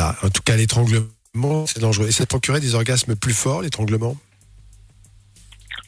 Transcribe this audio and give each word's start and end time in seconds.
Voilà. 0.00 0.16
En 0.22 0.30
tout 0.30 0.42
cas, 0.42 0.56
l'étranglement, 0.56 1.66
c'est 1.66 1.80
dangereux. 1.80 2.08
Et 2.08 2.12
ça 2.12 2.24
procurait 2.26 2.60
des 2.60 2.74
orgasmes 2.74 3.16
plus 3.16 3.34
forts, 3.34 3.60
l'étranglement? 3.62 4.16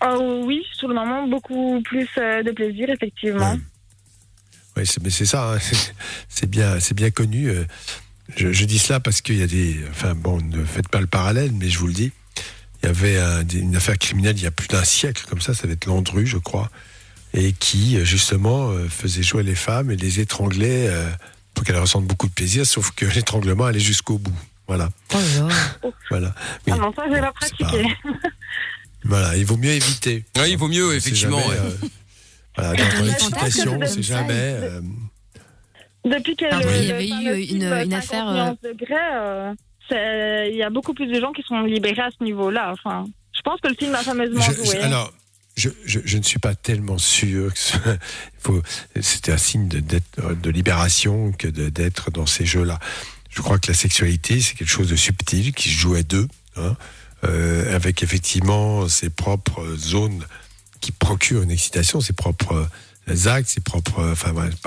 Oh 0.04 0.42
oui, 0.44 0.62
sur 0.74 0.88
le 0.88 0.94
moment, 0.94 1.26
beaucoup 1.26 1.80
plus 1.82 2.08
euh, 2.18 2.42
de 2.42 2.50
plaisir, 2.50 2.90
effectivement. 2.90 3.56
Oui, 4.76 4.86
c'est, 4.86 5.02
mais 5.02 5.10
c'est 5.10 5.24
ça. 5.26 5.54
hein. 5.54 5.58
C'est 6.28 6.48
bien, 6.48 6.80
c'est 6.80 6.94
bien 6.94 7.10
connu. 7.10 7.48
euh. 7.50 7.64
Je, 8.36 8.52
je 8.52 8.64
dis 8.64 8.78
cela 8.78 9.00
parce 9.00 9.20
qu'il 9.20 9.38
y 9.38 9.42
a 9.42 9.46
des. 9.46 9.76
Enfin, 9.90 10.14
bon, 10.14 10.40
ne 10.42 10.64
faites 10.64 10.88
pas 10.88 11.00
le 11.00 11.06
parallèle, 11.06 11.52
mais 11.52 11.68
je 11.68 11.78
vous 11.78 11.86
le 11.86 11.92
dis. 11.92 12.10
Il 12.82 12.86
y 12.86 12.88
avait 12.88 13.18
un- 13.18 13.46
une 13.46 13.76
affaire 13.76 13.96
criminelle 13.98 14.36
il 14.36 14.42
y 14.42 14.46
a 14.46 14.50
plus 14.50 14.68
d'un 14.68 14.84
siècle, 14.84 15.24
comme 15.28 15.40
ça, 15.40 15.54
ça 15.54 15.66
va 15.66 15.74
être 15.74 15.86
Landru, 15.86 16.26
je 16.26 16.38
crois, 16.38 16.70
et 17.34 17.52
qui, 17.52 17.96
euh, 17.98 18.04
justement, 18.04 18.72
faisait 18.88 19.22
jouer 19.22 19.42
les 19.42 19.54
femmes 19.54 19.90
et 19.90 19.96
les 19.96 20.20
étranglait 20.20 20.88
euh, 20.88 21.08
pour 21.54 21.64
qu'elles 21.64 21.78
ressentent 21.78 22.06
beaucoup 22.06 22.28
de 22.28 22.32
plaisir, 22.32 22.66
sauf 22.66 22.90
que 22.92 23.04
l'étranglement 23.14 23.64
allait 23.66 23.80
jusqu'au 23.80 24.18
bout. 24.18 24.34
Voilà. 24.66 24.88
Oh 25.14 25.18
là 25.18 25.48
là. 25.48 25.90
Voilà. 26.10 26.34
Oui. 26.66 26.72
Ah 26.74 26.78
non, 26.78 26.92
ça, 26.94 27.02
je 27.08 27.12
vais 27.14 27.20
C'est 27.20 27.32
pratiquer. 27.32 27.88
Voilà. 29.04 29.36
Il 29.36 29.44
vaut 29.44 29.56
mieux 29.56 29.70
éviter. 29.72 30.24
Oui, 30.38 30.50
il 30.50 30.56
vaut 30.56 30.68
mieux, 30.68 30.94
effectivement. 30.94 31.40
jamais, 31.40 31.56
euh, 31.58 31.70
voilà, 32.56 32.74
dans 32.74 32.88
ton 32.98 33.04
Les 33.04 33.10
excitation, 33.12 33.70
on 33.70 33.74
fantasmes, 33.74 33.94
sait 33.96 34.02
jamais. 34.02 34.32
euh, 34.32 34.80
Depuis 36.04 36.36
que 36.36 36.48
Pardon, 36.48 36.68
le- 36.68 36.76
il 36.76 36.84
y 36.86 36.92
avait 36.92 37.08
eu 37.08 37.40
une- 37.42 37.46
film 37.46 37.62
une 37.62 37.90
50 37.90 37.92
affaire, 37.94 38.28
euh, 38.28 38.68
degrés, 38.68 38.94
euh, 39.14 39.54
c'est- 39.88 40.50
il 40.50 40.56
y 40.56 40.62
a 40.62 40.70
beaucoup 40.70 40.94
plus 40.94 41.06
de 41.06 41.20
gens 41.20 41.32
qui 41.32 41.42
sont 41.42 41.62
libérés 41.62 42.02
à 42.02 42.10
ce 42.16 42.22
niveau-là. 42.24 42.72
Enfin, 42.72 43.06
je 43.36 43.40
pense 43.42 43.60
que 43.60 43.68
le 43.68 43.74
film 43.74 43.94
a 43.94 43.98
fameusement 44.02 44.40
Je- 44.42 44.52
joué. 44.52 44.66
je- 44.80 44.84
alors, 44.86 45.12
je, 45.56 46.16
ne 46.16 46.22
suis 46.22 46.38
pas 46.38 46.54
tellement 46.54 46.98
sûr 46.98 47.52
que 47.52 48.62
c'était 49.00 49.32
un 49.32 49.38
signe 49.38 49.68
de, 49.68 50.50
libération 50.50 51.32
que 51.32 51.48
d'être 51.48 52.10
dans 52.10 52.26
ces 52.26 52.46
jeux-là. 52.46 52.78
Je 53.30 53.40
crois 53.42 53.58
que 53.58 53.68
la 53.68 53.76
sexualité, 53.76 54.40
c'est 54.40 54.54
quelque 54.54 54.70
chose 54.70 54.88
de 54.88 54.96
subtil 54.96 55.52
qui 55.52 55.68
se 55.68 55.74
joue 55.74 55.94
à 55.94 56.02
deux, 56.02 56.28
hein, 56.56 56.76
euh, 57.24 57.74
avec 57.74 58.02
effectivement 58.02 58.88
ses 58.88 59.10
propres 59.10 59.76
zones 59.76 60.24
qui 60.80 60.92
procurent 60.92 61.42
une 61.42 61.50
excitation, 61.50 62.00
ses 62.00 62.12
propres 62.12 62.68
actes, 63.26 63.48
ses 63.48 63.60
propres, 63.60 64.14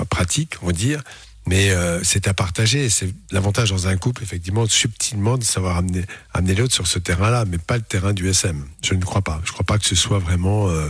pratiques, 0.08 0.54
on 0.62 0.66
va 0.66 0.72
dire. 0.72 1.02
Mais 1.46 1.70
euh, 1.70 2.02
c'est 2.02 2.26
à 2.28 2.34
partager. 2.34 2.88
C'est 2.90 3.12
l'avantage 3.30 3.70
dans 3.70 3.86
un 3.86 3.96
couple, 3.96 4.22
effectivement, 4.22 4.66
subtilement 4.66 5.38
de 5.38 5.44
savoir 5.44 5.76
amener, 5.76 6.04
amener 6.34 6.54
l'autre 6.54 6.74
sur 6.74 6.86
ce 6.86 6.98
terrain-là, 6.98 7.44
mais 7.46 7.58
pas 7.58 7.76
le 7.76 7.82
terrain 7.82 8.12
du 8.12 8.28
SM. 8.28 8.64
Je 8.82 8.94
ne 8.94 9.04
crois 9.04 9.22
pas. 9.22 9.40
Je 9.44 9.50
ne 9.50 9.52
crois 9.52 9.64
pas 9.64 9.78
que 9.78 9.86
ce 9.86 9.94
soit 9.94 10.18
vraiment 10.18 10.68
euh, 10.68 10.88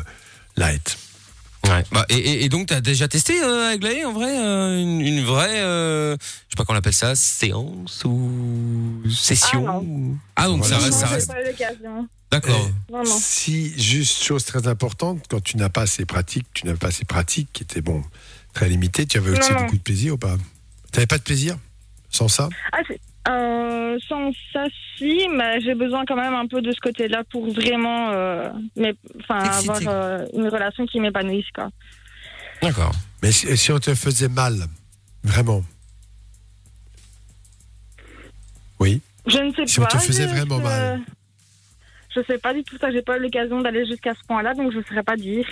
light. 0.57 0.97
Ouais. 1.69 1.85
Bah, 1.91 2.07
et, 2.09 2.49
donc, 2.49 2.69
t'as 2.69 2.81
déjà 2.81 3.09
testé, 3.09 3.43
euh, 3.43 3.73
Aglaé, 3.73 4.05
en 4.05 4.13
vrai, 4.13 4.39
euh, 4.39 4.79
une, 4.81 5.01
une 5.01 5.25
vraie, 5.25 5.61
euh, 5.63 6.17
je 6.21 6.25
sais 6.25 6.57
pas 6.57 6.65
comment 6.65 6.77
on 6.77 6.79
appelle 6.79 6.93
ça, 6.93 7.15
séance 7.15 8.05
ou 8.05 9.03
session 9.11 9.67
Ah, 9.69 9.73
non. 9.83 10.17
Ah, 10.37 10.47
donc 10.47 10.65
Voilà. 10.65 10.79
ça 10.79 10.85
reste, 10.85 10.99
ça 10.99 11.07
reste. 11.09 11.33
D'accord. 12.31 12.71
Non, 12.91 13.05
non. 13.05 13.19
Si, 13.19 13.73
juste 13.81 14.23
chose 14.23 14.45
très 14.45 14.69
importante, 14.69 15.25
quand 15.29 15.43
tu 15.43 15.57
n'as 15.57 15.69
pas 15.69 15.83
assez 15.83 16.05
pratique, 16.05 16.47
tu 16.55 16.67
n'as 16.67 16.75
pas 16.75 16.89
assez 16.89 17.05
pratique, 17.05 17.49
qui 17.53 17.63
était 17.63 17.81
bon, 17.81 18.03
très 18.57 18.69
limité, 18.71 19.05
tu 19.05 19.19
avais 19.19 19.33
aussi 19.33 19.51
Non, 19.53 19.57
non. 19.57 19.63
beaucoup 19.65 19.77
de 19.77 19.83
plaisir 19.83 20.15
ou 20.15 20.17
pas 20.17 20.37
Tu 20.91 20.97
n'avais 20.97 21.07
pas 21.07 21.19
de 21.19 21.23
plaisir 21.23 21.57
sans 22.09 22.29
ça 22.29 22.49
Ah, 22.73 22.79
euh, 23.29 23.99
sans 24.09 24.31
ça, 24.53 24.65
si, 24.97 25.29
mais 25.29 25.61
j'ai 25.61 25.75
besoin 25.75 26.05
quand 26.07 26.17
même 26.17 26.33
un 26.33 26.47
peu 26.47 26.63
de 26.63 26.73
ce 26.73 26.81
côté-là 26.81 27.23
pour 27.31 27.53
vraiment 27.53 28.11
euh, 28.13 28.49
mais, 28.77 28.95
avoir 29.29 29.79
euh, 29.87 30.25
une 30.33 30.49
relation 30.49 30.87
qui 30.87 31.01
m'épanouisse. 31.01 31.51
Quoi. 31.55 31.69
D'accord. 32.63 32.93
Mais 33.23 33.31
si, 33.31 33.55
si 33.59 33.73
on 33.73 33.79
te 33.79 33.95
faisait 33.95 34.29
mal, 34.29 34.55
vraiment 35.23 35.63
Oui 38.81 39.03
Je 39.27 39.39
ne 39.39 39.53
sais 39.53 39.67
Si 39.67 39.81
on 39.81 39.83
pas. 39.83 39.89
te 39.89 39.99
faisait 39.99 40.27
vraiment 40.27 40.61
mal. 40.61 41.01
Je 42.15 42.23
sais 42.23 42.39
pas 42.39 42.55
du 42.55 42.65
tout 42.65 42.79
ça, 42.79 42.91
j'ai 42.91 43.03
pas 43.03 43.19
eu 43.19 43.21
l'occasion 43.21 43.61
d'aller 43.61 43.85
jusqu'à 43.85 44.15
ce 44.15 44.25
point-là, 44.27 44.55
donc 44.55 44.73
je 44.73 44.79
ne 44.79 44.83
saurais 44.85 45.03
pas 45.03 45.17
dire. 45.17 45.47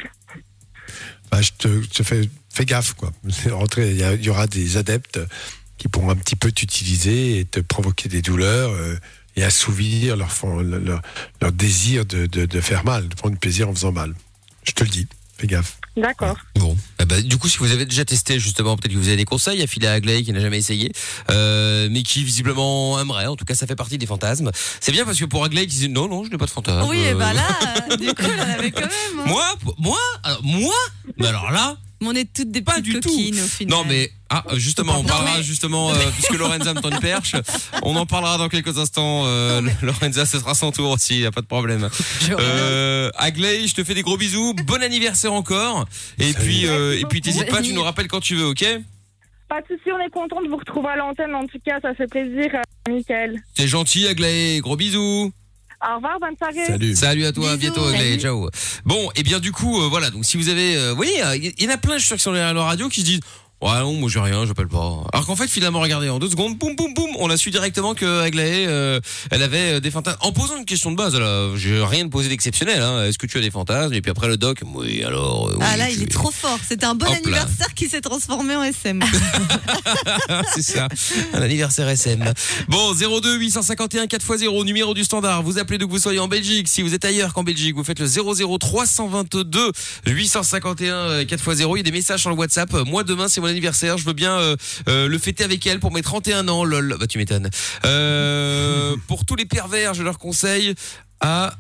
Bah, 1.30 1.40
je 1.42 1.50
te, 1.58 2.02
fais, 2.02 2.28
gaffe, 2.64 2.94
quoi. 2.94 3.12
C'est 3.30 3.50
rentré, 3.50 3.90
Il 3.90 4.24
y, 4.24 4.28
aura 4.28 4.46
des 4.46 4.76
adeptes 4.76 5.20
qui 5.78 5.88
pourront 5.88 6.10
un 6.10 6.16
petit 6.16 6.36
peu 6.36 6.52
t'utiliser 6.52 7.40
et 7.40 7.44
te 7.44 7.60
provoquer 7.60 8.08
des 8.08 8.22
douleurs 8.22 8.70
euh, 8.70 8.96
et 9.36 9.42
assouvir 9.42 10.16
leur, 10.16 10.30
leur, 10.62 11.02
leur 11.40 11.52
désir 11.52 12.06
de, 12.06 12.26
de, 12.26 12.60
faire 12.60 12.84
mal, 12.84 13.08
de 13.08 13.14
prendre 13.14 13.36
plaisir 13.38 13.68
en 13.68 13.74
faisant 13.74 13.92
mal. 13.92 14.14
Je 14.62 14.72
te 14.72 14.84
le 14.84 14.90
dis, 14.90 15.08
fais 15.36 15.46
gaffe. 15.46 15.78
D'accord. 15.97 16.37
Bon, 16.56 16.77
Eh 17.00 17.05
ben, 17.05 17.22
du 17.22 17.37
coup, 17.38 17.49
si 17.49 17.59
vous 17.59 17.71
avez 17.71 17.84
déjà 17.87 18.05
testé, 18.05 18.41
justement, 18.41 18.77
peut-être 18.77 18.93
que 18.93 18.99
vous 18.99 19.09
avez 19.09 19.16
des 19.16 19.25
conseils 19.25 19.62
à 19.62 19.66
filer 19.66 19.87
à 19.87 19.93
Aglaé 19.93 20.22
qui 20.25 20.32
n'a 20.32 20.41
jamais 20.41 20.59
essayé, 20.59 20.91
euh, 21.31 21.88
mais 21.91 22.03
qui 22.03 22.25
visiblement 22.25 22.99
aimerait. 23.00 23.27
En 23.27 23.37
tout 23.37 23.44
cas, 23.44 23.55
ça 23.55 23.66
fait 23.66 23.77
partie 23.77 23.97
des 23.99 24.06
fantasmes. 24.06 24.50
C'est 24.81 24.91
bien 24.93 25.04
parce 25.04 25.19
que 25.19 25.25
pour 25.25 25.44
Aglaé 25.44 25.66
qui 25.66 25.77
dit 25.77 25.88
non, 25.88 26.09
non, 26.09 26.25
je 26.25 26.31
n'ai 26.31 26.37
pas 26.38 26.47
de 26.47 26.50
fantasme. 26.50 26.88
Oui, 26.88 26.99
et 26.99 27.10
Euh, 27.12 27.15
bah 27.15 27.33
là, 27.33 27.47
euh, 27.91 27.97
du 28.00 28.06
coup, 28.15 28.22
on 28.25 28.41
en 28.43 28.50
avait 28.59 28.71
quand 28.72 28.81
même. 28.81 28.91
hein. 29.21 29.25
Moi, 29.27 29.54
moi, 29.78 29.99
alors, 30.25 30.43
moi, 30.43 30.75
mais 31.19 31.28
alors 31.28 31.50
là, 31.53 31.77
Mais 32.04 32.10
on 32.10 32.15
est 32.20 32.32
toutes 32.32 32.50
des 32.50 32.62
Pas 32.62 32.72
petites 32.72 32.84
du 32.84 33.00
tout. 33.00 33.09
coquines 33.09 33.41
au 33.41 33.47
final. 33.47 33.78
non 33.78 33.84
mais 33.88 34.10
ah 34.31 34.44
justement, 34.54 34.98
on 34.98 35.03
Non, 35.03 35.09
parlera 35.09 35.37
mais- 35.38 35.42
justement 35.42 35.91
euh, 35.91 35.94
puisque 36.15 36.34
Lorenza 36.34 36.75
me 36.75 36.81
tend 36.81 36.91
une 36.91 36.98
perche, 37.00 37.34
on 37.82 37.94
en 37.97 38.04
parlera 38.06 38.37
dans 38.38 38.48
quelques 38.48 38.78
instants. 38.78 39.22
Euh, 39.26 39.60
Lorenza, 39.82 40.26
ce 40.26 40.38
sera 40.38 40.54
son 40.54 40.70
tour 40.72 40.91
aussi, 40.91 41.20
y 41.20 41.26
a 41.26 41.32
pas 41.32 41.41
de 41.41 41.47
problème. 41.47 41.88
Euh, 42.31 43.10
Aglaé, 43.16 43.66
je 43.66 43.75
te 43.75 43.84
fais 43.84 43.94
des 43.94 44.03
gros 44.03 44.16
bisous, 44.16 44.54
bon 44.66 44.82
anniversaire 44.82 45.32
encore, 45.32 45.87
et 46.19 46.32
Salut. 46.32 46.44
puis 46.44 46.66
euh, 46.66 46.88
Merci 46.91 47.03
et 47.03 47.06
puis 47.06 47.20
t'hésites 47.20 47.50
pas, 47.50 47.62
tu 47.62 47.72
nous 47.72 47.82
rappelles 47.82 48.09
quand 48.09 48.21
tu 48.21 48.34
veux, 48.36 48.47
ok 48.47 48.65
Pas 49.48 49.60
de 49.60 49.66
souci, 49.69 49.91
on 49.92 49.98
est 50.04 50.10
content 50.10 50.42
de 50.42 50.48
vous 50.48 50.56
retrouver 50.56 50.88
à 50.88 50.97
l'antenne. 50.97 51.34
En 51.34 51.47
tout 51.47 51.59
cas, 51.65 51.78
ça 51.81 51.94
fait 51.94 52.06
plaisir, 52.09 52.48
euh, 52.54 52.92
Mickaël. 52.92 53.41
T'es 53.54 53.69
gentil, 53.69 54.06
Aglaé, 54.09 54.60
gros 54.60 54.76
bisous. 54.76 55.32
Au 55.87 55.97
revoir, 55.97 56.19
bonne 56.21 56.37
soirée. 56.39 56.67
Salut. 56.67 56.97
Salut 56.97 57.25
à 57.27 57.33
toi, 57.33 57.50
à 57.50 57.56
Bisous. 57.56 57.72
bientôt, 57.72 57.87
Aglaé, 57.89 58.19
ciao. 58.19 58.49
Bon, 58.84 59.11
et 59.17 59.22
bien 59.22 59.39
du 59.39 59.53
coup, 59.53 59.83
euh, 59.83 59.89
voilà, 59.89 60.11
donc 60.11 60.25
si 60.25 60.37
vous 60.37 60.49
avez, 60.49 60.77
euh, 60.77 60.91
vous 60.91 60.97
voyez, 60.97 61.21
il 61.59 61.65
y 61.65 61.69
en 61.69 61.75
a 61.75 61.77
plein, 61.77 61.95
je 61.95 61.99
suis 62.00 62.09
sûr, 62.09 62.17
qui 62.17 62.22
sont 62.22 62.33
derrière 62.33 62.55
la 62.55 62.65
radio 62.65 62.89
qui 62.89 63.00
se 63.00 63.06
disent. 63.06 63.21
Ouais 63.64 63.80
non 63.80 63.94
moi 63.94 64.10
j'ai 64.10 64.20
rien 64.20 64.44
j'appelle 64.47 64.69
pas 64.69 65.02
alors 65.12 65.25
qu'en 65.26 65.36
fait 65.36 65.48
finalement 65.48 65.80
regardez 65.80 66.08
en 66.10 66.19
deux 66.19 66.28
secondes 66.28 66.56
boum 66.58 66.76
boum 66.76 66.92
boum 66.94 67.10
on 67.19 67.30
a 67.30 67.36
su 67.38 67.50
directement 67.50 67.94
que 67.94 68.20
Aglaé 68.20 68.66
euh, 68.69 69.00
elle 69.30 69.42
avait 69.42 69.76
euh, 69.76 69.80
des 69.80 69.91
fantasmes 69.91 70.19
en 70.20 70.32
posant 70.32 70.58
une 70.58 70.66
question 70.66 70.91
de 70.92 70.97
base 70.97 71.14
a- 71.16 71.56
j'ai 71.56 71.82
rien 71.82 72.04
de 72.04 72.10
posé 72.10 72.28
d'exceptionnel 72.28 72.82
hein. 72.82 73.04
est-ce 73.06 73.16
que 73.19 73.26
tu 73.26 73.38
as 73.38 73.41
des 73.41 73.50
fantasmes? 73.50 73.94
Et 73.94 74.03
puis 74.03 74.10
après 74.10 74.28
le 74.28 74.36
doc 74.36 74.58
oui 74.74 75.03
alors 75.03 75.48
euh, 75.48 75.56
Ah 75.62 75.76
là, 75.78 75.86
tu- 75.88 75.94
il 75.94 76.03
est 76.03 76.06
trop 76.12 76.30
fort. 76.30 76.58
C'était 76.69 76.84
un 76.86 76.94
bon 76.94 77.06
Hop 77.06 77.12
là. 77.12 77.19
anniversaire 77.24 77.72
qui 77.74 77.88
s'est 77.88 78.00
transformé 78.03 78.54
en 78.54 78.62
SM. 78.62 79.03
c'est 80.54 80.62
ça. 80.62 80.88
Un 81.32 81.42
anniversaire 81.42 81.88
SM. 81.88 82.32
Bon, 82.69 82.92
02 82.94 83.36
851 83.38 84.04
4x0, 84.06 84.64
numéro 84.64 84.94
du 84.94 85.04
standard. 85.04 85.42
Vous 85.42 85.58
appelez 85.58 85.78
d'où 85.78 85.86
que 85.86 85.92
vous 85.92 85.98
soyez 85.98 86.19
en 86.19 86.28
Belgique. 86.28 86.69
Si 86.69 86.82
vous 86.82 86.94
êtes 86.94 87.04
ailleurs 87.04 87.32
qu'en 87.32 87.42
Belgique, 87.44 87.74
vous 87.74 87.84
faites 87.84 87.98
le 88.00 88.06
00 88.06 88.58
322 88.58 89.72
851 90.06 91.22
4x0. 91.22 91.70
Il 91.74 91.76
y 91.78 91.80
a 91.80 91.82
des 91.82 91.91
messages 91.92 92.20
sur 92.20 92.30
le 92.30 92.36
WhatsApp. 92.36 92.72
Moi, 92.86 93.04
demain, 93.04 93.28
c'est 93.28 93.41
mon 93.41 93.53
anniversaire. 93.54 93.98
Je 93.98 94.04
veux 94.04 94.12
bien 94.12 94.38
euh, 94.38 94.56
euh, 94.88 95.09
le 95.09 95.19
fêter 95.19 95.44
avec 95.44 95.66
elle 95.66 95.81
pour 95.81 95.92
mes 95.92 96.03
31 96.03 96.48
ans. 96.48 96.65
Lol. 96.65 96.97
Bah, 96.98 97.06
tu 97.06 97.19
m'étonnes. 97.19 97.48
Euh, 97.84 98.97
pour 99.09 99.25
tous 99.25 99.37
les 99.37 99.47
pervers, 99.47 99.94
je 99.94 100.03
leur 100.03 100.19
conseille 100.19 100.75
à, 101.20 101.54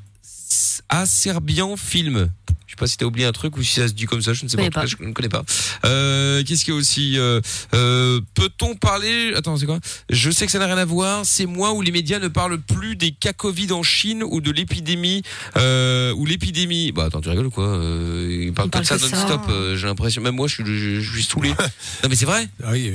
à 0.88 1.06
Serbian 1.06 1.76
Film. 1.76 2.30
Je 2.66 2.72
sais 2.72 2.76
pas 2.76 2.86
si 2.88 2.96
t'as 2.96 3.04
oublié 3.06 3.26
un 3.26 3.30
truc 3.32 3.56
ou 3.56 3.62
si 3.62 3.74
ça 3.74 3.86
se 3.86 3.92
dit 3.92 4.06
comme 4.06 4.20
ça, 4.22 4.32
je 4.32 4.42
ne 4.42 4.48
sais 4.48 4.56
pas. 4.56 4.68
Cas, 4.68 4.86
Je 4.86 4.96
ne 5.00 5.12
connais 5.12 5.28
pas. 5.28 5.44
Euh, 5.84 6.42
Qu'est-ce 6.44 6.64
qu'il 6.64 6.74
y 6.74 6.76
a 6.76 6.80
aussi 6.80 7.18
euh, 7.18 7.40
euh, 7.74 8.20
Peut-on 8.34 8.74
parler 8.74 9.32
Attends, 9.36 9.56
c'est 9.56 9.66
quoi? 9.66 9.78
Je 10.10 10.30
sais 10.30 10.46
que 10.46 10.50
ça 10.50 10.58
n'a 10.58 10.66
rien 10.66 10.78
à 10.78 10.84
voir. 10.84 11.24
C'est 11.24 11.46
moi 11.46 11.72
où 11.72 11.82
les 11.82 11.92
médias 11.92 12.18
ne 12.18 12.26
parlent 12.26 12.58
plus 12.60 12.96
des 12.96 13.12
cas 13.12 13.32
Covid 13.32 13.70
en 13.72 13.82
Chine 13.84 14.24
ou 14.24 14.40
de 14.40 14.50
l'épidémie 14.50 15.22
euh, 15.56 16.12
ou 16.14 16.26
l'épidémie. 16.26 16.90
Bah 16.90 17.04
attends, 17.04 17.20
tu 17.20 17.28
rigoles 17.28 17.46
ou 17.46 17.50
quoi? 17.50 17.68
Euh, 17.68 18.44
Ils 18.46 18.52
parlent 18.52 18.70
pas 18.70 18.80
de 18.80 18.84
ça 18.86 18.98
parlent 18.98 19.10
que 19.10 19.16
ça. 19.16 19.22
non-stop. 19.24 19.42
euh, 19.50 19.76
J'ai 19.76 19.86
l'impression. 19.86 20.22
Même 20.22 20.34
moi, 20.34 20.48
je 20.48 20.54
suis, 20.54 20.64
je, 20.66 21.00
je 21.00 21.12
suis 21.12 21.22
saoulé. 21.22 21.50
non 22.02 22.08
mais 22.08 22.16
c'est 22.16 22.26
vrai? 22.26 22.48
Ah 22.64 22.72
oui, 22.72 22.94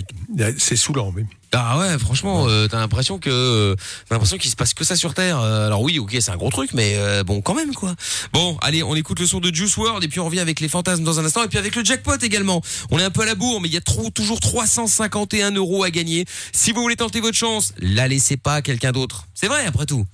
c'est 0.58 0.75
saoulant, 0.75 1.14
mais. 1.16 1.25
Ah 1.54 1.80
ouais, 1.80 1.98
franchement, 1.98 2.48
euh, 2.48 2.68
t'as 2.68 2.78
l'impression 2.78 3.18
que 3.18 3.30
euh, 3.30 3.76
t'as 4.07 4.16
l'impression 4.16 4.38
qu'il 4.38 4.51
se 4.51 4.56
passe 4.56 4.74
que 4.74 4.84
ça 4.84 4.96
sur 4.96 5.13
Terre. 5.16 5.40
Euh, 5.40 5.66
alors 5.66 5.81
oui, 5.81 5.98
ok, 5.98 6.16
c'est 6.19 6.30
un 6.30 6.38
gros 6.38 6.51
truc, 6.51 6.72
mais 6.74 6.94
euh, 6.96 7.24
bon, 7.24 7.42
quand 7.42 7.56
même 7.56 7.74
quoi. 7.74 7.96
Bon, 8.34 8.57
allez, 8.62 8.84
on 8.84 8.96
écoute 8.96 9.19
le 9.19 9.25
son 9.25 9.40
de 9.40 9.54
Juice 9.54 9.75
WRLD 9.75 10.04
et 10.04 10.07
puis 10.07 10.19
on 10.19 10.25
revient 10.25 10.42
avec 10.42 10.60
les 10.60 10.69
fantasmes 10.69 11.04
dans 11.04 11.19
un 11.19 11.25
instant 11.25 11.44
et 11.44 11.48
puis 11.48 11.57
avec 11.57 11.75
le 11.75 11.84
jackpot 11.84 12.18
également. 12.22 12.62
On 12.92 13.00
est 13.00 13.04
un 13.04 13.10
peu 13.10 13.22
à 13.22 13.25
la 13.25 13.36
bourre, 13.36 13.62
mais 13.62 13.68
il 13.68 13.74
y 13.74 13.78
a 13.78 13.81
trop, 13.81 14.10
toujours 14.12 14.40
351 14.40 15.51
euros 15.51 15.84
à 15.84 15.90
gagner. 15.90 16.25
Si 16.54 16.72
vous 16.72 16.81
voulez 16.81 16.96
tenter 16.96 17.19
votre 17.19 17.38
chance, 17.38 17.74
la 17.80 18.07
laissez 18.07 18.38
pas 18.38 18.56
à 18.56 18.62
quelqu'un 18.62 18.92
d'autre. 18.92 19.25
C'est 19.34 19.48
vrai, 19.48 19.66
après 19.66 19.88
tout. 19.88 20.06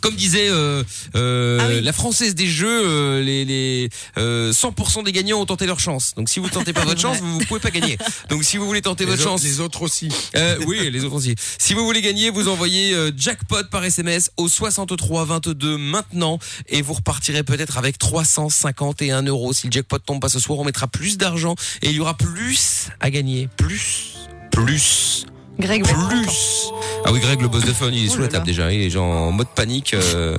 Comme 0.00 0.14
disait 0.14 0.48
euh, 0.48 0.82
euh, 1.16 1.58
Ah 1.60 1.66
oui. 1.68 1.80
la 1.82 1.92
française 1.92 2.34
des 2.34 2.46
jeux, 2.46 2.82
euh, 2.86 3.22
les, 3.22 3.44
les 3.44 3.88
euh, 4.16 4.52
100% 4.52 5.04
des 5.04 5.12
gagnants 5.12 5.40
ont 5.40 5.46
tenté 5.46 5.66
leur 5.66 5.80
chance. 5.80 6.14
Donc 6.16 6.28
si 6.28 6.40
vous 6.40 6.48
tentez 6.48 6.72
pas 6.72 6.84
votre 6.84 7.00
chance, 7.00 7.18
vous, 7.18 7.38
vous 7.38 7.44
pouvez 7.46 7.60
pas 7.60 7.70
gagner. 7.70 7.96
Donc 8.28 8.44
si 8.44 8.56
vous 8.56 8.66
voulez 8.66 8.82
tenter 8.82 9.04
Les 9.04 9.10
votre 9.10 9.22
autres- 9.22 9.30
chance, 9.30 9.42
les 9.44 9.60
autres 9.60 9.82
aussi. 9.82 10.08
euh, 10.36 10.56
oui, 10.66 10.90
les 10.90 11.04
autres 11.04 11.14
aussi. 11.14 11.34
Si 11.58 11.74
vous 11.74 11.84
voulez 11.84 12.02
gagner, 12.02 12.30
vous 12.30 12.48
envoyez 12.48 12.92
euh, 12.94 13.10
jackpot 13.16 13.64
par 13.70 13.84
SMS 13.84 14.30
au 14.36 14.48
63 14.48 15.24
22 15.24 15.76
maintenant 15.78 16.38
et 16.68 16.82
vous 16.82 16.94
repartirez 16.94 17.42
peut-être 17.42 17.78
avec 17.78 17.98
351 17.98 19.22
euros. 19.22 19.52
Si 19.52 19.66
le 19.66 19.72
jackpot 19.72 19.98
tombe 19.98 20.20
pas 20.20 20.28
ce 20.28 20.38
soir, 20.40 20.58
on 20.58 20.64
mettra 20.64 20.86
plus 20.88 21.18
d'argent 21.18 21.54
et 21.82 21.88
il 21.90 21.92
y 21.96 22.00
aura 22.00 22.16
plus 22.16 22.88
à 23.00 23.10
gagner. 23.10 23.48
Plus, 23.56 24.14
plus 24.50 25.24
Greg, 25.58 25.82
plus. 25.84 26.70
Ah 27.04 27.12
oui, 27.12 27.20
Greg, 27.20 27.40
le 27.40 27.48
boss 27.48 27.64
de 27.64 27.72
fun, 27.72 27.90
il 27.92 28.04
est 28.04 28.08
Oh 28.10 28.12
sous 28.12 28.18
la 28.18 28.24
là 28.26 28.28
table 28.32 28.46
là. 28.46 28.52
déjà. 28.52 28.72
Il 28.72 28.80
est 28.82 28.90
genre 28.90 29.10
en 29.10 29.32
mode 29.32 29.48
panique. 29.48 29.94
euh, 29.94 30.36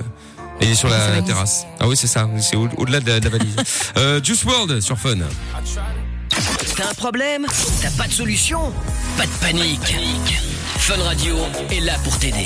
et 0.62 0.66
il 0.66 0.72
est 0.72 0.76
sur 0.76 0.90
la 0.90 1.22
terrasse. 1.22 1.66
Ah 1.80 1.88
oui, 1.88 1.96
c'est 1.98 2.08
ça. 2.08 2.28
C'est 2.42 2.56
au- 2.56 2.70
au-delà 2.78 3.00
de, 3.00 3.10
la- 3.10 3.20
de 3.20 3.26
la 3.26 3.38
valise. 3.38 3.56
euh, 3.98 4.22
Juice 4.24 4.44
World 4.46 4.80
sur 4.82 4.98
Fun. 4.98 5.18
T'as 6.78 6.90
un 6.90 6.94
problème? 6.94 7.46
T'as 7.82 7.92
pas 7.92 8.08
de 8.08 8.14
solution? 8.14 8.72
Pas 9.18 9.26
de 9.26 9.32
panique. 9.42 9.96
Fun 10.78 11.02
Radio 11.04 11.36
est 11.70 11.82
là 11.82 11.96
pour 12.04 12.18
t'aider. 12.18 12.46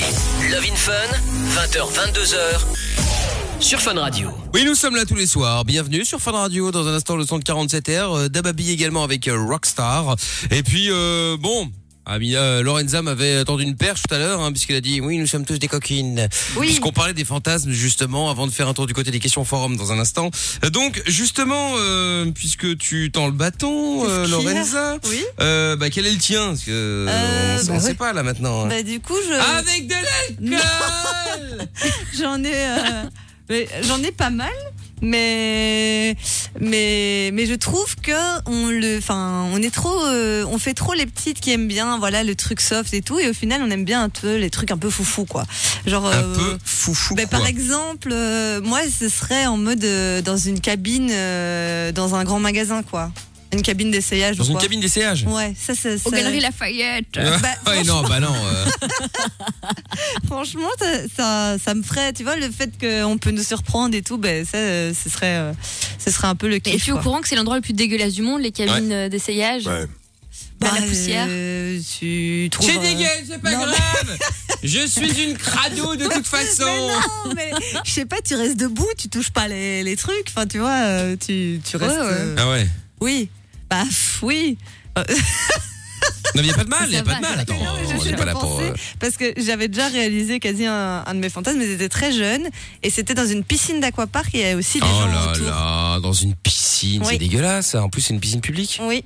Love 0.50 0.64
in 0.72 0.76
Fun, 0.76 0.92
20h, 1.56 1.86
22h, 1.94 2.36
sur 3.60 3.80
Fun 3.80 3.94
Radio. 4.00 4.30
Oui, 4.54 4.64
nous 4.66 4.76
sommes 4.76 4.96
là 4.96 5.06
tous 5.06 5.16
les 5.16 5.28
soirs. 5.28 5.64
Bienvenue 5.66 6.04
sur 6.06 6.20
Fun 6.20 6.32
Radio. 6.32 6.72
Dans 6.72 6.88
un 6.88 6.94
instant, 6.96 7.16
le 7.16 7.26
son 7.26 7.38
de 7.38 7.44
47R. 7.44 7.90
Euh, 8.18 8.30
Dababy 8.30 8.72
également 8.72 9.04
avec 9.04 9.28
euh, 9.28 9.38
Rockstar. 9.48 10.16
Et 10.50 10.64
puis, 10.64 10.88
euh, 10.90 11.38
bon. 11.40 11.70
Amina 12.06 12.62
Lorenza 12.62 13.02
m'avait 13.02 13.46
tendu 13.46 13.64
une 13.64 13.76
perche 13.78 14.02
tout 14.08 14.14
à 14.14 14.18
l'heure, 14.18 14.42
hein, 14.42 14.52
puisqu'elle 14.52 14.76
a 14.76 14.82
dit 14.82 15.00
oui, 15.00 15.18
nous 15.18 15.28
sommes 15.28 15.46
tous 15.46 15.58
des 15.58 15.68
coquines. 15.70 16.28
Oui. 16.58 16.68
Puisqu'on 16.68 16.92
parlait 16.92 17.14
des 17.14 17.24
fantasmes 17.26 17.72
justement, 17.72 18.30
avant 18.30 18.46
de 18.46 18.52
faire 18.52 18.68
un 18.68 18.74
tour 18.74 18.88
du 18.88 18.94
côté 18.94 19.10
des 19.12 19.20
questions 19.20 19.46
forum 19.46 19.78
dans 19.78 19.92
un 19.94 20.00
instant. 20.00 20.30
Euh, 20.66 20.70
Donc 20.70 21.02
justement, 21.06 21.72
euh, 21.78 22.30
puisque 22.32 22.78
tu 22.78 23.10
tends 23.12 23.28
le 23.28 23.32
bâton, 23.32 24.06
euh, 24.08 24.28
Lorenza, 24.28 24.98
Oui. 25.10 25.24
euh, 25.40 25.76
bah, 25.78 25.90
quel 25.90 26.06
est 26.06 26.12
le 26.12 26.18
tien? 26.18 26.48
Parce 26.48 26.64
que, 26.64 26.72
euh, 26.72 27.08
Euh, 27.10 27.58
on, 27.62 27.66
bah 27.68 27.74
on 27.76 27.80
sait 27.80 27.94
pas 27.94 28.12
là 28.12 28.22
maintenant. 28.24 28.66
hein. 28.66 28.68
Bah, 28.68 28.84
du 28.84 29.00
coup, 29.00 29.16
je. 29.26 29.34
Avec 29.34 29.88
de 29.88 29.94
l'alcool 29.94 31.68
J'en 32.20 32.44
ai, 32.44 32.54
euh, 33.50 33.66
j'en 33.88 34.02
ai 34.04 34.12
pas 34.12 34.30
mal, 34.30 34.50
mais 35.04 36.16
mais 36.60 37.30
mais 37.34 37.46
je 37.46 37.54
trouve 37.54 37.96
que 37.98 38.12
on 38.48 38.68
le, 38.68 38.98
enfin, 38.98 39.46
on 39.52 39.62
est 39.62 39.74
trop, 39.74 40.06
euh, 40.06 40.46
on 40.50 40.58
fait 40.58 40.74
trop 40.74 40.94
les 40.94 41.06
petites 41.06 41.40
qui 41.40 41.52
aiment 41.52 41.68
bien, 41.68 41.98
voilà, 42.00 42.24
le 42.24 42.36
truc 42.36 42.62
soft 42.62 42.94
et 42.94 43.02
tout, 43.02 43.20
et 43.20 43.30
au 43.30 43.34
final, 43.34 43.62
on 43.64 43.70
aime 43.70 43.86
bien 43.86 44.04
un 44.04 44.10
peu 44.10 44.38
les 44.38 44.50
trucs 44.50 44.72
un 44.72 44.78
peu 44.78 44.90
foufou, 44.90 45.26
quoi. 45.26 45.44
Genre. 45.86 46.08
Un 46.08 46.14
euh, 46.14 46.36
peu 46.36 46.58
foufou. 46.64 47.16
ben, 47.16 47.28
quoi. 47.28 47.40
par 47.40 47.48
exemple, 47.48 48.10
euh, 48.12 48.62
moi, 48.62 48.80
ce 48.90 49.10
serait 49.10 49.46
en 49.46 49.58
mode 49.58 49.84
euh, 49.84 50.22
dans 50.22 50.38
une 50.38 50.60
cabine, 50.60 51.10
euh, 51.12 51.92
dans 51.92 52.16
un 52.16 52.24
grand 52.24 52.40
magasin, 52.40 52.84
quoi. 52.84 53.12
Une 53.54 53.62
cabine 53.62 53.92
d'essayage. 53.92 54.36
Dans 54.38 54.44
ou 54.44 54.48
une 54.48 54.54
quoi. 54.54 54.62
cabine 54.62 54.80
d'essayage 54.82 55.24
Ouais, 55.28 55.54
ça, 55.60 55.74
ça, 55.76 55.90
Aux 55.94 55.98
ça- 55.98 56.10
Galeries 56.18 56.40
Lafayette. 56.42 57.06
Bah, 57.16 57.22
ouais, 57.72 57.84
non, 57.84 58.02
bah 58.04 58.20
non. 58.20 58.34
euh, 58.36 58.66
Franchement, 60.28 60.70
ça, 60.80 60.86
ça, 61.16 61.56
ça 61.64 61.74
me 61.74 61.84
ferait, 61.84 62.14
tu 62.14 62.24
vois, 62.24 62.36
le 62.36 62.50
fait 62.52 62.72
qu'on 62.80 63.18
peut 63.18 63.32
nous 63.32 63.44
surprendre 63.44 63.96
et 63.96 64.02
tout, 64.02 64.18
ben 64.18 64.46
ça, 64.46 64.58
euh, 64.58 64.94
ce 64.94 65.10
serait, 65.10 65.36
euh, 65.38 65.54
ce 66.04 66.12
serait 66.12 66.28
un 66.28 66.36
peu 66.36 66.48
le 66.48 66.56
Et 66.56 66.62
kiff. 66.62 66.84
tu 66.84 66.90
es 66.90 66.94
au 66.94 66.96
quoi. 66.96 67.04
courant 67.04 67.22
que 67.22 67.28
c'est 67.28 67.36
l'endroit 67.36 67.56
le 67.56 67.62
plus 67.62 67.74
dégueulasse 67.74 68.14
du 68.14 68.22
monde, 68.22 68.42
les 68.42 68.52
cabines 68.52 68.92
euh, 68.92 69.10
d'essayage 69.10 69.68
Ouais. 69.68 69.86
Bah, 70.60 70.70
la 70.80 70.82
poussière. 70.88 71.26
euh, 71.30 71.80
tu 72.00 72.48
trouves. 72.52 72.70
C'est 72.70 72.78
euh, 72.78 72.82
dégueulasse, 72.82 73.24
c'est 73.28 73.42
pas 73.42 73.52
non, 73.52 73.60
grave. 73.66 74.18
Je 74.64 74.88
suis 74.88 75.24
une 75.24 75.38
crado 75.38 75.96
de 75.96 76.06
toute 76.06 76.26
façon. 76.26 76.64
Mais 76.66 76.88
non, 77.28 77.34
mais 77.36 77.52
je 77.84 77.92
sais 77.92 78.06
pas, 78.06 78.18
tu 78.26 78.34
restes 78.36 78.56
debout, 78.58 78.88
tu 78.98 79.10
touches 79.10 79.32
pas 79.32 79.50
les, 79.50 79.84
les 79.84 79.98
trucs, 79.98 80.28
enfin, 80.30 80.48
tu 80.48 80.60
vois, 80.60 80.70
euh, 80.86 81.16
tu, 81.18 81.60
tu 81.70 81.76
restes. 81.76 81.92
Ouais, 81.94 82.02
ouais. 82.02 82.08
euh, 82.12 82.36
Ah 82.40 82.50
ouais. 82.50 82.68
Oui. 83.02 83.30
Bah, 83.74 83.84
pff, 83.86 84.20
oui. 84.22 84.58
Non, 86.36 86.42
mais 86.42 86.48
y 86.48 86.52
a 86.52 86.54
pas 86.56 86.64
de 86.64 86.70
mal, 86.70 86.92
y 86.92 86.96
a 86.96 87.00
Ça 87.00 87.04
pas 87.06 87.12
va, 87.12 87.18
de 87.18 87.22
mal. 87.22 87.40
Attends, 87.40 87.56
on 88.00 88.04
n'est 88.06 88.16
pas 88.16 88.26
là 88.26 88.34
pour. 88.34 88.60
euh, 88.60 88.74
Parce 89.00 89.18
que 89.18 89.34
j'avais 89.38 89.68
déjà 89.68 89.88
réalisé 89.88 90.40
quasi 90.40 90.66
un, 90.66 91.04
un 91.06 91.14
de 91.16 91.20
mes 91.20 91.30
fantasmes, 91.30 91.60
mais 91.60 91.68
j'étais 91.68 91.90
très 91.90 92.12
jeune. 92.12 92.50
Et 92.84 92.90
c'était 92.90 93.14
dans 93.14 93.26
une 93.26 93.44
piscine 93.44 93.80
d'aquapark 93.80 94.34
et 94.36 94.38
il 94.40 94.42
y 94.42 94.44
avait 94.44 94.56
aussi 94.56 94.80
des 94.80 94.86
Oh 94.90 95.02
gens 95.02 95.08
là 95.08 95.32
autour. 95.32 95.46
là, 95.46 96.00
dans 96.02 96.14
une 96.14 96.36
piscine, 96.36 97.02
Oui. 97.04 97.08
c'est 97.14 97.18
dégueulasse. 97.20 97.76
En 97.76 97.90
plus, 97.90 98.02
c'est 98.02 98.14
une 98.14 98.20
piscine 98.20 98.42
publique. 98.42 98.80
Oui. 98.84 99.06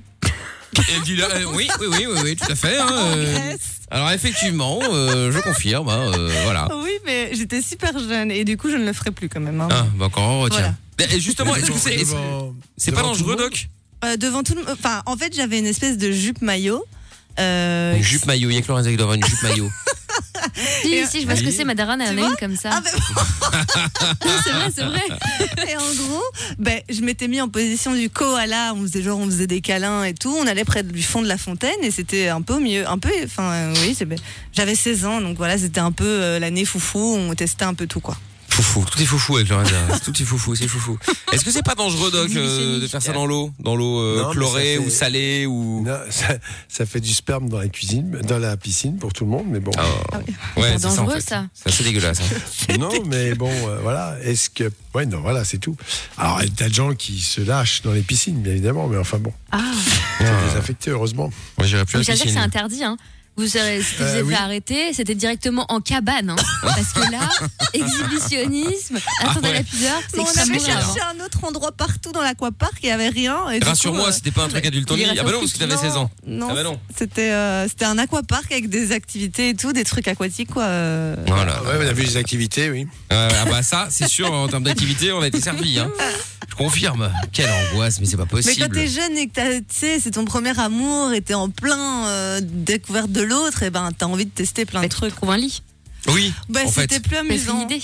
Et 0.76 0.80
elle 0.96 1.02
dit 1.02 1.16
là, 1.16 1.28
euh, 1.34 1.44
oui, 1.54 1.68
oui, 1.80 1.86
oui, 1.90 2.06
oui, 2.10 2.20
oui, 2.24 2.36
tout 2.36 2.50
à 2.50 2.54
fait. 2.54 2.78
hein, 2.78 2.86
euh, 2.92 3.56
alors 3.90 4.10
effectivement, 4.10 4.78
euh, 4.90 5.30
je 5.32 5.38
confirme. 5.40 5.88
hein, 5.88 6.10
euh, 6.14 6.30
voilà. 6.44 6.68
Oui, 6.82 6.90
mais 7.06 7.30
j'étais 7.34 7.62
super 7.62 7.98
jeune 7.98 8.30
et 8.30 8.44
du 8.44 8.56
coup, 8.56 8.70
je 8.70 8.76
ne 8.76 8.84
le 8.84 8.92
ferai 8.92 9.10
plus 9.12 9.28
quand 9.28 9.40
même. 9.40 9.60
hein. 9.60 9.68
Ah, 9.70 9.86
bah 9.96 10.06
encore 10.06 10.24
on 10.24 10.40
retient. 10.40 10.74
Voilà. 10.98 11.14
Et 11.14 11.20
justement, 11.20 11.54
est-ce 11.54 11.70
que 11.70 11.78
c'est 11.78 12.04
c'est 12.76 12.92
pas 12.92 13.02
dangereux, 13.02 13.30
monde 13.36 13.38
Doc? 13.50 13.68
Euh, 14.04 14.16
devant 14.16 14.42
tout 14.42 14.54
le 14.54 14.60
monde. 14.62 14.70
Enfin, 14.78 15.02
en 15.06 15.16
fait, 15.16 15.34
j'avais 15.34 15.58
une 15.58 15.66
espèce 15.66 15.98
de 15.98 16.10
jupe 16.12 16.40
maillot. 16.42 16.84
Euh, 17.40 17.96
Une 17.96 18.02
jupe 18.02 18.26
maillot, 18.26 18.50
il 18.50 18.54
y 18.54 18.58
a 18.58 18.62
que 18.62 18.68
Lorenza 18.68 18.90
qui 18.90 18.96
doit 18.96 19.04
avoir 19.04 19.14
une 19.16 19.24
jupe 19.24 19.42
maillot. 19.42 19.68
Si, 20.82 20.88
Et- 20.92 21.06
si, 21.06 21.20
je 21.20 21.26
vois 21.26 21.36
ce 21.36 21.42
que 21.42 21.50
c'est, 21.50 21.64
ma 21.64 21.74
daronne, 21.74 22.00
elle 22.00 22.08
Tu 22.14 22.18
a 22.18 22.20
vois 22.22 22.30
une 22.30 22.36
comme 22.36 22.56
ça. 22.56 22.70
Ah, 22.72 22.80
ben, 22.80 22.90
c'est 24.44 24.50
vrai, 24.50 24.70
c'est 24.74 24.84
vrai. 24.84 25.02
et 25.70 25.76
en 25.76 25.80
gros, 26.04 26.22
ben, 26.58 26.80
je 26.88 27.00
m'étais 27.02 27.28
mis 27.28 27.40
en 27.40 27.48
position 27.48 27.94
du 27.94 28.08
koala. 28.10 28.72
On 28.74 28.82
faisait 28.82 29.02
genre, 29.02 29.18
on 29.18 29.26
faisait 29.26 29.46
des 29.46 29.60
câlins 29.60 30.04
et 30.04 30.14
tout. 30.14 30.34
On 30.36 30.46
allait 30.46 30.64
près 30.64 30.82
du 30.82 31.02
fond 31.02 31.22
de 31.22 31.28
la 31.28 31.38
fontaine 31.38 31.76
et 31.82 31.90
c'était 31.90 32.28
un 32.28 32.40
peu 32.42 32.54
au 32.54 32.60
milieu, 32.60 32.88
un 32.88 32.98
peu. 32.98 33.10
Enfin, 33.24 33.52
euh, 33.52 33.74
oui, 33.82 33.94
c'est- 33.96 34.08
j'avais 34.52 34.74
16 34.74 35.04
ans, 35.04 35.20
donc 35.20 35.36
voilà, 35.36 35.58
c'était 35.58 35.80
un 35.80 35.92
peu 35.92 36.04
euh, 36.06 36.38
l'année 36.38 36.64
foufou. 36.64 36.98
On 37.16 37.34
testait 37.34 37.64
un 37.64 37.74
peu 37.74 37.86
tout 37.86 38.00
quoi. 38.00 38.16
Foufou, 38.58 38.84
tout 38.90 39.00
est 39.00 39.04
foufou 39.06 39.36
avec 39.36 39.48
Lorenza. 39.50 39.76
Tout 40.04 40.20
est 40.20 40.24
foufou, 40.24 40.56
c'est 40.56 40.66
foufou. 40.66 40.98
Est-ce 41.32 41.44
que 41.44 41.52
c'est 41.52 41.62
pas 41.62 41.76
dangereux, 41.76 42.10
Doc, 42.10 42.28
euh, 42.34 42.80
de 42.80 42.86
faire 42.88 43.00
ça 43.00 43.12
dans 43.12 43.24
l'eau 43.24 43.52
Dans 43.60 43.76
l'eau 43.76 44.00
euh, 44.00 44.20
Non, 44.22 44.28
mais 44.30 44.34
chlorée 44.34 44.74
ça 44.76 44.80
fait- 44.82 44.86
ou 44.86 44.90
salée 44.90 45.46
ou. 45.46 45.84
Non, 45.86 45.96
ça, 46.10 46.26
ça 46.68 46.84
fait 46.84 46.98
du 47.00 47.14
sperme 47.14 47.48
dans 47.48 47.58
la 47.58 47.68
cuisine, 47.68 48.10
dans 48.26 48.38
la 48.38 48.56
piscine 48.56 48.98
pour 48.98 49.12
tout 49.12 49.24
le 49.24 49.30
monde, 49.30 49.46
mais 49.48 49.60
bon. 49.60 49.70
Ah, 49.78 49.84
C'est 50.56 50.60
ouais, 50.60 50.72
c'est 50.72 50.78
ça 50.80 50.88
en 50.88 50.96
dangereux, 50.96 51.14
fait. 51.20 51.28
ça. 51.28 51.46
C'est 51.54 51.68
assez 51.68 51.84
dégueulasse. 51.84 52.18
hein. 52.20 52.74
Non, 52.80 52.90
mais 53.06 53.34
bon, 53.36 53.50
euh, 53.68 53.78
voilà. 53.82 54.16
Est-ce 54.24 54.50
que. 54.50 54.72
Ouais, 54.92 55.06
non, 55.06 55.20
voilà, 55.20 55.44
c'est 55.44 55.58
tout. 55.58 55.76
Alors, 56.16 56.42
il 56.42 56.48
y 56.48 56.52
a 56.52 56.54
tas 56.56 56.68
de 56.68 56.74
gens 56.74 56.94
qui 56.94 57.20
se 57.20 57.40
lâchent 57.40 57.82
dans 57.82 57.92
les 57.92 58.02
piscines, 58.02 58.42
bien 58.42 58.52
évidemment, 58.52 58.88
mais 58.88 58.98
enfin 58.98 59.18
bon. 59.18 59.32
Ah. 59.52 59.60
C'est 60.18 60.24
désaffecté, 60.48 60.90
heureusement. 60.90 61.30
Moi, 61.58 61.66
j'irais 61.68 61.84
plus 61.84 61.94
à 61.96 61.98
Mais 61.98 62.04
la 62.04 62.06
ça 62.06 62.12
veut 62.12 62.16
dire 62.16 62.24
que 62.24 62.30
c'est 62.30 62.34
piscine. 62.34 62.38
interdit, 62.40 62.82
hein. 62.84 62.96
Vous 63.38 63.46
serez, 63.46 63.80
si 63.82 63.94
vous 63.96 64.02
Euh, 64.02 64.18
êtes 64.18 64.24
oui. 64.26 64.34
arrêté, 64.34 64.92
c'était 64.92 65.14
directement 65.14 65.64
en 65.68 65.80
cabane, 65.80 66.30
hein. 66.30 66.36
Parce 66.62 66.92
que 66.92 67.10
là, 67.12 67.20
exhibitionnisme, 67.72 68.96
attendre 69.20 69.40
Ah 69.44 69.46
ouais. 69.48 69.52
la 69.54 69.62
pudeur, 69.62 70.00
c'est 70.10 70.16
Mais 70.16 70.22
on 70.24 70.40
avait 70.40 70.58
cherché 70.58 71.00
hein. 71.00 71.14
un 71.18 71.24
autre 71.24 71.44
endroit 71.44 71.72
partout 71.72 72.12
dans 72.12 72.22
l'aquapark 72.22 72.74
et 72.76 72.78
il 72.82 72.86
n'y 72.86 72.92
avait 72.92 73.08
rien. 73.08 73.36
Rassure-moi, 73.62 74.08
euh, 74.08 74.12
c'était 74.12 74.30
pas 74.30 74.44
un 74.44 74.48
truc 74.48 74.66
adulte 74.66 74.90
Ah 74.90 75.22
bah 75.22 75.30
non, 75.32 75.40
parce 75.40 75.52
que 75.52 75.58
t'avais 75.58 75.74
non, 75.74 75.80
16 75.80 75.96
ans. 75.96 76.10
Non, 76.26 76.48
Ah 76.50 76.54
bah 76.54 76.62
non. 76.62 76.80
c'était 76.96 77.30
euh, 77.30 77.68
c'était 77.68 77.84
un 77.84 77.98
aquapark 77.98 78.50
avec 78.50 78.68
des 78.68 78.92
activités 78.92 79.50
et 79.50 79.54
tout, 79.54 79.72
des 79.72 79.84
trucs 79.84 80.08
aquatiques 80.08 80.50
quoi. 80.52 80.64
euh. 80.64 81.16
Voilà. 81.26 81.62
Ouais, 81.62 81.74
on 81.78 81.86
a 81.88 81.92
vu 81.92 82.02
les 82.02 82.16
activités, 82.16 82.70
oui. 82.70 82.86
Euh, 83.12 83.28
ah 83.40 83.44
bah 83.46 83.62
ça, 83.62 83.88
c'est 83.90 84.08
sûr, 84.08 84.32
en 84.32 84.48
termes 84.48 84.64
d'activité, 84.64 85.12
on 85.12 85.20
a 85.20 85.26
été 85.28 85.40
servi. 85.40 85.78
Hein. 85.78 85.90
Je 86.50 86.54
confirme. 86.54 87.10
Quelle 87.32 87.50
angoisse, 87.72 88.00
mais 88.00 88.06
c'est 88.06 88.16
pas 88.16 88.24
Mais 88.24 88.28
possible. 88.42 88.66
quand 88.66 88.72
t'es 88.74 88.88
jeune 88.88 89.16
et 89.16 89.28
que 89.28 89.32
t'as- 89.34 89.58
tu 89.60 89.64
sais, 89.70 90.00
c'est 90.00 90.12
ton 90.12 90.24
premier 90.24 90.58
amour 90.58 91.12
et 91.12 91.20
t'es 91.20 91.34
en 91.34 91.50
plein 91.50 92.06
euh, 92.06 92.40
découverte 92.42 93.12
de 93.12 93.22
l'autre, 93.28 93.62
et 93.62 93.70
ben 93.70 93.90
t'as 93.96 94.06
envie 94.06 94.26
de 94.26 94.30
tester 94.30 94.64
plein 94.64 94.80
de 94.80 94.86
Bah, 94.86 94.90
trucs. 94.90 95.14
trouves 95.14 95.30
un 95.30 95.36
lit. 95.38 95.62
Oui, 96.08 96.32
Bah, 96.48 96.60
en 96.64 96.70
fait. 96.70 96.82
c'était 96.82 97.00
plus 97.00 97.16
Mais 97.24 97.38
c'est 97.38 97.44
une 97.44 97.50
amusant. 97.50 97.62
idée. 97.64 97.82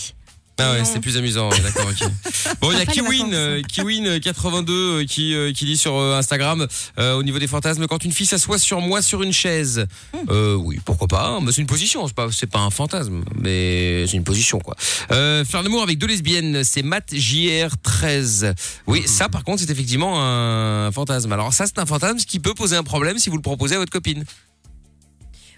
Ah 0.57 0.71
ouais, 0.75 0.85
c'était 0.85 1.00
plus 1.00 1.16
amusant, 1.16 1.50
ouais, 1.50 1.59
d'accord, 1.62 1.88
ok. 1.90 2.09
Bon, 2.61 2.71
il 2.71 2.78
y 2.78 2.80
a 2.80 2.85
Pas 2.87 2.92
les 2.92 3.00
Kiwin, 3.00 3.19
vacances. 3.25 3.33
euh, 3.35 3.62
Kiwin 3.62 4.21
82 4.21 4.73
euh, 4.73 5.04
qui 5.04 5.35
euh, 5.35 5.52
qui 5.52 5.64
dit 5.64 5.76
sur 5.76 5.97
euh, 5.97 6.16
Instagram 6.16 6.69
euh, 6.97 7.14
au 7.14 7.25
niveau 7.25 7.40
des 7.40 7.49
fantasmes 7.49 7.88
quand 7.88 8.04
une 8.04 8.12
fille 8.12 8.25
s'assoit 8.26 8.61
sur 8.61 8.80
moi 8.80 9.02
sur 9.02 9.25
une 9.25 9.33
chaise. 9.33 9.85
Hmm. 10.12 10.19
Euh, 10.30 10.54
oui, 10.54 10.78
pourquoi 10.85 11.09
pas 11.09 11.26
hein, 11.26 11.40
mais 11.42 11.50
c'est 11.50 11.61
une 11.61 11.66
position, 11.66 12.07
c'est 12.07 12.14
pas 12.14 12.28
c'est 12.30 12.47
pas 12.47 12.61
un 12.61 12.71
fantasme, 12.71 13.25
mais 13.37 14.07
c'est 14.07 14.16
une 14.16 14.23
position 14.23 14.61
quoi. 14.61 14.76
Euh, 15.11 15.45
faire 15.45 15.64
l'amour 15.64 15.83
avec 15.83 15.99
deux 15.99 16.07
lesbiennes, 16.07 16.62
c'est 16.62 16.85
Matt 16.85 17.12
JR 17.12 17.71
13. 17.83 18.54
Oui, 18.87 19.02
ça 19.07 19.28
par 19.28 19.42
contre, 19.42 19.61
c'est 19.61 19.71
effectivement 19.73 20.23
un 20.25 20.92
fantasme. 20.92 21.33
Alors 21.33 21.52
ça 21.52 21.66
c'est 21.66 21.80
un 21.80 21.87
fantasme 21.87 22.19
qui 22.19 22.38
peut 22.38 22.54
poser 22.54 22.76
un 22.76 22.85
problème 22.85 23.19
si 23.19 23.28
vous 23.28 23.37
le 23.37 23.42
proposez 23.42 23.75
à 23.75 23.78
votre 23.78 23.90
copine. 23.92 24.25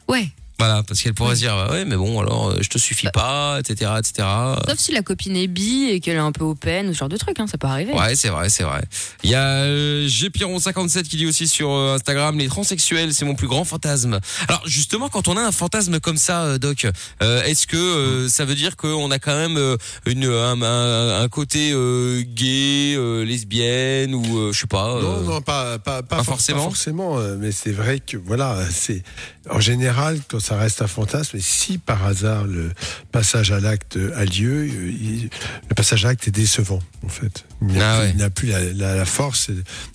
Ouais. 0.08 0.30
Voilà, 0.58 0.82
parce 0.82 1.02
qu'elle 1.02 1.12
pourrait 1.12 1.34
se 1.34 1.40
dire 1.40 1.54
bah 1.54 1.70
ouais, 1.70 1.84
mais 1.84 1.96
bon, 1.96 2.18
alors 2.18 2.48
euh, 2.48 2.58
je 2.62 2.68
te 2.70 2.78
suffis 2.78 3.08
pas, 3.12 3.58
etc., 3.60 3.90
etc. 3.98 4.26
Sauf 4.66 4.78
si 4.78 4.92
la 4.92 5.02
copine 5.02 5.36
est 5.36 5.48
bi 5.48 5.84
et 5.90 6.00
qu'elle 6.00 6.16
est 6.16 6.18
un 6.18 6.32
peu 6.32 6.44
open 6.44 6.88
ou 6.88 6.94
ce 6.94 6.98
genre 7.00 7.10
de 7.10 7.16
truc, 7.18 7.38
hein, 7.40 7.46
ça 7.46 7.58
peut 7.58 7.66
arriver. 7.66 7.92
Ouais, 7.92 8.14
c'est 8.14 8.30
vrai, 8.30 8.48
c'est 8.48 8.62
vrai. 8.62 8.82
Il 9.22 9.28
y 9.30 9.34
a 9.34 9.44
euh, 9.46 10.06
Gpiron57 10.08 11.02
qui 11.02 11.16
dit 11.18 11.26
aussi 11.26 11.46
sur 11.46 11.70
euh, 11.72 11.96
Instagram 11.96 12.38
les 12.38 12.48
transsexuels, 12.48 13.12
c'est 13.12 13.24
mon 13.26 13.34
plus 13.34 13.48
grand 13.48 13.64
fantasme. 13.64 14.18
Alors 14.48 14.62
justement, 14.66 15.08
quand 15.10 15.28
on 15.28 15.36
a 15.36 15.42
un 15.42 15.52
fantasme 15.52 16.00
comme 16.00 16.16
ça, 16.16 16.44
euh, 16.44 16.58
Doc, 16.58 16.86
euh, 17.22 17.42
est-ce 17.42 17.66
que 17.66 17.76
euh, 17.76 18.28
ça 18.30 18.44
veut 18.46 18.54
dire 18.54 18.76
qu'on 18.76 19.10
a 19.10 19.18
quand 19.18 19.36
même 19.36 19.58
euh, 19.58 19.76
une 20.06 20.24
un, 20.24 20.62
un- 20.62 21.20
un 21.22 21.28
côté 21.28 21.70
euh, 21.74 22.22
gay, 22.26 22.94
euh, 22.96 23.24
lesbienne 23.24 24.14
ou 24.14 24.38
euh, 24.38 24.52
je 24.52 24.60
sais 24.60 24.66
pas. 24.66 25.00
Non, 25.00 25.18
euh, 25.18 25.22
non, 25.22 25.40
pas, 25.42 25.78
pas, 25.78 26.02
pas, 26.02 26.02
pas 26.02 26.16
for- 26.16 26.24
forcément. 26.36 26.64
forcément, 26.64 27.18
euh, 27.18 27.36
mais 27.38 27.52
c'est 27.52 27.72
vrai 27.72 28.00
que, 28.00 28.16
voilà, 28.16 28.58
c'est. 28.70 29.02
En 29.48 29.60
général, 29.60 30.18
quand 30.28 30.40
ça 30.46 30.56
reste 30.56 30.80
un 30.82 30.86
fantasme, 30.86 31.36
et 31.36 31.40
si 31.40 31.78
par 31.78 32.04
hasard 32.06 32.44
le 32.44 32.72
passage 33.12 33.50
à 33.52 33.58
l'acte 33.60 33.98
a 34.14 34.24
lieu, 34.24 34.66
il- 34.68 35.28
le 35.68 35.74
passage 35.74 36.04
à 36.04 36.08
l'acte 36.08 36.28
est 36.28 36.30
décevant, 36.30 36.80
en 37.04 37.08
fait. 37.08 37.44
Il 37.62 37.68
n'a 37.74 38.02
Ah 38.26 38.30
plus, 38.30 38.52
ouais. 38.52 38.72
la, 38.74 38.88
la- 38.88 38.94
la 38.96 39.04
force 39.04 39.50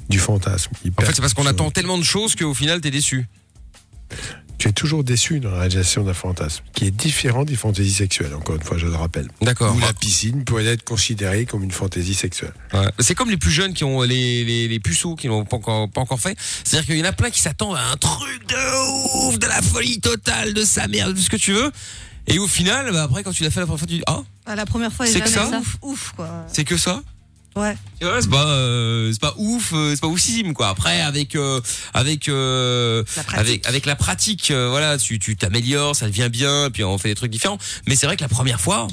du 0.10 0.20
fantasme. 0.20 0.72
Il 0.84 0.91
En 0.98 1.01
fait, 1.01 1.13
c'est 1.15 1.22
parce 1.22 1.34
qu'on 1.34 1.46
attend 1.46 1.72
tellement 1.72 1.98
de 1.98 2.03
choses 2.03 2.36
qu'au 2.36 2.53
final, 2.53 2.81
t'es 2.81 2.91
déçu. 2.91 3.27
Tu 4.62 4.68
es 4.68 4.72
toujours 4.74 5.03
déçu 5.03 5.39
dans 5.39 5.50
la 5.50 5.58
réalisation 5.58 6.03
d'un 6.03 6.13
fantasme, 6.13 6.63
qui 6.74 6.86
est 6.86 6.91
différent 6.91 7.46
des 7.46 7.56
fantaisies 7.56 7.94
sexuelles, 7.96 8.36
encore 8.36 8.56
une 8.56 8.62
fois, 8.62 8.77
je 8.77 8.86
le 8.86 8.94
rappelle. 8.96 9.27
D'accord. 9.41 9.75
Où 9.75 9.80
la 9.80 9.91
piscine 9.91 10.44
pourrait 10.44 10.68
être 10.68 10.84
considérée 10.84 11.46
comme 11.48 11.63
une 11.63 11.72
fantaisie 11.72 12.13
sexuelle. 12.13 12.53
Ouais. 12.72 12.86
C'est 13.00 13.15
comme 13.15 13.32
les 13.32 13.38
plus 13.38 13.50
jeunes 13.50 13.74
qui 13.74 13.84
ont 13.84 14.03
les, 14.03 14.44
les, 14.44 14.68
les 14.68 14.80
puceaux 14.80 15.15
qui 15.15 15.25
l'ont 15.25 15.46
pas 15.46 15.58
encore, 15.58 15.89
pas 15.89 16.01
encore 16.01 16.20
fait. 16.20 16.38
C'est-à-dire 16.63 16.86
qu'il 16.86 16.98
y 16.98 17.01
en 17.01 17.06
a 17.06 17.12
plein 17.12 17.32
qui 17.32 17.39
s'attendent 17.39 17.75
à 17.75 17.89
un 17.91 17.98
truc 17.98 18.48
de 18.48 19.27
ouf, 19.27 19.39
de 19.39 19.48
la 19.48 19.63
folie 19.63 20.00
totale, 20.00 20.53
de 20.53 20.63
sa 20.63 20.88
merde, 20.88 21.15
de 21.15 21.20
ce 21.20 21.32
que 21.32 21.38
tu 21.38 21.53
veux. 21.53 21.72
Et 22.27 22.38
au 22.38 22.48
final, 22.48 22.91
bah, 22.91 23.01
après, 23.01 23.24
quand 23.24 23.32
tu 23.32 23.41
l'as 23.41 23.50
fait 23.50 23.62
la 23.62 23.65
première 23.65 23.80
fois, 23.80 23.88
tu 23.88 23.96
dis, 23.96 24.03
ah, 24.06 24.22
Ah, 24.46 24.56
la 24.56 24.68
première 24.68 24.94
fois, 24.94 25.08
C'est 25.08 25.22
que 25.22 25.27
jamais 25.30 25.50
ça 25.50 25.58
ouf, 25.60 25.77
ouf, 25.82 26.13
quoi. 26.15 26.46
c'est 26.53 26.65
que 26.65 26.77
ça? 26.77 27.01
Ouais. 27.55 27.75
C'est 28.00 28.29
pas, 28.29 28.46
euh, 28.48 29.12
c'est 29.12 29.20
pas 29.22 29.34
ouf, 29.38 29.72
euh, 29.74 29.91
c'est 29.93 30.01
pas 30.01 30.08
oufissime, 30.08 30.53
quoi. 30.53 30.70
Après, 30.70 31.01
avec, 31.01 31.36
euh, 31.36 31.60
avec, 31.93 32.29
euh, 32.29 33.03
La 33.17 33.24
pratique. 33.24 33.39
avec, 33.39 33.67
avec 33.67 33.86
la 33.86 33.96
pratique, 33.96 34.51
euh, 34.51 34.70
voilà, 34.70 34.98
tu, 34.98 35.20
tu 35.20 35.36
t'améliores, 35.36 35.96
ça 35.96 36.08
devient 36.08 36.29
bien, 36.31 36.70
puis 36.72 36.84
on 36.84 36.98
fait 36.98 37.10
des 37.10 37.15
trucs 37.15 37.31
différents. 37.31 37.58
Mais 37.88 37.96
c'est 37.96 38.05
vrai 38.05 38.15
que 38.15 38.22
la 38.22 38.29
première 38.29 38.62
fois, 38.62 38.88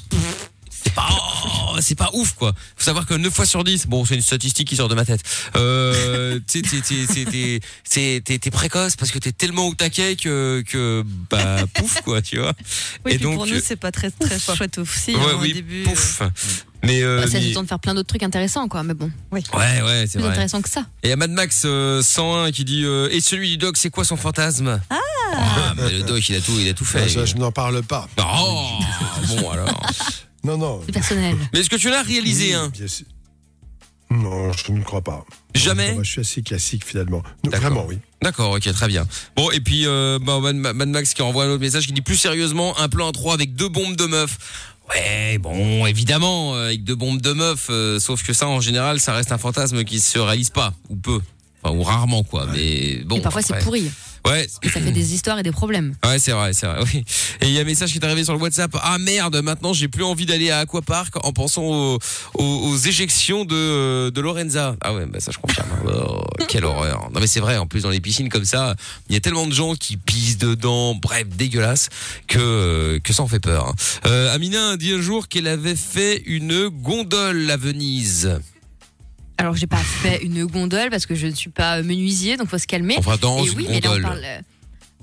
c'est 0.85 0.95
pas, 0.95 1.09
oh, 1.11 1.77
c'est 1.81 1.95
pas 1.95 2.11
ouf, 2.15 2.35
quoi. 2.35 2.53
Faut 2.77 2.85
savoir 2.85 3.07
que 3.07 3.15
9 3.15 3.33
fois 3.33 3.47
sur 3.47 3.65
10, 3.65 3.87
bon, 3.87 4.05
c'est 4.05 4.15
une 4.15 4.21
statistique 4.23 4.69
qui 4.69 4.77
sort 4.77 4.89
de 4.89 4.95
ma 4.95 5.05
tête. 5.05 5.21
Euh, 5.57 6.39
tu 6.51 6.61
sais, 6.61 6.63
t'es, 6.63 6.81
t'es, 6.81 7.07
t'es, 7.07 7.25
t'es, 7.25 7.61
t'es, 7.89 8.21
t'es- 8.25 8.39
t'es 8.39 8.51
précoce 8.51 8.97
parce 8.97 9.11
que 9.11 9.19
t'es 9.19 9.33
tellement 9.33 9.67
au 9.69 9.75
taquet 9.75 10.17
que, 10.17 10.63
que, 10.67 11.05
bah, 11.31 11.59
pouf, 11.75 12.01
quoi, 12.03 12.23
tu 12.23 12.39
vois. 12.39 12.53
Oui, 13.05 13.13
Et 13.13 13.17
puis 13.17 13.25
donc, 13.25 13.35
pour 13.35 13.45
euh, 13.45 13.49
nous, 13.51 13.61
c'est 13.65 13.77
pas 13.77 13.93
très, 13.93 14.11
très 14.11 14.39
chouette 14.39 14.79
aussi 14.79 15.15
Ouais, 15.15 15.21
hein, 15.23 15.39
oui, 15.41 15.51
au 15.51 15.55
début. 15.55 15.83
pouf. 15.85 16.23
Mais, 16.85 17.03
euh, 17.03 17.21
Bah, 17.23 17.27
ça, 17.27 17.39
mais- 17.41 17.53
de 17.53 17.67
faire 17.67 17.81
plein 17.81 17.95
d'autres 17.95 18.09
trucs 18.09 18.23
intéressants, 18.23 18.69
quoi. 18.69 18.83
Mais 18.85 18.95
bon, 18.95 19.11
ouais, 19.33 19.43
ouais, 19.55 20.05
c'est 20.07 20.13
plus 20.19 20.21
vrai. 20.23 20.31
intéressant 20.31 20.63
que 20.63 20.69
ça. 20.71 20.81
Et 21.03 21.09
il 21.09 21.11
y 21.11 21.13
a 21.13 21.17
Mad 21.17 21.31
Max 21.33 21.63
euh, 21.65 22.03
101 22.03 22.53
qui 22.53 22.65
dit 22.65 22.85
euh, 22.85 23.09
et 23.11 23.21
celui 23.21 23.51
du 23.51 23.57
doc 23.57 23.77
c'est 23.77 23.91
quoi 23.91 24.05
son 24.05 24.17
fantasme? 24.17 24.81
Ah 24.91 25.75
mais 25.77 25.91
le 25.91 26.03
doc 26.05 26.27
il 26.29 26.37
a 26.37 26.41
tout 26.41 26.53
il 26.59 26.69
a 26.69 26.75
tout 26.75 26.85
fait. 26.85 27.03
Ah, 27.05 27.09
ça, 27.09 27.25
je 27.27 27.35
n'en 27.35 27.51
parle 27.53 27.83
pas. 27.83 28.09
Oh 28.19 28.79
bon 29.29 29.51
alors. 29.51 29.83
Non, 30.45 30.57
non. 30.57 30.81
C'est 30.87 30.93
personnel. 30.93 31.37
Mais 31.53 31.61
est-ce 31.61 31.71
que 31.71 31.77
tu 31.77 31.91
l'as 31.91 32.03
réalisé 32.03 32.49
Oui, 32.49 32.55
hein 32.55 32.71
bien 32.73 32.87
sûr. 32.87 33.07
Non, 34.11 34.53
je 34.53 34.73
ne 34.73 34.83
crois 34.83 35.03
pas. 35.03 35.25
Jamais 35.55 35.93
Moi, 35.93 36.03
je 36.03 36.11
suis 36.11 36.21
assez 36.21 36.43
classique 36.43 36.85
finalement. 36.85 37.23
Vraiment, 37.45 37.85
oui. 37.87 37.99
D'accord, 38.23 38.53
ok, 38.53 38.73
très 38.73 38.89
bien. 38.89 39.07
Bon, 39.37 39.51
et 39.51 39.61
puis 39.61 39.87
euh, 39.87 40.19
bah, 40.19 40.41
Mad, 40.41 40.57
Mad 40.57 40.89
Max 40.89 41.13
qui 41.13 41.23
envoie 41.23 41.45
un 41.45 41.51
autre 41.51 41.61
message 41.61 41.87
qui 41.87 41.93
dit 41.93 42.01
plus 42.01 42.17
sérieusement, 42.17 42.79
un 42.79 42.89
plan 42.89 43.09
à 43.09 43.13
3 43.13 43.35
avec 43.35 43.55
deux 43.55 43.69
bombes 43.69 43.97
de 43.97 44.07
meufs. 44.07 44.39
Ouais, 44.89 45.37
bon, 45.39 45.85
évidemment, 45.85 46.55
euh, 46.55 46.67
avec 46.67 46.85
deux 46.85 46.95
bombes 46.95 47.21
de 47.21 47.33
meufs, 47.33 47.67
euh, 47.69 47.99
sauf 47.99 48.23
que 48.23 48.33
ça, 48.33 48.49
en 48.49 48.61
général, 48.61 49.01
ça 49.01 49.13
reste 49.13 49.33
un 49.33 49.39
fantasme 49.39 49.85
qui 49.85 50.01
se 50.01 50.19
réalise 50.19 50.51
pas, 50.51 50.73
ou 50.89 50.97
peu. 50.97 51.21
Enfin, 51.63 51.77
ou 51.77 51.83
rarement, 51.83 52.23
quoi. 52.23 52.47
Mais 52.53 53.03
bon. 53.05 53.17
et 53.17 53.21
parfois, 53.21 53.43
c'est 53.43 53.59
pourri. 53.59 53.91
Ouais, 54.29 54.47
Et 54.63 54.69
ça 54.69 54.81
fait 54.81 54.93
des 54.93 55.15
histoires 55.15 55.39
et 55.39 55.43
des 55.43 55.53
problèmes. 55.53 55.95
Ouais, 56.05 56.19
c'est 56.19 56.33
vrai, 56.33 56.53
c'est 56.53 56.67
vrai. 56.67 56.81
Oui. 56.83 57.05
Et 57.41 57.47
il 57.47 57.53
y 57.53 57.59
a 57.59 57.63
un 57.63 57.65
message 57.65 57.93
qui 57.93 57.99
est 57.99 58.05
arrivé 58.05 58.25
sur 58.25 58.35
le 58.35 58.41
WhatsApp. 58.41 58.71
Ah 58.83 58.99
merde, 58.99 59.41
maintenant 59.43 59.73
j'ai 59.73 59.89
plus 59.89 60.05
envie 60.05 60.27
d'aller 60.27 60.51
à 60.51 60.59
Aquapark 60.61 61.15
en 61.25 61.33
pensant 61.33 61.63
aux, 61.63 61.99
aux, 62.35 62.45
aux 62.45 62.77
éjections 62.77 63.45
de, 63.45 64.11
de 64.11 64.21
Lorenza. 64.21 64.77
Ah 64.81 64.93
ouais, 64.95 65.07
bah 65.07 65.21
ça 65.21 65.31
je 65.33 65.39
confirme. 65.39 65.69
Oh, 65.87 66.23
quelle 66.49 66.65
horreur. 66.65 67.09
Non 67.13 67.21
mais 67.21 67.27
c'est 67.27 67.41
vrai, 67.41 67.57
en 67.57 67.67
plus 67.67 67.83
dans 67.83 67.91
les 67.91 68.01
piscines 68.01 68.29
comme 68.29 68.45
ça, 68.45 68.75
il 69.09 69.15
y 69.15 69.17
a 69.17 69.21
tellement 69.21 69.47
de 69.47 69.53
gens 69.53 69.75
qui 69.75 69.97
pissent 69.97 70.39
dedans, 70.39 70.95
bref, 70.95 71.27
dégueulasse, 71.29 71.89
que, 72.27 72.99
que 73.03 73.13
ça 73.13 73.23
en 73.23 73.29
fait 73.29 73.41
peur. 73.41 73.75
Euh, 74.07 74.35
Amina 74.35 74.71
a 74.71 74.77
dit 74.77 74.93
un 74.93 75.01
jour 75.01 75.29
qu'elle 75.29 75.47
avait 75.47 75.77
fait 75.77 76.23
une 76.27 76.69
gondole 76.69 77.51
à 77.51 77.57
Venise. 77.57 78.41
Alors, 79.39 79.55
j'ai 79.57 79.67
pas 79.69 79.77
fait 79.79 80.19
une 80.23 80.45
gondole 80.47 80.91
parce 80.91 81.07
que 81.07 81.15
je 81.15 81.27
ne 81.29 81.35
suis 81.35 81.51
pas 81.51 81.81
menuisier, 81.83 82.37
donc 82.37 82.49
faut 82.49 82.59
se 82.59 82.67
calmer. 82.67 82.97
Enfin, 82.99 83.17
dans 83.21 83.39
et 83.45 83.49
une 83.49 83.57
oui, 83.57 83.67
mais 83.71 83.81
là, 83.81 83.91
on 83.91 83.95
gondole. 83.95 84.03
parle. 84.03 84.21
euh, 84.25 84.41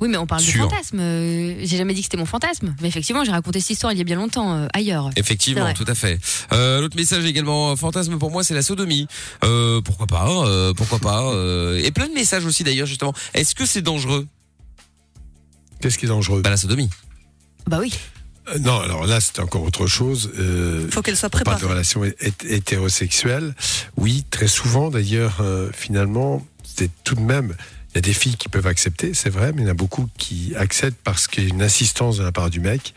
Oui, 0.02 0.10
mais 0.10 0.18
on 0.18 0.28
parle 0.28 0.42
Sûr. 0.42 0.66
de 0.68 0.70
fantasme. 0.70 1.00
Euh, 1.00 1.56
J'ai 1.64 1.78
jamais 1.78 1.94
dit 1.94 2.02
que 2.02 2.06
c'était 2.08 2.18
mon 2.18 2.26
fantasme. 2.26 2.76
Mais 2.82 2.90
effectivement, 2.90 3.24
j'ai 3.24 3.32
raconté 3.32 3.62
cette 3.62 3.70
histoire 3.70 3.94
il 3.94 3.98
y 3.98 4.02
a 4.02 4.04
bien 4.04 4.18
longtemps, 4.18 4.54
euh, 4.54 4.68
ailleurs. 4.74 5.10
Effectivement, 5.16 5.62
vrai. 5.62 5.74
tout 5.74 5.86
à 5.88 5.96
fait. 5.96 6.20
Euh, 6.52 6.82
L'autre 6.82 6.98
message 6.98 7.24
également, 7.24 7.72
euh, 7.72 7.76
fantasme 7.78 8.18
pour 8.18 8.30
moi, 8.30 8.44
c'est 8.44 8.54
la 8.54 8.62
sodomie. 8.62 9.08
Euh, 9.46 9.80
pourquoi 9.82 10.06
pas 10.06 10.28
euh, 10.30 10.74
Pourquoi 10.74 11.00
pas 11.00 11.24
euh, 11.34 11.82
Et 11.82 11.92
plein 11.92 12.10
de 12.10 12.14
messages 12.14 12.46
aussi 12.46 12.66
d'ailleurs 12.66 12.88
justement. 12.88 13.14
Est-ce 13.34 13.56
que 13.56 13.66
c'est 13.66 13.82
dangereux? 13.82 14.28
Qu'est-ce 15.80 15.98
qui 15.98 16.06
est 16.06 16.10
dangereux? 16.10 16.42
Bah 16.42 16.50
la 16.50 16.58
sodomie. 16.58 16.90
Bah 17.68 17.78
oui. 17.80 17.94
Euh, 18.50 18.60
Non, 18.60 18.80
alors 18.80 19.06
là, 19.08 19.20
c'est 19.22 19.40
encore 19.40 19.64
autre 19.64 19.88
chose. 19.88 20.32
Euh, 20.38 20.88
Faut 20.92 21.02
qu'elle 21.02 21.18
soit 21.18 21.28
on 21.28 21.38
parle 21.40 21.44
de 21.44 21.60
préparée. 21.60 21.74
relations 21.74 22.04
hé- 22.04 22.16
hétérosexuelles. 22.48 23.56
Oui, 23.98 24.26
très 24.30 24.48
souvent, 24.48 24.90
d'ailleurs, 24.90 25.38
euh, 25.42 25.70
finalement, 25.74 26.46
c'est 26.64 26.90
tout 27.04 27.16
de 27.16 27.22
même. 27.22 27.56
Il 27.92 27.96
y 27.96 27.98
a 28.00 28.02
des 28.02 28.14
filles 28.14 28.36
qui 28.36 28.50
peuvent 28.50 28.68
accepter, 28.68 29.14
c'est 29.14 29.30
vrai, 29.30 29.54
mais 29.54 29.62
il 29.62 29.66
y 29.66 29.68
en 29.68 29.72
a 29.72 29.76
beaucoup 29.76 30.08
qui 30.18 30.54
acceptent 30.58 31.00
parce 31.04 31.28
qu'il 31.28 31.44
y 31.44 31.48
a 31.48 31.50
une 31.50 31.62
insistance 31.64 32.18
de 32.18 32.24
la 32.24 32.32
part 32.34 32.50
du 32.50 32.60
mec 32.60 32.94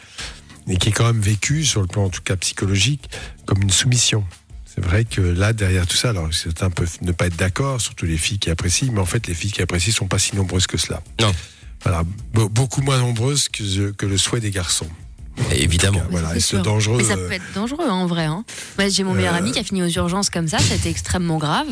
et 0.69 0.77
qui 0.77 0.89
est 0.89 0.93
quand 0.93 1.07
même 1.07 1.21
vécue, 1.23 1.65
sur 1.65 1.81
le 1.81 1.87
plan 1.87 2.05
en 2.05 2.09
tout 2.11 2.21
cas 2.23 2.37
psychologique, 2.37 3.09
comme 3.47 3.63
une 3.63 3.71
soumission. 3.71 4.25
C'est 4.67 4.85
vrai 4.85 5.05
que 5.05 5.21
là, 5.21 5.53
derrière 5.53 5.87
tout 5.87 5.97
ça, 5.97 6.11
alors 6.11 6.33
certains 6.35 6.69
peuvent 6.71 6.99
ne 7.03 7.13
pas 7.13 7.27
être 7.29 7.37
d'accord, 7.37 7.81
surtout 7.81 8.07
les 8.07 8.19
filles 8.19 8.39
qui 8.39 8.51
apprécient, 8.51 8.93
mais 8.93 9.01
en 9.01 9.07
fait, 9.07 9.27
les 9.29 9.35
filles 9.35 9.53
qui 9.53 9.63
apprécient 9.63 9.93
sont 9.95 10.09
pas 10.09 10.19
si 10.19 10.37
nombreuses 10.37 10.67
que 10.67 10.77
cela. 10.77 11.01
Non. 11.21 11.33
Voilà, 11.85 12.03
Be- 12.35 12.49
beaucoup 12.51 12.83
moins 12.83 12.99
nombreuses 12.99 13.49
que, 13.49 13.91
que 13.93 14.05
le 14.07 14.19
souhait 14.19 14.41
des 14.41 14.51
garçons. 14.51 14.89
Évidemment. 15.53 16.03
Voilà, 16.11 16.37
et 16.37 16.41
C'est 16.41 16.61
dangereux. 16.63 16.99
Mais 16.99 17.05
ça 17.05 17.15
euh, 17.15 17.27
peut 17.29 17.35
être 17.35 17.53
dangereux, 17.55 17.85
hein, 17.89 17.93
en 17.93 18.07
vrai. 18.07 18.25
Hein. 18.25 18.45
Moi, 18.79 18.89
j'ai 18.89 19.05
mon 19.05 19.15
meilleur 19.15 19.35
Euh. 19.35 19.39
ami 19.39 19.53
qui 19.53 19.59
a 19.59 19.65
fini 19.65 19.83
aux 19.83 19.89
urgences 19.89 20.31
comme 20.31 20.49
ça. 20.49 20.59
Ça 20.59 20.75
a 20.75 20.77
été 20.77 20.89
extrêmement 20.89 21.39
grave. 21.39 21.67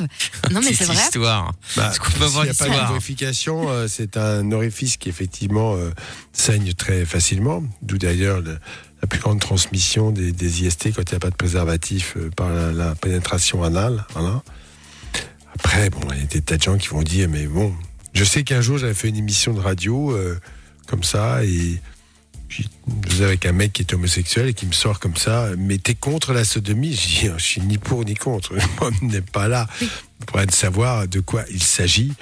Non, 0.51 0.61
mais 0.65 0.73
c'est 0.73 0.85
vrai. 0.85 0.97
histoire. 0.97 1.53
Bah, 1.77 1.93
S'il 1.93 2.43
n'y 2.43 2.49
a 2.51 2.55
pas 2.55 2.69
lubrification, 2.87 3.69
euh, 3.69 3.87
c'est 3.89 4.17
un 4.17 4.51
orifice 4.53 4.97
qui 4.97 5.09
effectivement 5.09 5.75
euh, 5.75 5.91
saigne 6.33 6.73
très 6.75 7.05
facilement, 7.05 7.63
d'où 7.83 7.99
d'ailleurs 7.99 8.41
le- 8.41 8.59
la 9.03 9.09
plus 9.09 9.21
grande 9.21 9.41
transmission 9.41 10.11
des, 10.11 10.33
des 10.33 10.63
IST 10.63 10.93
quand 10.95 11.03
il 11.03 11.13
n'y 11.13 11.17
a 11.17 11.21
pas 11.21 11.31
de 11.31 11.37
préservatif 11.37 12.15
euh, 12.17 12.31
par 12.35 12.49
la, 12.51 12.73
la 12.73 12.95
pénétration 12.95 13.63
anale. 13.63 14.07
Voilà. 14.15 14.43
Après, 15.55 15.91
bon, 15.91 16.01
il 16.15 16.21
y 16.21 16.23
a 16.23 16.27
des 16.27 16.41
tas 16.43 16.57
de 16.57 16.63
gens 16.63 16.77
qui 16.77 16.89
vont 16.89 17.03
dire, 17.03 17.29
mais 17.29 17.47
bon, 17.47 17.75
je 18.15 18.25
sais 18.25 18.43
qu'un 18.45 18.61
jour 18.61 18.79
j'avais 18.79 18.95
fait 18.95 19.09
une 19.09 19.17
émission 19.17 19.53
de 19.55 19.61
radio 19.61 20.13
euh, 20.13 20.39
comme 20.87 21.03
ça 21.03 21.45
et 21.45 21.81
puis, 22.49 22.69
je 23.05 23.11
faisais 23.11 23.25
avec 23.25 23.47
un 23.47 23.53
mec 23.53 23.73
qui 23.73 23.83
est 23.83 23.93
homosexuel 23.95 24.49
et 24.49 24.55
qui 24.55 24.67
me 24.67 24.73
sort 24.73 25.01
comme 25.01 25.17
ça, 25.17 25.49
mais 25.59 25.79
t'es 25.79 25.95
contre 25.95 26.33
la 26.33 26.45
sodomie? 26.45 26.95
Je 26.95 27.07
dis, 27.07 27.31
je 27.37 27.43
suis 27.43 27.61
ni 27.61 27.79
pour 27.79 28.05
ni 28.05 28.15
contre. 28.15 28.55
Moi, 28.81 28.91
on 29.03 29.07
n'est 29.07 29.21
pas 29.21 29.49
là 29.49 29.67
pour 30.27 30.41
être 30.41 30.55
savoir 30.55 31.09
de 31.09 31.21
quoi 31.21 31.45
il 31.51 31.63
s'agit. 31.63 32.13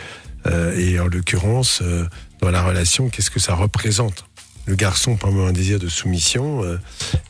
euh, 0.47 0.77
et 0.77 0.99
en 1.01 1.07
l'occurrence, 1.07 1.81
euh, 1.83 2.07
dans 2.41 2.51
la 2.51 2.63
relation, 2.63 3.09
qu'est-ce 3.09 3.31
que 3.31 3.41
ça 3.41 3.55
représente? 3.55 4.25
Le 4.67 4.75
garçon, 4.75 5.17
par 5.17 5.31
un 5.31 5.53
désir 5.53 5.79
de 5.79 5.89
soumission, 5.89 6.63
euh, 6.65 6.79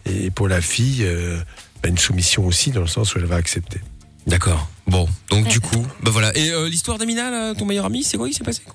et 0.07 0.31
pour 0.31 0.47
la 0.49 0.61
fille, 0.61 1.03
euh, 1.03 1.39
bah, 1.83 1.89
une 1.89 1.99
soumission 1.99 2.47
aussi, 2.47 2.71
dans 2.71 2.81
le 2.81 2.87
sens 2.87 3.15
où 3.15 3.19
elle 3.19 3.27
va 3.27 3.37
accepter. 3.37 3.81
D'accord. 4.27 4.69
Bon, 4.87 5.09
donc 5.31 5.49
du 5.49 5.61
coup, 5.61 5.87
bah 6.03 6.11
voilà. 6.11 6.37
Et 6.37 6.51
euh, 6.51 6.69
l'histoire 6.69 6.97
d'Amina, 6.99 7.31
là, 7.31 7.55
ton 7.55 7.65
meilleur 7.65 7.87
ami, 7.87 8.05
c'est 8.05 8.17
quoi? 8.17 8.29
Il 8.29 8.35
s'est 8.35 8.45
passé 8.45 8.63
quoi? 8.65 8.75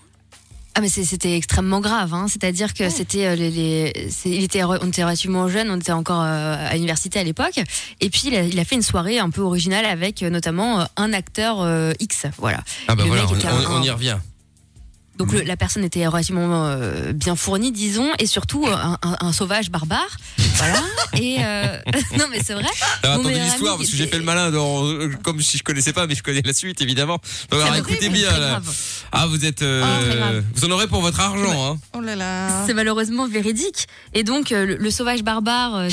Ah, 0.79 0.81
mais 0.81 0.87
c'était 0.87 1.35
extrêmement 1.35 1.81
grave. 1.81 2.13
Hein. 2.13 2.27
C'est-à-dire 2.29 2.73
que 2.73 2.89
c'était 2.89 3.25
euh, 3.27 3.35
les, 3.35 3.51
les- 3.51 4.07
c'est- 4.09 4.29
il 4.29 4.45
était, 4.45 4.63
on 4.63 4.87
était 4.87 5.03
relativement 5.03 5.49
jeunes, 5.49 5.69
on 5.69 5.75
était 5.77 5.91
encore 5.91 6.21
euh, 6.23 6.55
à 6.69 6.73
l'université 6.75 7.19
à 7.19 7.23
l'époque. 7.25 7.59
Et 7.99 8.09
puis 8.09 8.21
il 8.27 8.35
a, 8.35 8.43
il 8.43 8.57
a 8.57 8.63
fait 8.63 8.75
une 8.75 8.81
soirée 8.81 9.19
un 9.19 9.29
peu 9.29 9.41
originale 9.41 9.83
avec 9.85 10.23
euh, 10.23 10.29
notamment 10.29 10.87
un 10.95 11.11
acteur 11.11 11.57
euh, 11.59 11.91
X. 11.99 12.27
Voilà. 12.37 12.63
Ah 12.87 12.95
bah 12.95 13.03
voilà, 13.05 13.23
mec 13.23 13.31
on, 13.33 13.35
était 13.35 13.47
on- 13.47 13.57
un- 13.75 13.81
on 13.81 13.83
y 13.83 13.89
revient. 13.89 14.17
Donc 15.19 15.31
le- 15.33 15.41
la 15.41 15.57
personne 15.57 15.83
était 15.83 16.07
relativement 16.07 16.65
euh, 16.67 17.11
bien 17.13 17.35
fournie, 17.35 17.71
disons, 17.71 18.09
et 18.19 18.25
surtout 18.25 18.65
euh, 18.65 18.73
un, 18.73 18.97
un- 19.03 19.17
un 19.19 19.33
sauvage 19.33 19.69
barbare. 19.69 20.17
Voilà. 20.55 20.81
Et 21.13 21.37
euh, 21.41 21.77
non, 22.17 22.25
mais 22.31 22.39
c'est 22.43 22.53
vrai. 22.53 22.63
Attendez 23.03 23.29
meilleur 23.29 23.45
l'histoire 23.45 23.77
parce 23.77 23.89
que 23.89 23.95
j'ai 23.97 24.07
fait 24.07 24.17
le 24.17 24.23
malin 24.23 24.49
dans, 24.51 24.83
comme 25.23 25.41
si 25.41 25.57
je 25.57 25.63
connaissais 25.63 25.91
pas 25.93 26.07
mais 26.07 26.15
je 26.15 26.23
connais 26.23 26.41
la 26.43 26.53
suite 26.53 26.81
évidemment. 26.81 27.19
Donc 27.51 27.61
alors 27.61 27.75
écoutez 27.75 28.09
bien 28.09 28.31
là. 28.39 28.61
Ah 29.11 29.25
vous 29.27 29.43
êtes 29.45 29.61
euh, 29.61 29.83
Ah, 29.83 30.41
vous 30.55 30.65
en 30.65 30.71
aurez 30.71 30.87
pour 30.87 31.01
votre 31.01 31.19
argent 31.19 31.73
hein. 31.73 31.77
Oh 31.97 32.01
là 32.01 32.15
là. 32.15 32.65
C'est 32.65 32.73
malheureusement 32.73 33.27
véridique. 33.27 33.87
Et 34.13 34.23
donc, 34.23 34.51
euh, 34.51 34.65
le, 34.65 34.75
le 34.77 34.91
sauvage 34.91 35.23
barbare 35.23 35.87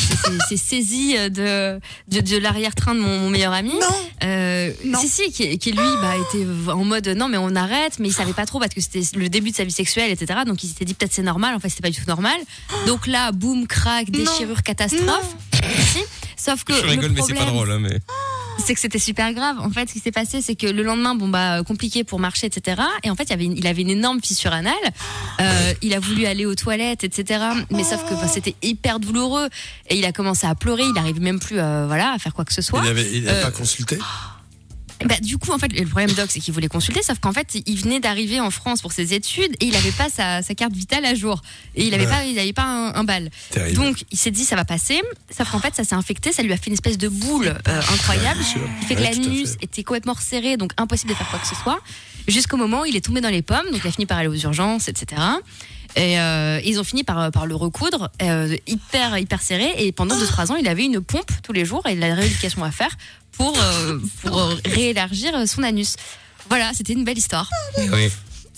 s'est- 0.49 0.57
saisi 0.57 1.15
de, 1.17 1.79
de, 2.09 2.21
de 2.21 2.37
l'arrière-train 2.39 2.95
de 2.95 3.01
mon, 3.01 3.19
mon 3.21 3.31
meilleur 3.31 3.53
ami. 3.53 3.73
Non. 3.73 3.97
Euh, 4.25 4.71
Non. 4.85 5.01
Si, 5.01 5.09
si, 5.09 5.33
qui, 5.33 5.59
qui 5.59 5.73
lui 5.73 5.79
bah, 6.01 6.13
était 6.31 6.47
en 6.71 6.85
mode 6.85 7.09
non, 7.09 7.29
mais 7.29 7.39
on 7.39 7.55
arrête, 7.57 7.99
mais 7.99 8.09
il 8.09 8.13
savait 8.13 8.33
pas 8.33 8.47
trop 8.47 8.59
parce 8.61 8.75
que 8.75 8.81
c'était 8.81 9.03
le 9.17 9.29
début 9.29 9.51
de 9.51 9.57
sa 9.57 9.65
vie 9.65 9.73
sexuelle, 9.73 10.11
etc. 10.11 10.41
Donc 10.47 10.63
il 10.65 10.69
s'était 10.69 10.85
dit 10.85 10.95
peut-être 10.95 11.13
c'est 11.13 11.23
normal, 11.23 11.55
en 11.55 11.59
fait, 11.61 11.69
c'était 11.69 11.83
pas 11.83 11.91
du 11.91 11.97
tout 12.01 12.09
normal. 12.09 12.37
Donc 12.87 13.07
là, 13.07 13.33
boum, 13.33 13.67
crack, 13.67 14.11
déchirure, 14.11 14.63
catastrophe. 14.63 15.35
Sauf 16.37 16.65
que. 16.65 16.75
Je 16.75 16.83
le 16.83 16.89
rigole 16.89 17.11
mais 17.13 17.23
c'est 17.27 17.35
pas 17.35 17.45
problème, 17.47 17.55
drôle 17.55 17.71
hein, 17.73 17.79
mais. 17.81 17.99
c'est 18.65 18.75
que 18.75 18.81
c'était 18.81 18.99
super 18.99 19.33
grave. 19.33 19.57
En 19.61 19.71
fait, 19.71 19.89
ce 19.89 19.95
qui 19.95 20.01
s'est 20.01 20.13
passé, 20.13 20.41
c'est 20.43 20.55
que 20.55 20.67
le 20.67 20.83
lendemain, 20.83 21.15
bon 21.15 21.29
bah 21.29 21.63
compliqué 21.67 22.05
pour 22.05 22.21
marcher, 22.21 22.47
etc. 22.47 22.83
Et 23.03 23.11
en 23.11 23.17
fait, 23.17 23.25
il, 23.25 23.33
avait 23.33 23.45
une- 23.47 23.57
il 23.57 23.67
avait 23.67 23.83
une 23.83 23.91
énorme 23.91 24.21
fissure 24.23 24.53
anale. 24.53 24.75
Euh, 25.41 25.73
il 25.83 25.95
a 25.95 25.99
voulu 26.01 26.27
aller 26.27 26.47
aux 26.47 26.55
toilettes, 26.55 27.05
etc. 27.05 27.41
Mais 27.71 27.85
sauf 27.85 28.05
que 28.09 28.15
bah, 28.15 28.29
c'était 28.29 28.55
hyper 28.63 29.01
douloureux. 29.01 29.49
Et 29.89 29.97
il 29.99 30.05
a 30.05 30.13
commencé 30.13 30.47
à 30.47 30.55
pleurer. 30.55 30.85
Il 30.85 30.93
n'arrive 30.93 31.21
même 31.21 31.41
plus, 31.41 31.59
euh, 31.59 31.87
voilà, 31.87 32.13
à 32.13 32.19
faire 32.19 32.35
quoi 32.35 32.45
que 32.45 32.53
ce 32.55 32.63
soit. 32.63 32.81
Il 32.81 32.87
n'avait 32.87 33.11
il 33.13 33.29
avait 33.29 33.39
Euh, 33.39 33.43
pas 33.43 33.51
consulté? 33.51 33.99
Bah, 35.05 35.17
du 35.21 35.37
coup, 35.37 35.53
en 35.53 35.59
fait, 35.59 35.73
le 35.79 35.85
problème 35.87 36.11
Doc, 36.13 36.27
c'est 36.31 36.41
qu'il 36.41 36.55
voulait 36.55 36.69
consulter, 36.69 37.03
sauf 37.03 37.19
qu'en 37.19 37.33
fait, 37.33 37.59
il 37.67 37.79
venait 37.79 38.01
d'arriver 38.01 38.41
en 38.41 38.51
France 38.51 38.81
pour 38.81 38.93
ses 38.93 39.13
études 39.13 39.53
et 39.61 39.67
il 39.67 39.73
n'avait 39.73 39.91
pas 39.93 40.09
sa, 40.09 40.43
sa 40.43 40.55
carte 40.55 40.73
vitale 40.73 41.05
à 41.05 41.15
jour. 41.15 41.43
Et 41.75 41.85
il 41.85 41.91
n'avait 41.91 42.07
Ouais. 42.07 42.11
pas, 42.11 42.25
il 42.25 42.39
avait 42.39 42.53
pas 42.55 42.65
un, 42.65 42.95
un 42.95 43.05
bal. 43.05 43.31
Terrible. 43.51 43.77
Donc, 43.77 44.05
il 44.11 44.17
s'est 44.19 44.31
dit, 44.31 44.45
ça 44.45 44.57
va 44.57 44.65
passer. 44.65 45.03
Sauf 45.37 45.51
qu'en 45.51 45.59
fait, 45.59 45.75
ça 45.75 45.85
s'est 45.85 45.95
infecté, 45.95 46.33
ça 46.33 46.43
lui 46.43 46.53
a 46.53 46.57
fait 46.57 46.69
une 46.69 46.73
espèce 46.73 46.97
de 46.99 47.09
boule 47.09 47.49
euh, 47.69 47.81
incroyable. 47.93 48.41
Qui 48.81 48.87
fait 48.87 48.95
que 48.95 49.01
Ouais, 49.01 49.11
tout 49.13 49.21
à 49.21 49.25
l'anus 49.25 49.51
fait. 49.51 49.65
était 49.65 49.83
complètement 49.85 50.15
resserré, 50.15 50.57
donc 50.57 50.73
impossible 50.79 51.11
de 51.11 51.17
faire 51.17 51.29
quoi 51.29 51.39
que 51.41 51.47
ce 51.47 51.55
soit. 51.57 51.81
Jusqu'au 52.27 52.57
moment 52.57 52.81
où 52.81 52.85
il 52.87 52.97
est 52.97 53.01
tombé 53.05 53.21
dans 53.21 53.29
les 53.29 53.43
pommes, 53.43 53.71
donc 53.71 53.81
il 53.85 53.87
a 53.87 53.93
fini 53.93 54.07
par 54.07 54.19
aller 54.19 54.29
aux 54.29 54.35
urgences, 54.35 54.89
etc. 54.89 55.21
Et 55.97 56.21
euh, 56.21 56.61
ils 56.65 56.79
ont 56.79 56.85
fini 56.85 57.05
par, 57.05 57.31
par 57.31 57.47
le 57.47 57.55
recoudre, 57.55 58.11
euh, 58.23 58.55
hyper, 58.67 59.17
hyper 59.19 59.41
serré. 59.43 59.73
Et 59.79 59.93
pendant 59.93 60.15
2-3 60.17 60.53
ans, 60.53 60.57
il 60.57 60.69
avait 60.69 60.85
une 60.85 61.01
pompe 61.01 61.31
tous 61.43 61.53
les 61.53 61.65
jours 61.65 61.87
et 61.87 61.95
de 61.95 62.01
la 62.01 62.15
rééducation 62.15 62.63
à 62.65 62.71
faire 62.71 62.91
pour, 63.33 63.57
euh, 63.59 63.99
pour 64.23 64.51
réélargir 64.67 65.33
son 65.49 65.63
anus. 65.63 65.97
Voilà, 66.49 66.73
c'était 66.75 66.93
une 66.93 67.05
belle 67.05 67.19
histoire. 67.19 67.49
Oui. 67.79 68.11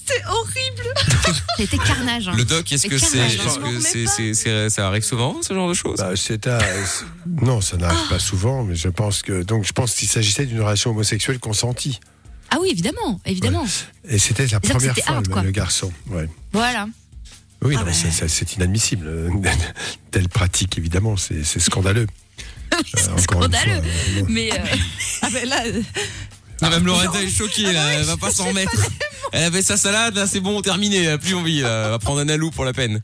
C'est 0.04 0.24
horrible. 0.26 0.94
C'était 1.58 1.76
carnage. 1.76 2.28
hein. 2.28 2.32
Le 2.34 2.44
doc, 2.46 2.72
est-ce 2.72 2.86
que 2.86 2.96
c'est, 2.96 3.18
carnage, 3.18 3.34
est-ce 3.34 3.42
hein. 3.42 3.60
Que 3.62 3.80
c'est, 3.80 3.98
remet 3.98 4.06
c'est, 4.06 4.34
c'est- 4.34 4.70
ça 4.70 4.86
arrive 4.88 5.02
souvent, 5.02 5.36
ce 5.42 5.52
genre 5.52 5.68
de 5.68 5.74
choses? 5.74 5.98
Bah, 5.98 6.12
c'est 6.16 6.46
à- 6.46 6.58
c'est- 6.86 7.04
Non, 7.44 7.60
ça 7.60 7.76
n'arrive 7.76 8.08
pas 8.08 8.18
souvent, 8.18 8.64
mais 8.64 8.74
je 8.74 8.88
pense 8.88 9.20
que. 9.20 9.42
Donc, 9.42 9.64
je 9.66 9.72
pense 9.74 9.94
qu'il 9.94 10.08
s'agissait 10.08 10.46
d'une 10.46 10.62
relation 10.62 10.92
homosexuelle 10.92 11.38
consentie. 11.38 12.00
Ah 12.50 12.56
oui, 12.58 12.70
évidemment, 12.72 13.20
évidemment. 13.26 13.66
Et 14.08 14.18
c'était 14.18 14.44
la 14.44 14.48
C'est-à-dire 14.48 14.60
que 14.60 14.68
première 14.78 14.94
c'était 14.94 15.06
fois, 15.06 15.16
hard, 15.16 15.26
le, 15.26 15.32
quoi. 15.34 15.42
le 15.42 15.50
garçon. 15.50 15.92
Ouais. 16.06 16.28
Voilà. 16.54 16.86
Oui, 17.62 17.74
Ah 17.78 17.84
non, 17.84 17.92
c'est- 17.92 18.10
inadmissible. 18.56 19.08
Telle 20.10 20.28
pratique, 20.28 20.78
évidemment, 20.78 21.16
c'est 21.16 21.44
scandaleux. 21.60 22.06
Euh, 22.74 22.76
c'est 22.94 23.20
scandaleux. 23.20 23.80
fois, 23.82 23.82
euh, 24.18 24.22
Mais 24.28 24.52
euh, 24.52 24.56
Ah 25.22 25.28
ben 25.32 25.48
là, 25.48 25.62
Non, 26.62 26.70
même 26.70 26.86
Lorenza 26.86 27.20
est 27.22 27.28
choquée, 27.30 27.72
là, 27.72 27.94
elle 27.94 28.04
va 28.04 28.16
pas 28.16 28.30
s'en 28.30 28.44
remettre. 28.46 28.72
Elle 29.32 29.44
avait 29.44 29.62
sa 29.62 29.76
salade, 29.76 30.14
là, 30.16 30.26
c'est 30.26 30.40
bon, 30.40 30.60
terminé, 30.62 31.02
elle 31.04 31.12
a 31.12 31.18
plus 31.18 31.34
envie, 31.34 31.60
là. 31.60 31.84
elle 31.86 31.90
va 31.90 31.98
prendre 31.98 32.20
un 32.20 32.28
alou 32.28 32.50
pour 32.50 32.64
la 32.64 32.72
peine. 32.72 33.00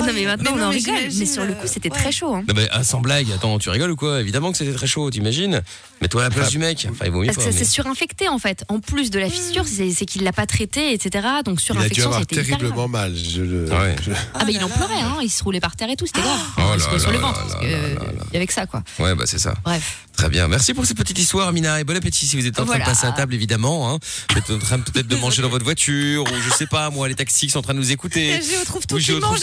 Non, 0.00 0.12
mais 0.14 0.24
maintenant 0.24 0.50
Mais 0.54 0.58
non, 0.60 0.64
on 0.64 0.68
en 0.68 0.70
mais 0.70 0.76
rigole. 0.76 0.94
Mais 1.18 1.26
sur 1.26 1.44
le 1.44 1.52
coup, 1.54 1.64
euh, 1.64 1.70
c'était 1.72 1.90
ouais. 1.90 1.98
très 1.98 2.12
chaud. 2.12 2.34
hein. 2.34 2.42
Non, 2.48 2.54
mais, 2.56 2.68
ah, 2.72 2.84
sans 2.84 3.00
blague, 3.00 3.30
attends, 3.32 3.58
tu 3.58 3.70
rigoles 3.70 3.90
ou 3.90 3.96
quoi? 3.96 4.20
Évidemment 4.20 4.52
que 4.52 4.58
c'était 4.58 4.72
très 4.72 4.86
chaud, 4.86 5.10
t'imagines? 5.10 5.62
Mets-toi 6.02 6.22
à 6.22 6.24
la 6.24 6.30
place 6.30 6.46
Enfin, 6.46 6.50
du 6.52 6.58
mec. 6.58 6.86
Enfin, 6.90 7.04
il 7.06 7.10
vaut 7.12 7.20
mieux 7.20 7.26
Parce 7.26 7.38
pas. 7.38 7.44
que 7.44 7.48
mais- 7.50 7.58
c'est 7.58 7.64
surinfecté 7.64 8.28
en 8.28 8.38
fait. 8.38 8.64
En 8.68 8.80
plus 8.80 9.10
de 9.10 9.18
la 9.18 9.28
fissure, 9.28 9.64
c'est 9.66 10.06
qu'il 10.06 10.22
l'a 10.24 10.32
pas 10.32 10.46
traité, 10.46 10.92
etc. 10.94 11.26
Donc 11.44 11.46
Il 11.46 11.50
a 11.50 11.54
dû 11.54 11.62
surinfection, 11.62 12.04
avoir 12.06 12.20
c'était 12.20 12.42
terriblement 12.42 12.88
mal. 12.88 13.14
Je, 13.16 13.42
le- 13.42 13.66
Ah 13.70 13.80
ouais. 13.82 13.96
je- 14.02 14.12
Ah 14.34 14.44
bah 14.44 14.50
il 14.50 14.62
en 14.64 14.68
pleurait, 14.68 15.00
hein. 15.00 15.18
il 15.22 15.30
se 15.30 15.42
roulait 15.44 15.60
par 15.60 15.76
terre 15.76 15.90
et 15.90 15.96
tout, 15.96 16.06
c'était 16.06 16.22
grave. 16.22 16.38
Oh 16.58 16.62
il 16.74 16.80
se 16.80 16.86
roulait 16.86 17.00
sur 17.00 17.10
le 17.12 17.18
ventre, 17.18 17.40
parce 17.40 17.52
là 17.62 17.68
euh, 17.68 17.94
y 18.32 18.36
avait 18.36 18.46
que 18.46 18.52
ça 18.54 18.66
quoi. 18.66 18.82
Ouais, 18.98 19.14
bah 19.14 19.24
c'est 19.26 19.38
ça. 19.38 19.54
Bref. 19.64 19.98
Très 20.16 20.28
bien. 20.28 20.48
Merci 20.48 20.74
pour 20.74 20.84
cette 20.84 20.98
petite 20.98 21.18
histoire, 21.18 21.48
Amina. 21.48 21.80
Et 21.80 21.84
bon 21.84 21.96
appétit 21.96 22.26
si 22.26 22.36
vous 22.38 22.46
êtes 22.46 22.58
en 22.60 22.66
train 22.66 22.78
de 22.78 22.84
passer 22.84 23.06
à 23.06 23.12
table, 23.12 23.32
évidemment. 23.34 23.90
Hein. 23.94 23.98
Vous 24.32 24.38
êtes 24.38 24.50
en 24.50 24.58
train 24.58 24.78
peut-être 24.78 25.06
de 25.08 25.16
manger 25.16 25.40
dans 25.40 25.48
votre 25.50 25.64
voiture, 25.64 26.24
ou 26.24 26.34
je 26.46 26.54
sais 26.54 26.66
pas, 26.66 26.90
moi, 26.90 27.08
les 27.08 27.14
taxis 27.14 27.46
qui 27.46 27.52
sont 27.52 27.60
en 27.60 27.62
train 27.62 27.72
de 27.74 27.78
nous 27.78 27.90
écouter. 27.92 28.38
je 28.42 28.64
trouve 28.66 28.86
tout 28.86 28.96
Ou 28.96 28.98
qui 28.98 29.12
retrouve 29.12 29.32
mange. 29.32 29.40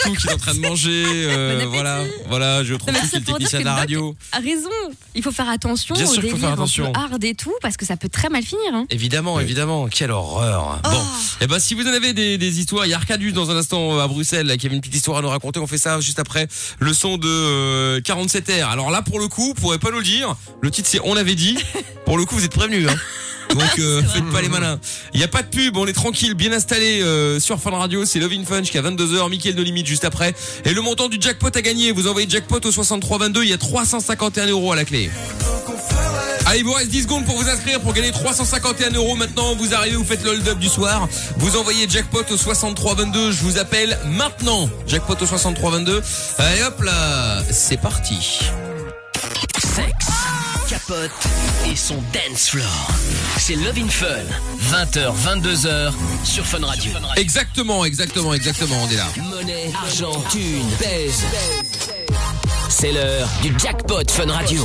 Train 0.48 0.56
de 0.56 0.68
manger. 0.68 1.04
euh, 1.08 1.63
Bon 1.63 1.70
voilà, 1.72 2.04
voilà, 2.27 2.63
je 2.63 2.74
est 2.74 2.80
c'est 3.10 3.20
le 3.20 3.25
technicien 3.25 3.60
que 3.60 3.63
de 3.63 3.66
la 3.66 3.75
radio. 3.75 4.16
A 4.32 4.39
raison, 4.39 4.70
il 5.16 5.24
faut 5.24 5.32
faire 5.32 5.50
attention 5.50 5.96
Bien 5.96 6.06
au 6.06 6.13
sûr 6.13 6.22
qu'il 6.22 6.32
faut 6.32 6.38
faire 6.38 6.51
attention. 6.54 6.92
hard 6.94 7.24
et 7.24 7.36
tout, 7.36 7.54
parce 7.62 7.77
que 7.77 7.86
ça 7.86 7.98
peut 7.98 8.10
très 8.10 8.30
mal 8.30 8.44
finir. 8.44 8.74
Hein. 8.74 8.86
Évidemment, 8.89 9.39
évidemment. 9.39 9.88
Quelle 9.88 10.12
horreur. 10.12 10.80
Bon. 10.84 11.04
Eh 11.42 11.48
ben, 11.48 11.60
si 11.60 11.74
vous 11.74 11.84
en 11.84 11.94
avez 11.94 12.13
des, 12.13 12.38
des 12.38 12.60
histoires, 12.60 12.86
il 12.86 12.89
y 12.89 12.94
a 12.94 12.98
Arcadus 12.98 13.32
dans 13.32 13.51
un 13.51 13.58
instant 13.58 13.98
euh, 13.98 14.04
à 14.04 14.08
Bruxelles, 14.08 14.48
là, 14.48 14.58
qui 14.58 14.66
avait 14.66 14.75
une 14.75 14.82
petite 14.82 14.96
histoire 14.96 15.18
à 15.18 15.22
nous 15.22 15.30
raconter. 15.30 15.60
On 15.60 15.68
fait 15.68 15.77
ça 15.77 16.00
juste 16.00 16.20
après 16.20 16.48
le 16.80 16.94
son 16.94 17.18
de 17.18 17.27
euh, 17.27 18.01
47R. 18.01 18.70
Alors 18.70 18.92
là, 18.92 19.01
pour 19.01 19.20
le 19.20 19.27
coup, 19.27 19.48
vous 19.48 19.54
pourrez 19.54 19.80
pas 19.80 19.92
nous 19.92 19.98
le 20.00 20.04
dire. 20.04 20.36
Le 20.62 20.72
titre, 20.72 20.88
c'est 20.89 21.01
On 21.04 21.13
l'avait 21.13 21.36
dit. 21.36 21.58
Pour 22.06 22.18
le 22.18 22.24
coup, 22.24 22.36
vous 22.36 22.46
êtes 22.46 22.54
prévenus, 22.54 22.88
hein. 22.89 22.96
Donc 23.50 23.80
euh, 23.80 24.01
faites 24.04 24.30
pas 24.32 24.42
les 24.42 24.50
malins. 24.50 24.80
Il 25.13 25.20
y 25.20 25.24
a 25.24 25.27
pas 25.27 25.42
de 25.42 25.48
pub, 25.48 25.77
on 25.77 25.88
est 25.88 25.94
tranquille, 25.94 26.34
bien 26.34 26.51
installé 26.51 27.01
euh, 27.01 27.39
sur 27.39 27.60
Fun 27.60 27.72
Radio, 27.72 28.06
c'est 28.06 28.20
Love 28.20 28.34
in 28.34 28.46
Fun 28.46 28.60
jusqu'à 28.60 28.82
22h, 28.82 29.30
Mickaël 29.30 29.56
de 29.56 29.63
limite 29.63 29.88
juste 29.88 30.06
après. 30.06 30.34
Et 30.66 30.74
le 30.74 30.82
montant 30.82 31.10
du 31.10 31.18
jackpot 31.20 31.50
à 31.54 31.62
gagner, 31.62 31.92
vous 31.92 32.08
envoyez 32.08 32.30
jackpot 32.30 32.60
au 32.63 32.72
6322, 32.72 33.44
il 33.44 33.50
y 33.50 33.54
a 33.54 33.58
351 33.58 34.48
euros 34.48 34.72
à 34.72 34.75
la 34.75 34.86
clé. 34.86 35.10
Allez, 36.46 36.60
il 36.60 36.66
vous 36.66 36.72
reste 36.72 36.92
10 36.92 37.04
secondes 37.04 37.25
pour 37.25 37.36
vous 37.36 37.50
inscrire 37.50 37.82
pour 37.82 37.92
gagner 37.92 38.12
351 38.12 38.92
euros. 38.92 39.16
Maintenant, 39.16 39.54
vous 39.56 39.74
arrivez, 39.74 39.98
vous 39.98 40.06
faites 40.06 40.24
le 40.24 40.30
hold-up 40.30 40.58
du 40.60 40.70
soir. 40.70 41.10
Vous 41.36 41.58
envoyez 41.58 41.89
jackpot 41.89 42.24
au 42.32 42.38
6322. 42.38 43.32
Je 43.32 43.42
vous 43.42 43.58
appelle 43.58 43.98
maintenant. 44.06 44.70
Jackpot 44.88 45.16
au 45.20 45.25
6322. 45.25 46.01
Allez 46.38 46.63
hop 46.63 46.82
là, 46.84 47.44
c'est 47.51 47.75
parti. 47.75 48.39
Sexe, 49.60 50.08
et 51.65 51.76
son 51.76 51.95
dance 52.13 52.50
floor. 52.50 52.88
C'est 53.38 53.56
Love 53.56 53.78
in 53.78 53.89
Fun. 53.89 54.08
20h, 54.71 55.12
22h 55.15 55.93
sur 56.23 56.45
Fun 56.45 56.65
Radio. 56.65 56.91
Exactement, 57.17 57.84
exactement, 57.84 58.34
exactement. 58.34 58.76
On 58.84 58.89
est 58.89 58.95
là. 58.95 59.08
Monnaie, 59.17 59.71
argent, 59.84 60.21
thune, 60.30 60.69
baise. 60.80 61.26
C'est 62.69 62.93
l'heure 62.93 63.28
du 63.41 63.54
jackpot 63.60 64.10
Fun 64.10 64.32
Radio. 64.32 64.63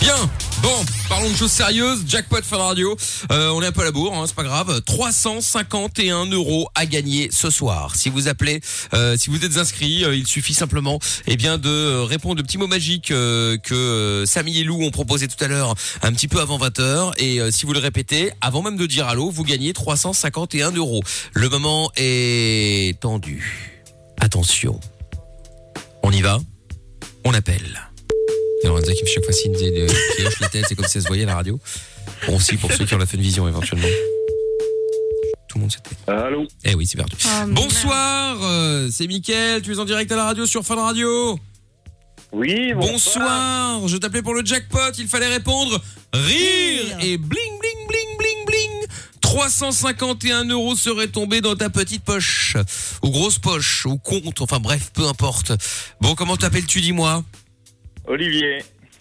Bien. 0.00 0.16
Bon, 0.64 0.82
parlons 1.10 1.28
de 1.28 1.36
choses 1.36 1.52
sérieuses. 1.52 2.04
Jackpot 2.08 2.40
Fun 2.42 2.56
Radio. 2.56 2.96
Euh, 3.30 3.50
on 3.50 3.60
est 3.60 3.66
un 3.66 3.72
peu 3.72 3.82
à 3.82 3.84
la 3.84 3.90
bourre, 3.90 4.14
hein, 4.16 4.24
c'est 4.26 4.34
pas 4.34 4.44
grave. 4.44 4.80
351 4.80 6.24
euros 6.30 6.70
à 6.74 6.86
gagner 6.86 7.28
ce 7.30 7.50
soir. 7.50 7.94
Si 7.96 8.08
vous 8.08 8.28
appelez, 8.28 8.62
euh, 8.94 9.14
si 9.18 9.28
vous 9.28 9.44
êtes 9.44 9.58
inscrit, 9.58 10.06
euh, 10.06 10.16
il 10.16 10.26
suffit 10.26 10.54
simplement, 10.54 10.98
eh 11.26 11.36
bien, 11.36 11.58
de 11.58 11.98
répondre 11.98 12.40
au 12.40 12.42
petit 12.42 12.56
mot 12.56 12.66
magique 12.66 13.10
euh, 13.10 13.58
que 13.58 13.74
euh, 13.74 14.24
Samy 14.24 14.58
et 14.58 14.64
Lou 14.64 14.82
ont 14.82 14.90
proposé 14.90 15.28
tout 15.28 15.44
à 15.44 15.48
l'heure, 15.48 15.74
un 16.00 16.12
petit 16.14 16.28
peu 16.28 16.40
avant 16.40 16.56
20 16.56 16.78
h 16.78 17.12
Et 17.18 17.42
euh, 17.42 17.50
si 17.50 17.66
vous 17.66 17.74
le 17.74 17.80
répétez, 17.80 18.32
avant 18.40 18.62
même 18.62 18.78
de 18.78 18.86
dire 18.86 19.06
allô, 19.06 19.30
vous 19.30 19.44
gagnez 19.44 19.74
351 19.74 20.70
euros. 20.70 21.02
Le 21.34 21.50
moment 21.50 21.90
est 21.96 22.98
tendu. 23.00 23.82
Attention. 24.18 24.80
On 26.02 26.10
y 26.10 26.22
va. 26.22 26.40
On 27.26 27.34
appelle. 27.34 27.93
Et 28.64 28.66
Lorenza 28.66 28.92
qui 28.94 29.02
me 29.02 29.06
fait 29.06 29.14
chaque 29.14 29.24
fois 29.24 29.32
signe 29.34 29.52
de- 29.52 29.58
de- 29.58 30.16
qui 30.16 30.26
hoche 30.26 30.40
la 30.40 30.48
tête, 30.48 30.64
c'est 30.66 30.74
comme 30.74 30.86
si 30.86 30.96
elle 30.96 31.02
se 31.02 31.08
voyait 31.08 31.24
à 31.24 31.26
la 31.26 31.34
radio. 31.34 31.60
Bon, 32.26 32.36
aussi 32.36 32.56
pour 32.56 32.72
ceux 32.72 32.86
qui 32.86 32.94
ont 32.94 32.98
la 32.98 33.04
fin 33.04 33.18
de 33.18 33.22
vision 33.22 33.46
éventuellement. 33.46 33.86
Tout 35.48 35.58
le 35.58 35.60
monde 35.60 35.70
s'était. 35.72 35.90
Allô 36.10 36.46
Eh 36.64 36.74
oui, 36.74 36.86
c'est 36.86 36.96
perdu. 36.96 37.14
Oh, 37.26 37.28
Bonsoir, 37.48 38.38
euh, 38.42 38.88
c'est 38.90 39.06
Mickaël, 39.06 39.60
tu 39.60 39.70
es 39.72 39.78
en 39.78 39.84
direct 39.84 40.10
à 40.12 40.16
la 40.16 40.24
radio 40.24 40.46
sur 40.46 40.64
Fun 40.64 40.76
Radio. 40.76 41.38
Oui, 42.32 42.72
Bonsoir, 42.74 43.86
je 43.86 43.96
t'appelais 43.98 44.22
pour 44.22 44.34
le 44.34 44.44
jackpot, 44.44 44.78
il 44.98 45.06
fallait 45.08 45.28
répondre 45.28 45.80
rire 46.14 46.96
et 47.02 47.18
bling 47.18 47.58
bling 47.60 47.86
bling 47.86 48.16
bling 48.18 48.46
bling. 48.46 48.86
351 49.20 50.44
euros 50.48 50.74
seraient 50.74 51.08
tombés 51.08 51.40
dans 51.42 51.54
ta 51.54 51.68
petite 51.70 52.02
poche, 52.02 52.56
ou 53.02 53.10
grosse 53.10 53.38
poche, 53.38 53.84
ou 53.86 53.98
compte, 53.98 54.40
enfin 54.40 54.58
bref, 54.58 54.90
peu 54.94 55.06
importe. 55.06 55.52
Bon, 56.00 56.14
comment 56.14 56.36
t'appelles-tu, 56.36 56.80
dis-moi? 56.80 57.22
Olivier, 58.06 58.58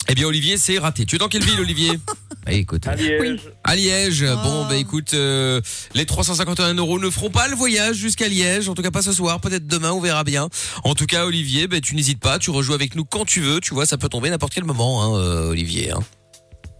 Eh 0.09 0.15
bien, 0.15 0.27
Olivier, 0.27 0.57
c'est 0.57 0.77
raté. 0.79 1.05
Tu 1.05 1.15
es 1.15 1.19
dans 1.19 1.27
quelle 1.27 1.43
ville, 1.43 1.59
Olivier 1.59 1.91
Bah, 2.45 2.51
écoute, 2.51 2.85
à 2.87 2.95
Liège. 2.95 3.39
à 3.63 3.75
Liège. 3.75 4.25
Oh. 4.27 4.35
Bon, 4.43 4.65
bah 4.67 4.75
écoute, 4.75 5.13
euh, 5.13 5.61
les 5.93 6.05
351 6.05 6.73
euros 6.73 6.99
ne 6.99 7.09
feront 7.09 7.29
pas 7.29 7.47
le 7.47 7.55
voyage 7.55 7.95
jusqu'à 7.95 8.27
Liège. 8.27 8.67
En 8.67 8.73
tout 8.75 8.81
cas, 8.81 8.91
pas 8.91 9.01
ce 9.01 9.13
soir. 9.13 9.39
Peut-être 9.39 9.65
demain, 9.65 9.91
on 9.93 10.01
verra 10.01 10.25
bien. 10.25 10.49
En 10.83 10.93
tout 10.93 11.05
cas, 11.05 11.25
Olivier, 11.25 11.67
bah, 11.67 11.79
tu 11.79 11.95
n'hésites 11.95 12.19
pas. 12.19 12.39
Tu 12.39 12.49
rejoues 12.49 12.73
avec 12.73 12.95
nous 12.95 13.05
quand 13.05 13.23
tu 13.23 13.39
veux. 13.39 13.61
Tu 13.61 13.73
vois, 13.73 13.85
ça 13.85 13.97
peut 13.97 14.09
tomber 14.09 14.29
n'importe 14.29 14.53
quel 14.53 14.65
moment, 14.65 15.03
hein, 15.03 15.19
euh, 15.21 15.49
Olivier. 15.51 15.91
hein. 15.91 15.99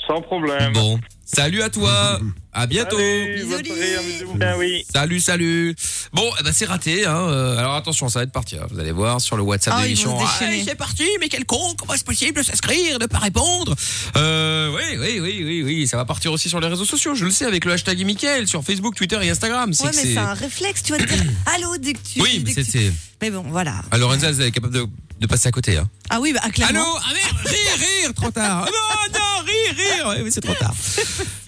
Sans 0.05 0.21
problème. 0.21 0.73
Bon, 0.73 0.99
salut 1.34 1.62
à 1.62 1.69
toi. 1.69 2.19
À 2.56 2.67
bientôt. 2.67 2.98
Allez, 2.98 3.36
Bisous, 3.36 3.50
bonne 3.50 3.65
soirée, 3.65 3.82
Olivier. 3.82 3.98
amusez-vous 3.98 4.34
bien, 4.36 4.56
oui. 4.58 4.86
Salut, 4.93 5.19
salut. 5.19 5.76
Bon, 6.13 6.30
eh 6.39 6.43
ben, 6.43 6.52
c'est 6.54 6.65
raté. 6.65 7.06
Hein. 7.06 7.17
euh, 7.17 7.58
Alors 7.58 7.74
attention, 7.76 8.10
ça 8.10 8.19
va 8.19 8.24
être 8.24 8.32
parti. 8.32 8.58
hein. 8.58 8.67
Vous 8.69 8.80
allez 8.80 8.91
voir 8.91 9.19
sur 9.22 9.36
le 9.38 9.43
WhatsApp 9.43 9.74
Ah, 9.76 9.80
de 9.82 9.86
l'émission. 9.86 10.15
Ah, 10.22 10.39
c'est 10.65 10.76
parti, 10.76 11.06
mais 11.19 11.30
quel 11.30 11.46
con 11.46 11.60
Comment 11.78 11.96
est-ce 11.96 12.04
possible 12.04 12.38
de 12.38 12.43
s'inscrire, 12.43 13.00
de 13.00 13.08
pas 13.08 13.17
répondre? 13.19 13.76
Euh, 14.17 14.72
Oui, 14.76 14.98
oui, 15.00 15.19
oui, 15.19 15.41
oui, 15.43 15.63
oui. 15.63 15.88
Ça 15.88 15.98
va 15.98 16.06
partir 16.06 16.32
aussi 16.32 16.48
sur 16.50 16.60
les 16.60 16.67
réseaux 16.67 16.86
sociaux. 16.86 17.15
Je 17.15 17.26
le 17.26 17.32
sais 17.32 17.46
avec 17.46 17.65
le 17.65 17.72
hashtag 17.74 18.04
Mickaël 18.06 18.48
sur 18.48 18.63
Facebook, 18.63 18.96
Twitter 18.96 19.17
et 19.24 19.30
Instagram. 19.32 19.74
C'est 19.74 19.86
Ouais, 19.86 19.91
que 19.91 19.96
mais 19.96 20.04
c'est 20.04 20.17
un 20.17 20.34
réflexe, 20.34 20.84
tu 20.84 20.93
vois, 20.93 21.00
de 21.02 21.06
dire 21.08 21.24
allô 21.56 21.78
dès 21.78 21.93
que 21.93 22.00
tu. 22.00 22.22
Oui, 22.22 22.43
mais 22.46 22.54
dès 22.54 22.62
que 22.62 22.63
c'est. 22.63 22.72
tu- 22.72 22.86
c'est- 22.88 22.93
Mais 23.22 23.32
bon, 23.32 23.43
voilà. 23.50 23.82
Ah, 23.89 23.98
Lorenza, 23.98 24.30
elle 24.30 24.41
est 24.41 24.52
capable 24.52 24.74
de, 24.74 24.86
de 25.23 25.27
passer 25.27 25.47
à 25.47 25.51
côté. 25.51 25.77
Hein. 25.77 25.89
Ah 26.09 26.19
oui, 26.19 26.33
bah 26.33 26.41
clairement. 26.51 26.81
Allô 26.81 26.99
Ah 27.09 27.13
merde 27.13 27.47
Rire, 27.47 27.88
rire 28.01 28.13
Trop 28.13 28.29
tard 28.29 28.65
Non, 28.65 29.19
non, 29.19 29.43
rire, 29.45 29.75
rire 29.75 30.07
Ouais, 30.09 30.21
mais 30.23 30.31
c'est 30.31 30.41
trop 30.41 30.53
tard. 30.53 30.75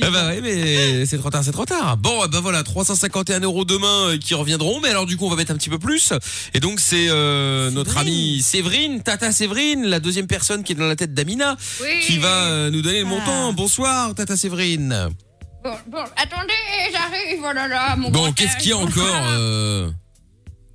Ah 0.02 0.12
bah 0.12 0.28
ouais, 0.28 0.40
mais 0.40 1.06
c'est 1.08 1.18
trop 1.18 1.32
tard, 1.32 1.44
c'est 1.44 1.52
trop 1.52 1.66
tard. 1.66 1.98
Bon, 1.98 2.28
ben 2.28 2.40
voilà, 2.40 2.62
351 2.62 3.40
euros 3.40 3.66
demain 3.66 4.10
euh, 4.10 4.18
qui 4.20 4.36
reviendront, 4.36 4.80
mais 4.80 4.90
alors 4.90 5.08
du 5.08 5.18
coup 5.18 5.26
on 5.26 5.30
va 5.30 5.36
mettre 5.36 5.52
un 5.52 5.56
petit 5.56 5.70
peu 5.70 5.80
plus. 5.80 6.14
Et 6.54 6.60
donc 6.60 6.80
c'est 6.80 7.08
euh, 7.10 7.72
notre 7.72 7.98
amie 7.98 8.40
Séverine, 8.44 9.02
Tata 9.02 9.32
Séverine, 9.32 9.86
la 9.86 10.00
deuxième 10.00 10.28
personne 10.28 10.64
qui 10.64 10.74
est 10.74 10.76
dans 10.76 10.86
la 10.86 10.96
tête 10.96 11.16
d'Amina, 11.16 11.56
qui 12.06 12.20
va 12.20 12.28
euh, 12.28 12.70
nous 12.70 12.84
donner 12.84 13.00
le 13.00 13.06
montant. 13.06 13.50
Ah. 13.50 13.54
Bonsoir 13.54 14.14
Tata 14.14 14.38
Séverine. 14.38 15.10
Bon, 15.64 15.74
bon, 15.88 16.04
attendez, 16.16 16.54
j'arrive, 16.92 17.40
oh 17.44 17.52
là 17.52 17.68
là, 17.68 17.96
mon 17.96 18.12
Bon, 18.12 18.32
qu'est-ce 18.34 18.58
qu'il 18.58 18.70
y 18.70 18.74
a 18.74 18.78
encore 18.78 19.26
euh, 19.30 19.90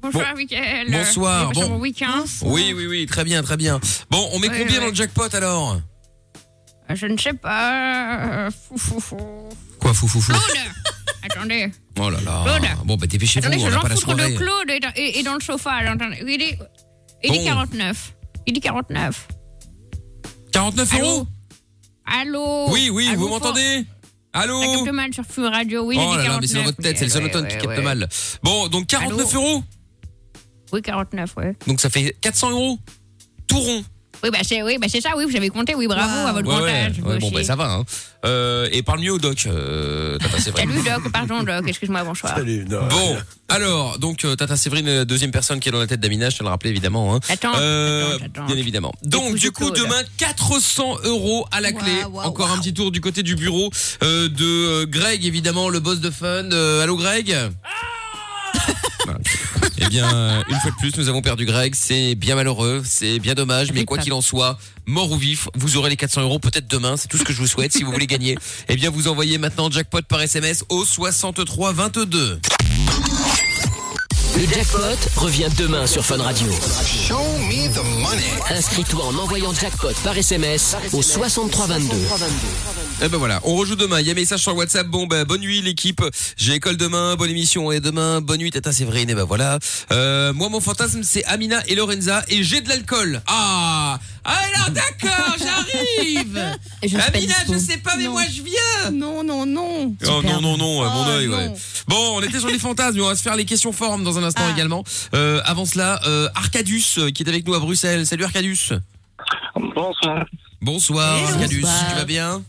Bonsoir, 0.03 0.35
Mickaël. 0.37 0.91
Bonsoir, 0.91 1.53
bon. 1.53 1.79
week-end. 1.79 2.25
Oui, 2.43 2.73
oui, 2.77 2.87
oui, 2.87 3.07
très 3.07 3.25
bien, 3.25 3.43
très 3.43 3.57
bien. 3.57 3.81
Bon, 4.11 4.29
on 4.33 4.39
met 4.39 4.49
Ouais, 4.49 4.59
combien 4.61 4.77
ouais. 4.77 4.81
dans 4.85 4.89
le 4.91 4.95
jackpot 4.95 5.29
alors 5.35 5.81
Je 6.89 7.07
ne 7.07 7.19
sais 7.19 7.35
pas. 7.35 8.47
euh, 8.47 8.51
Fou, 8.69 8.79
fou, 8.79 9.01
fou. 9.01 9.17
Quoi, 9.79 9.93
fou, 9.95 10.09
fou, 10.09 10.21
fou 10.21 10.33
Claude 10.33 10.43
Attendez. 11.23 11.71
Oh 11.99 12.09
là 12.09 12.19
là. 12.25 12.43
Claude. 12.45 12.69
Bon, 12.87 12.97
bah 12.97 13.07
dépêchez-vous, 13.07 13.47
Attendez, 13.47 13.63
on 13.63 13.69
je 13.69 13.75
n'a 13.75 13.81
pas 13.81 13.89
la 13.89 13.95
foutre 13.97 14.15
de 14.15 14.21
soirée. 14.21 14.35
Claude 14.37 14.71
est 14.71 14.81
dans, 14.81 14.93
est- 14.95 15.19
est 15.19 15.23
dans 15.23 15.35
le 15.35 15.41
chauffage. 15.41 15.87
Il 16.27 16.43
est, 16.43 16.59
il 17.23 17.29
Bon. 17.33 17.35
est 17.41 17.45
49. 17.45 18.15
Il 18.47 18.57
est 18.57 18.61
49. 18.61 19.29
49 20.53 20.93
Allô 20.95 21.05
euros 21.07 21.27
Allô 22.07 22.71
Oui, 22.73 22.89
oui, 22.91 23.09
Allô, 23.11 23.21
vous 23.21 23.29
m'entendez 23.29 23.85
Allô 24.33 24.61
Ça 24.63 24.77
capte 24.79 24.93
mal 24.95 25.13
sur 25.15 25.25
Fun 25.25 25.51
Radio. 25.51 25.83
Oui, 25.85 25.97
Oh 25.99 26.17
là 26.17 26.23
là, 26.23 26.25
49. 26.25 26.41
mais 26.41 26.47
c'est 26.47 26.55
dans 26.55 26.63
votre 26.65 26.83
tête, 26.83 26.97
c'est 26.99 27.05
le 27.05 27.11
sonotone 27.11 27.43
ouais, 27.45 27.49
qui 27.51 27.55
capte 27.59 27.69
ouais. 27.79 27.83
mal. 27.83 28.09
Bon, 28.43 28.69
donc 28.69 28.87
49 28.87 29.19
Allô 29.31 29.41
euros 29.43 29.63
Oui, 30.73 30.83
49, 30.83 31.31
ouais. 31.37 31.57
Donc 31.67 31.81
ça 31.81 31.91
fait 31.91 32.17
400 32.21 32.51
euros? 32.51 32.79
Tout 33.47 33.59
rond 33.59 33.85
Oui, 34.23 34.31
bah 34.31 34.39
c'est 34.43 34.63
oui, 34.63 34.77
bah, 34.81 34.87
c'est 34.89 35.01
ça, 35.01 35.11
oui, 35.17 35.25
vous 35.29 35.35
avez 35.37 35.49
compté, 35.49 35.75
oui, 35.75 35.87
bravo 35.89 36.21
Wow. 36.23 36.27
à 36.29 36.33
votre 36.33 36.49
Ouais, 36.49 36.91
comptage. 36.93 37.21
bon, 37.21 37.31
bah 37.33 37.43
ça 37.43 37.57
va. 37.57 37.73
Hein. 37.73 37.85
Euh, 38.27 38.69
et 38.71 38.83
parle 38.83 39.01
mieux 39.01 39.13
au 39.15 39.19
doc, 39.19 39.45
euh, 39.47 40.19
Tata 40.19 40.39
Séverine. 40.41 40.71
Salut 40.71 40.83
Doc, 41.03 41.11
pardon 41.11 41.43
Doc, 41.43 41.67
excuse-moi, 41.67 42.05
bonsoir. 42.05 42.37
Salut. 42.37 42.65
Non, 42.69 42.87
Bon, 42.89 43.17
alors, 43.49 43.99
donc 43.99 44.25
euh, 44.25 44.37
Tata 44.37 44.57
Séverine, 44.57 45.05
deuxième 45.05 45.31
personne 45.33 45.59
qui 45.59 45.69
est 45.71 45.73
dans 45.73 45.79
la 45.81 45.87
tête 45.87 46.01
d'Amina, 46.01 46.29
je 46.31 46.37
te 46.37 46.43
le 46.45 46.51
rappelais 46.51 46.71
évidemment. 46.71 47.15
Hein. 47.17 47.21
Attends, 47.31 47.53
Euh, 47.57 48.15
attends, 48.17 48.25
attends. 48.27 48.47
Bien 48.47 48.57
évidemment. 48.59 48.93
Donc, 49.03 49.35
du 49.37 49.51
coup, 49.53 49.71
demain, 49.71 50.03
400 50.19 50.99
euros 51.05 51.47
à 51.51 51.61
la 51.63 51.73
clé. 51.73 51.91
Encore 52.23 52.51
un 52.53 52.59
petit 52.59 52.75
tour 52.75 52.91
du 52.93 53.01
côté 53.01 53.23
du 53.23 53.35
bureau 53.37 53.71
euh, 54.05 54.29
de 54.29 54.85
Greg, 54.85 55.25
évidemment, 55.25 55.69
le 55.71 55.81
boss 55.81 55.99
de 56.01 56.11
Fun. 56.11 56.51
Euh, 56.53 56.83
allô, 56.85 56.97
Greg? 56.97 57.35
Voilà. 59.07 59.19
Bien, 59.91 60.15
euh, 60.15 60.41
une 60.49 60.57
fois 60.61 60.71
de 60.71 60.77
plus, 60.77 60.97
nous 60.99 61.09
avons 61.09 61.21
perdu 61.21 61.45
Greg. 61.47 61.75
C'est 61.75 62.15
bien 62.15 62.37
malheureux, 62.37 62.83
c'est 62.85 63.19
bien 63.19 63.35
dommage, 63.35 63.73
mais 63.73 63.85
quoi 63.85 63.99
qu'il 63.99 64.13
en 64.13 64.21
soit, 64.21 64.57
mort 64.87 65.11
ou 65.11 65.17
vif, 65.17 65.49
vous 65.57 65.77
aurez 65.77 65.91
les 65.91 65.97
400 65.97 66.23
euros 66.23 66.39
peut-être 66.39 66.69
demain. 66.69 66.97
C'est 66.97 67.09
tout 67.09 67.19
ce 67.19 67.25
que 67.25 67.33
je 67.33 67.39
vous 67.39 67.49
souhaite. 67.49 67.73
Si 67.73 67.83
vous 67.83 67.91
voulez 67.91 68.07
gagner, 68.07 68.39
eh 68.69 68.77
bien, 68.77 68.89
vous 68.89 69.09
envoyez 69.09 69.37
maintenant 69.37 69.69
jackpot 69.69 70.03
par 70.03 70.21
SMS 70.23 70.65
au 70.69 70.85
63 70.85 71.73
22. 71.73 72.41
Le 74.37 74.47
jackpot 74.47 74.81
revient 75.17 75.49
demain 75.59 75.87
sur 75.87 76.05
Fun 76.05 76.19
Radio. 76.19 76.49
Inscris-toi 78.51 79.05
en 79.05 79.17
envoyant 79.17 79.53
jackpot 79.53 79.93
par 80.05 80.17
SMS 80.17 80.77
au 80.93 81.03
6322. 81.03 81.97
Eh 83.03 83.09
ben 83.09 83.19
voilà, 83.19 83.41
on 83.45 83.57
rejoue 83.57 83.77
demain. 83.77 84.01
Il 84.01 84.07
y 84.07 84.11
a 84.11 84.13
un 84.13 84.15
message 84.15 84.41
sur 84.41 84.55
WhatsApp. 84.55 84.87
Bon 84.87 85.07
ben 85.07 85.25
bonne 85.25 85.41
nuit 85.41 85.61
l'équipe. 85.63 86.03
J'ai 86.37 86.55
école 86.55 86.77
demain, 86.77 87.17
bonne 87.17 87.31
émission 87.31 87.73
et 87.73 87.81
demain 87.81 88.21
bonne 88.21 88.39
nuit 88.39 88.51
Tata 88.51 88.73
Séverine. 88.73 89.11
Et 89.11 89.15
ben 89.15 89.25
voilà. 89.25 89.59
Euh, 89.93 90.33
moi 90.33 90.49
mon 90.49 90.61
fantasme 90.61 91.03
c'est 91.03 91.25
Amina 91.25 91.63
et 91.67 91.75
Lorenza 91.75 92.23
et 92.29 92.43
j'ai 92.43 92.61
de 92.61 92.69
l'alcool. 92.69 93.23
Ah 93.27 93.99
alors 94.25 94.71
d'accord, 94.71 95.35
j'arrive. 95.39 96.57
Je 96.83 96.97
Amina, 96.97 97.35
je 97.47 97.59
sais 97.59 97.77
pas 97.79 97.97
mais 97.97 98.09
moi 98.09 98.23
je 98.25 98.43
viens. 98.43 98.91
Non, 98.93 99.23
non, 99.23 99.45
non. 99.47 99.95
Oh 100.07 100.23
non 100.23 100.41
non 100.41 100.57
non, 100.57 100.83
à 100.83 100.89
mon 100.89 101.05
Oh, 101.07 101.11
œil 101.11 101.29
ouais. 101.29 101.53
Bon, 101.89 102.17
on 102.17 102.23
était 102.23 102.39
sur 102.39 102.49
les 102.49 102.59
fantasmes, 102.59 103.01
on 103.01 103.07
va 103.09 103.17
se 103.17 103.23
faire 103.23 103.37
les 103.37 103.45
questions 103.45 103.73
formes 103.73 104.03
dans 104.05 104.19
un 104.19 104.23
instant 104.23 104.43
Ah. 104.47 104.51
également. 104.53 104.83
Euh, 105.15 105.41
avant 105.45 105.67
cela, 105.67 106.01
euh, 106.07 106.29
Arcadius 106.35 106.99
euh, 106.99 107.11
qui 107.11 107.23
est 107.23 107.29
avec 107.29 107.47
nous 107.47 107.55
à 107.55 107.59
Bruxelles. 107.61 108.07
Salut 108.07 108.25
Arcadius. 108.25 108.73
Bonsoir. 109.55 110.25
Bonsoir 110.63 111.17
Hello. 111.19 111.39
Bonsoir. 111.61 111.89
tu 111.91 111.97
vas 111.97 112.05
bien 112.05 112.43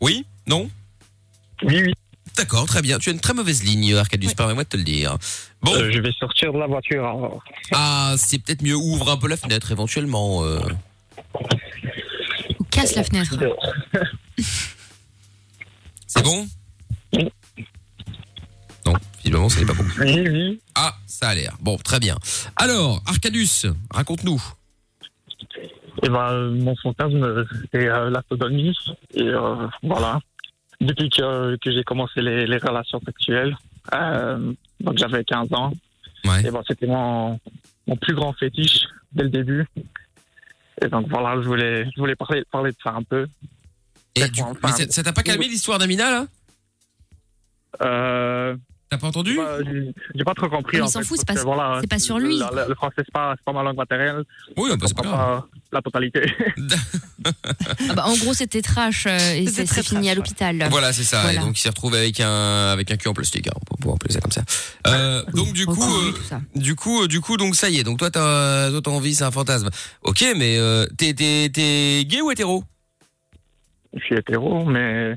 Oui 0.00 0.24
Non 0.46 0.70
Oui, 1.64 1.82
oui. 1.82 1.92
D'accord, 2.36 2.66
très 2.66 2.80
bien. 2.82 2.98
Tu 2.98 3.10
as 3.10 3.12
une 3.12 3.20
très 3.20 3.34
mauvaise 3.34 3.62
ligne, 3.62 3.94
Arcadius, 3.94 4.34
permets-moi 4.34 4.64
de 4.64 4.68
te 4.68 4.76
le 4.76 4.84
dire. 4.84 5.16
Bon, 5.60 5.74
Euh, 5.74 5.90
je 5.92 6.00
vais 6.00 6.12
sortir 6.18 6.52
de 6.52 6.58
la 6.58 6.66
voiture 6.66 7.04
alors. 7.04 7.44
ah, 7.72 8.14
c'est 8.16 8.38
peut-être 8.38 8.62
mieux. 8.62 8.74
Ouvre 8.76 9.10
un 9.10 9.16
peu 9.16 9.28
la 9.28 9.36
fenêtre, 9.36 9.70
éventuellement. 9.70 10.42
euh. 10.44 10.60
Ou 12.58 12.64
casse 12.70 12.94
la 12.94 13.04
fenêtre. 13.04 13.36
C'est 16.06 16.22
bon? 16.22 16.46
Non, 18.84 18.94
visiblement, 19.18 19.48
ça 19.48 19.60
n'est 19.60 19.66
pas 19.66 19.72
bon. 19.74 19.84
Oui, 20.00 20.28
oui. 20.28 20.60
Ah, 20.74 20.94
ça 21.06 21.28
a 21.30 21.34
l'air. 21.34 21.56
Bon, 21.60 21.76
très 21.78 22.00
bien. 22.00 22.16
Alors, 22.56 23.02
Arcadius, 23.06 23.66
raconte-nous. 23.90 24.42
Et 26.02 26.08
ben, 26.08 26.18
euh, 26.32 26.50
mon 26.50 26.74
fantasme, 26.76 27.46
c'est 27.72 27.86
euh, 27.88 28.10
la 28.10 28.22
sodomie. 28.28 28.74
Et 29.14 29.22
euh, 29.22 29.66
voilà. 29.82 30.20
Depuis 30.82 31.08
que, 31.10 31.56
que 31.56 31.70
j'ai 31.72 31.84
commencé 31.84 32.20
les, 32.20 32.46
les 32.46 32.58
relations 32.58 33.00
sexuelles, 33.06 33.56
euh, 33.94 34.52
donc 34.80 34.98
j'avais 34.98 35.24
15 35.24 35.48
ans, 35.52 35.72
Ouais. 36.24 36.46
et 36.46 36.50
ben, 36.50 36.62
c'était 36.68 36.86
mon, 36.86 37.38
mon 37.86 37.96
plus 37.96 38.14
grand 38.14 38.32
fétiche 38.32 38.84
dès 39.12 39.24
le 39.24 39.28
début. 39.30 39.66
Et 40.80 40.88
donc 40.88 41.08
voilà, 41.08 41.40
je 41.40 41.46
voulais, 41.48 41.84
je 41.94 42.00
voulais 42.00 42.14
parler, 42.16 42.44
parler 42.50 42.70
de 42.72 42.76
ça 42.82 42.90
un 42.90 43.02
peu. 43.02 43.26
Et 44.14 44.20
D'accord, 44.20 44.52
du- 44.52 44.58
enfin, 44.58 44.74
mais 44.78 44.84
ça 44.86 44.90
ça 44.90 45.02
t'a 45.02 45.12
pas 45.12 45.22
calmé 45.22 45.46
l'histoire 45.48 45.78
d'Amina, 45.78 46.10
là? 46.10 46.26
Euh, 47.82 48.56
T'as 48.92 48.98
pas 48.98 49.06
entendu 49.06 49.38
bah, 49.38 49.56
j'ai- 50.14 50.22
pas 50.22 50.34
trop 50.34 50.50
compris. 50.50 50.76
Mais 50.76 50.80
il 50.80 50.82
en 50.82 50.86
s'en 50.86 51.00
fout, 51.00 51.16
c'est 51.18 51.26
pas- 51.26 51.42
voilà, 51.42 51.80
sur 51.96 52.18
lui. 52.18 52.36
la- 52.38 52.50
la- 52.52 52.68
le 52.68 52.74
français, 52.74 52.96
c'est 52.98 53.10
pas, 53.10 53.34
ma 53.50 53.62
langue 53.62 53.78
maternelle. 53.78 54.22
Oui, 54.58 54.68
bah, 54.78 54.84
c'est 54.86 54.94
pas 54.94 55.02
pas 55.02 55.48
la 55.72 55.80
totalité. 55.80 56.30
Ah 57.24 57.94
bah, 57.94 58.04
en 58.06 58.16
gros, 58.16 58.34
c'était 58.34 58.60
trash 58.60 59.06
euh, 59.06 59.16
et 59.34 59.46
c'est 59.46 59.64
fini 59.82 60.02
trash, 60.02 60.12
à 60.12 60.14
l'hôpital. 60.14 60.68
Voilà, 60.70 60.92
c'est 60.92 61.04
ça. 61.04 61.22
Voilà. 61.22 61.40
Et 61.40 61.44
donc, 61.44 61.56
il 61.56 61.62
s'est 61.62 61.68
retrouvé 61.70 61.98
avec 61.98 62.20
un, 62.20 62.66
avec 62.72 62.90
un 62.90 62.96
cul 62.96 63.08
en 63.08 63.14
plastique, 63.14 63.46
hein, 63.46 63.52
on 63.54 63.60
peut 63.60 63.76
pouvoir 63.80 63.94
appeler 63.94 64.12
ça 64.12 64.20
comme 64.20 64.32
ça. 64.32 64.42
Euh, 64.88 65.22
donc, 65.32 65.54
du 65.54 65.64
coup, 65.64 65.80
euh, 65.82 66.12
du 66.54 66.74
coup, 66.74 67.06
du 67.06 67.20
coup, 67.20 67.36
donc, 67.38 67.54
ça 67.54 67.70
y 67.70 67.78
est. 67.78 67.84
Donc, 67.84 67.98
toi, 67.98 68.10
t'as, 68.10 68.70
envie, 68.90 69.14
c'est 69.14 69.24
un 69.24 69.30
fantasme. 69.30 69.70
Ok, 70.02 70.22
mais, 70.36 70.58
euh, 70.58 70.84
t'es, 70.98 71.14
gay 71.14 72.20
ou 72.20 72.30
hétéro? 72.30 72.64
Je 73.94 74.00
suis 74.04 74.16
hétéro, 74.16 74.64
Mais- 74.66 75.16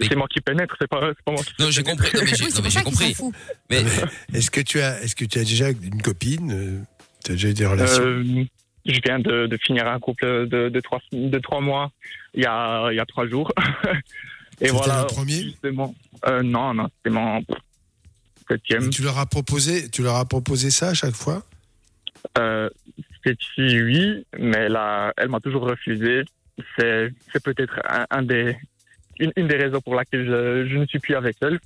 c'est 0.00 0.16
moi 0.16 0.28
qui 0.28 0.40
pénètre, 0.40 0.76
c'est 0.80 0.88
pas, 0.88 1.00
moi 1.26 1.42
qui. 1.42 1.52
Non, 1.58 1.70
j'ai 1.70 1.82
compris. 1.82 2.10
Non, 2.14 2.22
mais 2.22 2.34
j'ai, 2.34 2.44
Oui, 2.46 2.84
compris. 2.84 3.16
Mais, 3.68 3.82
Est-ce 4.34 4.50
que 4.50 4.60
tu 4.60 4.80
as, 4.80 5.02
est-ce 5.02 5.16
que 5.16 5.24
tu 5.24 5.38
as 5.38 5.44
déjà 5.44 5.70
une 5.70 6.02
copine 6.02 6.52
euh, 6.52 6.80
Tu 7.24 7.32
as 7.32 7.34
déjà 7.34 7.48
eu 7.48 7.54
des 7.54 7.66
relations? 7.66 8.02
Euh, 8.02 8.44
je 8.86 9.00
viens 9.04 9.18
de, 9.18 9.46
de 9.46 9.56
finir 9.58 9.86
un 9.88 9.98
couple 9.98 10.46
de, 10.48 10.68
de, 10.68 10.80
trois, 10.80 11.00
de 11.12 11.38
trois 11.38 11.60
mois 11.60 11.92
il 12.34 12.42
y 12.42 12.46
a, 12.46 12.90
il 12.92 12.96
y 12.96 13.00
a 13.00 13.06
trois 13.06 13.26
jours. 13.26 13.52
Et 14.60 14.68
voilà. 14.68 15.02
le 15.02 15.06
premier? 15.06 15.42
Justement. 15.42 15.94
Euh, 16.26 16.42
non, 16.42 16.74
non, 16.74 16.88
c'était 16.96 17.10
mon 17.14 17.42
septième. 18.48 18.86
Et 18.86 18.90
Tu 18.90 19.02
leur 19.02 19.18
as 19.18 19.26
proposé, 19.26 19.88
tu 19.90 20.02
leur 20.02 20.16
as 20.16 20.26
proposé 20.26 20.70
ça 20.70 20.88
à 20.88 20.94
chaque 20.94 21.14
fois? 21.14 21.42
Euh, 22.38 22.68
cette 23.24 23.42
fille, 23.54 23.82
oui, 23.82 24.26
mais 24.38 24.68
là, 24.68 25.12
elle 25.16 25.28
m'a 25.28 25.40
toujours 25.40 25.62
refusé. 25.62 26.22
C'est, 26.78 27.10
c'est 27.32 27.42
peut-être 27.42 27.80
un, 27.88 28.06
un 28.10 28.22
des, 28.22 28.56
une, 29.20 29.32
une 29.36 29.46
des 29.48 29.56
raisons 29.56 29.80
pour 29.80 29.94
laquelle 29.94 30.24
je, 30.26 30.68
je 30.68 30.76
ne 30.76 30.86
suis 30.86 30.98
plus 30.98 31.14
avec 31.14 31.36
elle. 31.42 31.58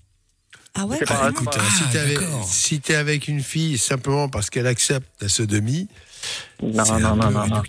Ah 0.76 0.86
ouais? 0.86 0.96
C'est 0.98 1.06
pas- 1.06 1.20
Ah, 1.22 1.30
écoute, 1.30 1.48
Ah, 1.56 1.60
si 1.70 1.88
t'es 1.92 1.98
avec, 1.98 2.18
si 2.44 2.80
t'es 2.80 2.94
avec 2.96 3.28
une 3.28 3.40
fille 3.40 3.78
simplement 3.78 4.28
parce 4.28 4.50
qu'elle 4.50 4.66
accepte 4.66 5.08
la 5.22 5.28
sodomie, 5.28 5.88
Non, 6.62 6.68
non, 6.72 6.92
un 6.94 6.98
non, 7.16 7.16
peu 7.28 7.32
non, 7.32 7.46
non. 7.46 7.62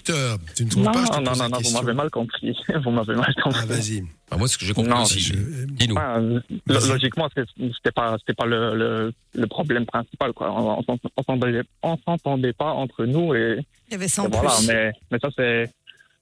Tu 0.56 0.64
ne 0.66 0.70
trouves 0.70 0.84
Non, 0.84 0.92
pas 0.92 1.04
je 1.06 1.12
te 1.12 1.20
non, 1.20 1.24
pose 1.32 1.40
non, 1.40 1.50
non, 1.50 1.58
vous 1.64 1.72
m'avez 1.74 1.94
mal 1.94 2.10
compris. 2.10 2.58
Vous 2.84 2.90
m'avez 2.92 3.16
mal 3.16 3.36
compris. 3.44 3.60
Ah, 3.62 3.66
vas-y. 3.68 4.02
bah, 4.32 4.38
moi, 4.38 4.48
ce 4.48 4.58
que 4.58 4.66
j'ai 4.66 4.74
compris 4.74 4.94
aussi. 5.02 5.20
Je- 5.20 5.66
Dis-nous. 5.66 5.96
Vas-y. 5.96 6.88
logiquement, 6.90 7.30
c'était 7.36 7.92
pas, 7.92 8.16
c'était 8.20 8.34
pas 8.34 8.46
le, 8.46 8.76
le, 8.76 9.14
le 9.36 9.48
problème 9.48 9.86
principal, 9.86 10.34
quoi. 10.34 10.52
On, 10.52 10.84
on, 10.88 11.98
s'entendait- 12.08 12.54
pas 12.54 12.66
entre 12.72 13.06
nous 13.06 13.36
et, 13.36 13.60
Il 13.90 13.92
y 13.92 13.96
avait 13.96 14.08
ça 14.08 14.24
en 14.24 14.30
voilà. 14.30 14.50
plus. 14.56 14.68
Mais, 14.68 14.92
mais 15.12 15.20
ça, 15.20 15.28
c'est 15.38 15.70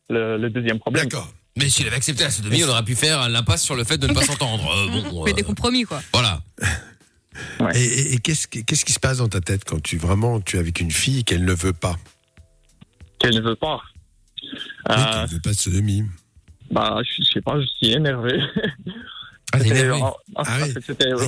le, 0.10 0.38
le 0.38 0.49
deuxième 0.49 0.80
problème. 0.80 1.06
D'accord. 1.06 1.32
Mais 1.58 1.70
s'il 1.70 1.86
avait 1.88 1.96
accepté 1.98 2.24
la 2.24 2.32
sodomie, 2.32 2.63
on 2.63 2.70
aurait 2.70 2.84
pu 2.84 2.96
faire 2.96 3.30
l'impasse 3.30 3.63
sur 3.63 3.76
le 3.76 3.84
fait 3.84 3.98
de 3.98 4.08
ne 4.08 4.13
pas 4.13 4.24
s'entendre. 4.24 4.68
Euh, 4.76 5.02
bon, 5.12 5.26
Fait 5.26 5.34
des 5.34 5.44
euh, 5.44 5.46
compromis, 5.46 5.84
quoi. 5.84 6.02
voilà. 6.12 6.42
Et, 7.76 7.80
et- 7.84 8.13
et 8.13 8.18
qu'est-ce, 8.18 8.48
qui- 8.48 8.63
qu'est-ce 8.66 8.86
qui 8.86 8.94
se 8.94 9.00
passe 9.00 9.18
dans 9.20 9.28
ta 9.28 9.39
tête 9.42 9.63
quand 9.66 9.82
tu 9.82 9.98
vraiment 9.98 10.39
tu 10.42 10.58
es 10.58 10.60
avec 10.60 10.80
une 10.80 10.92
fille 10.92 11.20
et 11.20 11.24
qu'elle 11.24 11.46
ne 11.46 11.54
veut 11.54 11.74
pas? 11.74 11.96
Qu'elle 13.20 13.36
ne 13.36 13.42
veut 13.42 13.56
pas. 13.56 13.82
Euh, 14.89 14.96
qu'elle 14.96 15.22
ne 15.24 15.28
veut 15.28 15.39
pas 15.44 15.52
de 15.52 15.56
sodomie. 15.58 16.04
bah, 16.72 17.00
je, 17.04 17.24
je 17.24 17.32
sais 17.32 17.42
pas, 17.42 17.60
je 17.62 17.66
suis 17.68 17.92
énervé. 17.92 18.39
Ah, 19.56 19.60
C'était- 19.60 19.88
Ah 19.88 19.94
oui. 19.94 20.02
Ah, 20.36 20.58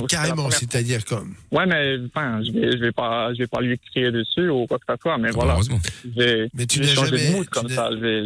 carrément, 0.08 0.50
c'est-à-dire 0.50 1.04
comme. 1.04 1.36
Ouais, 1.52 1.64
mais 1.66 1.96
enfin, 2.06 2.40
je 2.44 2.50
vais, 2.50 2.72
je 2.72 2.78
vais 2.78 2.90
pas, 2.92 3.32
je 3.34 3.38
vais 3.38 3.46
pas 3.46 3.60
lui 3.60 3.78
crier 3.78 4.10
dessus 4.10 4.48
ou 4.48 4.66
quoi 4.66 4.78
que 4.80 4.84
ce 4.88 4.94
soit. 5.00 5.16
Mais 5.18 5.30
voilà, 5.30 5.52
Heureusement. 5.52 5.78
je 6.04 6.10
vais, 6.20 6.50
Mais 6.52 6.66
tu 6.66 6.80
n'as 6.80 6.88
changer 6.88 7.16
jamais- 7.16 7.28
de 7.30 7.32
mood 7.36 7.44
tu 7.44 7.50
comme 7.50 7.68
n'as- 7.68 7.74
ça. 7.76 7.90
Je 7.92 7.96
vais, 7.98 8.22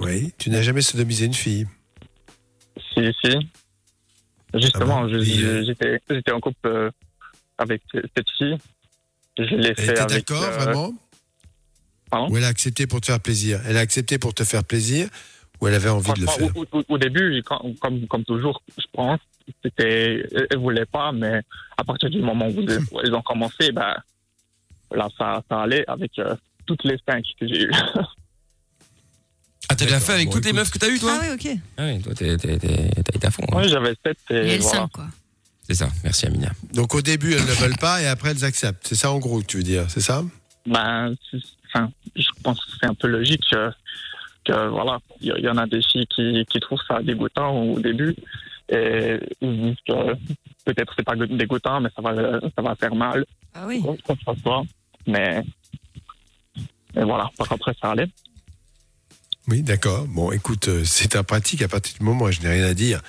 Oui, 0.00 0.32
tu 0.38 0.50
n'as 0.50 0.62
jamais 0.62 0.82
sodomisé 0.82 1.26
une 1.26 1.34
fille. 1.34 1.66
Si, 2.94 3.00
si. 3.24 3.36
Justement, 4.54 5.02
Ah 5.04 5.06
bon 5.08 5.22
Et, 5.22 5.42
euh, 5.42 5.64
j'étais, 6.08 6.32
en 6.32 6.40
couple 6.40 6.66
euh, 6.66 6.90
avec 7.58 7.82
cette 7.92 8.30
fille. 8.38 8.56
Je 9.38 9.42
l'ai 9.54 9.68
Elle 9.70 9.74
fait 9.76 9.82
était 9.90 10.00
avec. 10.00 10.30
d'accord, 10.30 10.42
euh, 10.42 10.56
vraiment 10.64 10.94
pardon 12.10 12.32
Ou 12.32 12.36
elle 12.38 12.44
a 12.44 12.48
accepté 12.48 12.86
pour 12.86 13.00
te 13.00 13.06
faire 13.06 13.20
plaisir? 13.20 13.60
Elle 13.66 13.76
a 13.76 13.80
accepté 13.80 14.18
pour 14.18 14.32
te 14.34 14.42
faire 14.44 14.64
plaisir 14.64 15.08
ou 15.60 15.68
elle 15.68 15.74
avait 15.74 15.90
envie 15.90 16.12
de 16.14 16.20
le 16.20 16.26
faire? 16.26 16.50
au, 16.56 16.64
au- 16.78 16.84
au 16.88 16.98
début, 16.98 17.42
quand- 17.44 17.62
comme, 17.80 18.06
comme 18.06 18.24
toujours, 18.24 18.62
je 18.78 18.86
pense, 18.92 19.20
c'était, 19.62 20.26
elle 20.50 20.58
voulait 20.58 20.86
pas, 20.86 21.12
mais 21.12 21.42
à 21.76 21.84
partir 21.84 22.08
du 22.10 22.20
moment 22.20 22.46
où 22.48 22.60
ils 23.04 23.14
ont 23.14 23.22
commencé, 23.22 23.72
ben, 23.72 23.94
là, 24.92 25.08
ça, 25.18 25.42
ça 25.50 25.62
allait 25.62 25.84
avec 25.88 26.18
euh, 26.18 26.34
toutes 26.66 26.84
les 26.84 26.96
cinq 27.08 27.24
que 27.38 27.46
j'ai 27.46 27.64
eues. 27.64 27.72
t'as 29.78 29.84
déjà 29.86 30.00
fait 30.00 30.12
avec 30.12 30.26
Bon, 30.26 30.32
toutes 30.34 30.44
les 30.44 30.52
meufs 30.52 30.70
que 30.70 30.78
t'as 30.78 30.88
eues, 30.88 30.98
toi 30.98 31.12
Ah 31.14 31.20
oui, 31.22 31.34
ok. 31.52 31.58
Ah 31.78 31.82
oui, 31.86 32.00
toi, 32.02 32.14
t'es- 32.14 32.36
t'es- 32.36 32.58
t'es- 32.58 32.90
t'as 33.02 33.14
été 33.16 33.26
à 33.26 33.30
fond. 33.30 33.42
hein. 33.52 33.56
Oui, 33.56 33.68
j'avais 33.68 33.94
7 34.04 34.18
Il 34.30 34.36
y 34.36 34.38
et 34.38 34.40
a 34.40 34.56
le 34.56 34.62
voilà. 34.62 34.78
5, 34.80 34.90
quoi. 34.92 35.06
C'est 35.62 35.74
ça, 35.74 35.88
merci 36.02 36.26
Amina. 36.26 36.50
Donc 36.72 36.94
au 36.94 37.02
début, 37.02 37.32
elles 37.34 37.44
ne 37.44 37.52
veulent 37.52 37.76
pas 37.78 38.00
et 38.02 38.06
après 38.06 38.30
elles 38.30 38.44
acceptent. 38.44 38.86
C'est 38.86 38.94
ça 38.94 39.10
en 39.12 39.18
gros 39.18 39.40
que 39.40 39.46
tu 39.46 39.58
veux 39.58 39.62
dire, 39.62 39.84
c'est 39.88 40.00
ça? 40.00 40.22
Ben, 40.66 41.14
c'est- 41.30 41.38
enfin, 41.66 41.90
je 42.16 42.26
pense 42.42 42.58
que 42.64 42.70
c'est 42.80 42.86
un 42.86 42.94
peu 42.94 43.06
logique 43.08 43.42
que, 43.50 43.70
que 44.46 44.68
voilà, 44.68 44.98
il 45.20 45.34
y, 45.36 45.42
y 45.42 45.48
en 45.48 45.56
a 45.58 45.66
des 45.66 45.80
filles 45.82 46.06
qui, 46.14 46.44
qui 46.50 46.60
trouvent 46.60 46.80
ça 46.88 47.02
dégoûtant 47.02 47.54
au 47.54 47.78
début 47.80 48.16
et 48.70 49.18
ils 49.42 49.48
se 49.48 49.62
disent 49.68 49.76
que 49.86 50.14
peut-être 50.64 50.92
c'est 50.96 51.04
pas 51.04 51.16
dégoûtant, 51.16 51.80
mais 51.82 51.90
ça 51.94 52.00
va, 52.02 52.14
ça 52.40 52.62
va 52.62 52.74
faire 52.76 52.94
mal, 52.94 53.24
Ah 53.54 53.64
oui. 53.66 53.82
quoi 53.82 53.94
que 54.16 54.34
ce 54.34 54.40
soit. 54.42 54.62
Mais, 55.06 55.42
et 56.96 57.02
voilà, 57.04 57.30
par 57.36 57.52
après 57.52 57.74
ça 57.80 57.90
allait. 57.92 58.08
Oui, 59.48 59.62
d'accord. 59.62 60.06
Bon, 60.06 60.30
écoute, 60.30 60.68
euh, 60.68 60.84
c'est 60.84 61.08
ta 61.08 61.22
pratique 61.22 61.62
à 61.62 61.68
partir 61.68 61.94
du 61.98 62.04
moment 62.04 62.26
où 62.26 62.30
je 62.30 62.40
n'ai 62.40 62.50
rien 62.50 62.66
à 62.66 62.74
dire. 62.74 63.00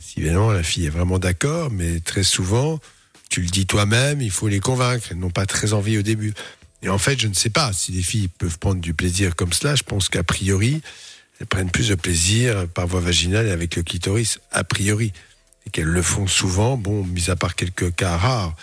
Si 0.00 0.18
évidemment 0.18 0.50
la 0.50 0.64
fille 0.64 0.86
est 0.86 0.90
vraiment 0.90 1.20
d'accord, 1.20 1.70
mais 1.70 2.00
très 2.00 2.24
souvent, 2.24 2.80
tu 3.30 3.40
le 3.40 3.46
dis 3.46 3.64
toi-même, 3.64 4.20
il 4.20 4.32
faut 4.32 4.48
les 4.48 4.58
convaincre. 4.58 5.06
Elles 5.12 5.18
n'ont 5.18 5.30
pas 5.30 5.46
très 5.46 5.72
envie 5.72 5.96
au 5.96 6.02
début. 6.02 6.34
Et 6.82 6.88
en 6.88 6.98
fait, 6.98 7.20
je 7.20 7.28
ne 7.28 7.34
sais 7.34 7.48
pas 7.48 7.72
si 7.72 7.92
les 7.92 8.02
filles 8.02 8.26
peuvent 8.26 8.58
prendre 8.58 8.80
du 8.80 8.92
plaisir 8.92 9.36
comme 9.36 9.52
cela. 9.52 9.76
Je 9.76 9.84
pense 9.84 10.08
qu'a 10.08 10.24
priori, 10.24 10.82
elles 11.38 11.46
prennent 11.46 11.70
plus 11.70 11.90
de 11.90 11.94
plaisir 11.94 12.66
par 12.74 12.88
voie 12.88 13.00
vaginale 13.00 13.46
et 13.46 13.52
avec 13.52 13.76
le 13.76 13.84
clitoris, 13.84 14.40
a 14.50 14.64
priori. 14.64 15.12
Et 15.64 15.70
qu'elles 15.70 15.84
le 15.84 16.02
font 16.02 16.26
souvent, 16.26 16.76
bon, 16.76 17.04
mis 17.04 17.30
à 17.30 17.36
part 17.36 17.54
quelques 17.54 17.94
cas 17.94 18.16
rares, 18.16 18.56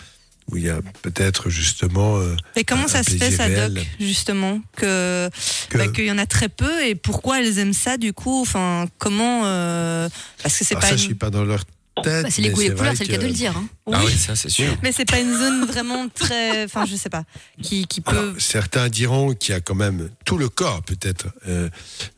où 0.50 0.56
il 0.56 0.64
y 0.64 0.70
a 0.70 0.80
peut-être 1.02 1.48
justement... 1.50 2.18
euh, 2.18 2.34
Et 2.56 2.64
comment 2.64 2.84
un 2.84 2.88
ça 2.88 3.02
se 3.02 3.10
fait, 3.10 3.30
ça, 3.30 3.48
Doc, 3.48 3.84
justement 4.00 4.60
que 4.76 5.30
que- 5.68 5.78
bah, 5.78 5.88
qu'il 5.88 6.04
y 6.06 6.10
en 6.12 6.18
a 6.18 6.26
très 6.26 6.48
peu 6.48 6.84
et 6.84 6.94
pourquoi 6.94 7.40
elles 7.40 7.58
aiment 7.58 7.72
ça 7.72 7.96
du 7.96 8.12
coup? 8.12 8.40
Enfin, 8.42 8.86
comment 8.98 9.42
euh, 9.46 10.08
Parce 10.42 10.58
que 10.58 10.64
c'est 10.64 10.74
pas 10.74 10.80
ça, 10.82 10.90
une- 10.92 10.98
je 10.98 11.02
suis 11.04 11.14
pas 11.14 11.30
dans 11.30 11.44
leur. 11.44 11.64
Bah, 12.02 12.30
c'est 12.30 12.40
les 12.40 12.50
goûts 12.50 12.62
et 12.62 12.68
les 12.70 12.74
couleurs, 12.74 12.94
c'est 12.96 13.04
le 13.04 13.10
cas 13.10 13.16
que- 13.16 13.22
de 13.22 13.26
le 13.26 13.32
dire. 13.34 13.54
hein. 13.56 13.66
Oui, 13.86 13.94
Ah 13.98 14.02
oui, 14.06 14.12
ça 14.16 14.34
c'est 14.34 14.48
sûr. 14.48 14.74
mais 14.82 14.92
c'est 14.92 15.04
pas 15.04 15.18
une 15.20 15.36
zone 15.36 15.66
vraiment 15.66 16.08
très. 16.08 16.64
Enfin, 16.64 16.86
je 16.86 16.96
sais 16.96 17.10
pas. 17.10 17.24
Qui, 17.60 17.86
qui 17.86 18.00
peut. 18.00 18.16
Alors, 18.16 18.34
certains 18.38 18.88
diront 18.88 19.34
qu'il 19.34 19.52
y 19.52 19.56
a 19.56 19.60
quand 19.60 19.74
même 19.74 20.08
tout 20.24 20.38
le 20.38 20.48
corps, 20.48 20.82
peut-être, 20.82 21.26
euh, 21.48 21.68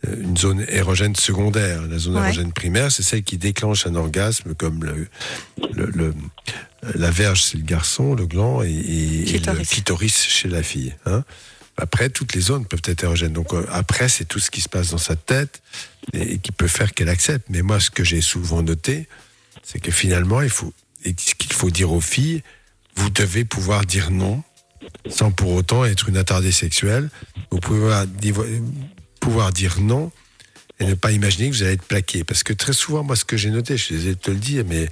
euh, 0.07 0.17
une 0.23 0.37
zone 0.37 0.65
érogène 0.69 1.17
secondaire. 1.17 1.83
La 1.89 1.99
zone 1.99 2.15
Ouais. 2.17 2.23
érogène 2.23 2.53
primaire, 2.53 2.93
c'est 2.93 3.03
celle 3.03 3.25
qui 3.25 3.37
déclenche 3.37 3.87
un 3.87 3.97
orgasme, 3.97 4.55
comme 4.55 4.85
le, 4.85 5.09
le- 5.73 5.91
le- 5.93 6.15
la 6.95 7.11
verge, 7.11 7.43
c'est 7.43 7.57
le 7.57 7.65
garçon, 7.65 8.15
le 8.15 8.27
gland, 8.27 8.63
et, 8.63 8.69
et- 8.71 8.73
et 8.73 9.19
le 9.23 9.27
Clitoris. 9.27 9.69
clitoris 9.71 10.23
chez 10.29 10.49
la 10.49 10.63
fille. 10.63 10.95
hein. 11.07 11.25
Après, 11.77 12.09
toutes 12.11 12.35
les 12.37 12.41
zones 12.41 12.65
peuvent 12.67 12.83
être 12.85 13.03
érogènes. 13.03 13.33
Donc, 13.33 13.53
euh, 13.53 13.67
après, 13.73 14.09
c'est 14.09 14.25
tout 14.27 14.39
ce 14.39 14.49
qui 14.53 14.61
se 14.61 14.69
passe 14.69 14.91
dans 14.91 14.99
sa 14.99 15.17
tête 15.17 15.61
et, 16.13 16.35
et 16.35 16.39
qui 16.39 16.53
peut 16.53 16.69
faire 16.69 16.95
qu'elle 16.95 17.09
accepte. 17.09 17.47
Mais 17.51 17.63
moi, 17.63 17.81
ce 17.81 17.91
que 17.91 18.05
j'ai 18.05 18.21
souvent 18.21 18.63
noté, 18.63 19.09
c'est 19.65 19.81
que 19.81 19.91
finalement, 19.91 20.41
il 20.43 20.51
faut, 20.51 20.73
et 21.05 21.15
ce 21.19 21.35
qu'il 21.35 21.53
faut 21.53 21.71
dire 21.71 21.91
aux 21.93 22.01
filles, 22.01 22.43
vous 22.97 23.11
devez 23.11 23.45
pouvoir 23.45 23.85
dire 23.85 24.11
non 24.11 24.43
sans 25.09 25.31
pour 25.33 25.53
autant 25.55 25.85
être 25.85 26.09
une 26.09 26.17
attardée 26.19 26.53
sexuelle. 26.53 27.09
Vous 27.51 27.59
pouvez 27.59 28.05
pouvoir 29.21 29.53
dire 29.53 29.81
non 29.81 30.13
et 30.79 30.85
ne 30.87 30.95
pas 30.95 31.13
imaginer 31.13 31.49
que 31.51 31.55
vous 31.57 31.63
allez 31.63 31.73
être 31.73 31.85
plaqué. 31.87 32.25
Parce 32.25 32.43
que 32.43 32.53
très 32.53 32.73
souvent, 32.73 33.03
moi, 33.03 33.17
ce 33.17 33.25
que 33.25 33.37
j'ai 33.37 33.51
noté, 33.51 33.77
je 33.77 33.85
suis 33.85 33.95
désolé 33.95 34.15
de 34.15 34.21
te 34.21 34.31
le 34.31 34.37
dire, 34.39 34.65
mais 34.69 34.89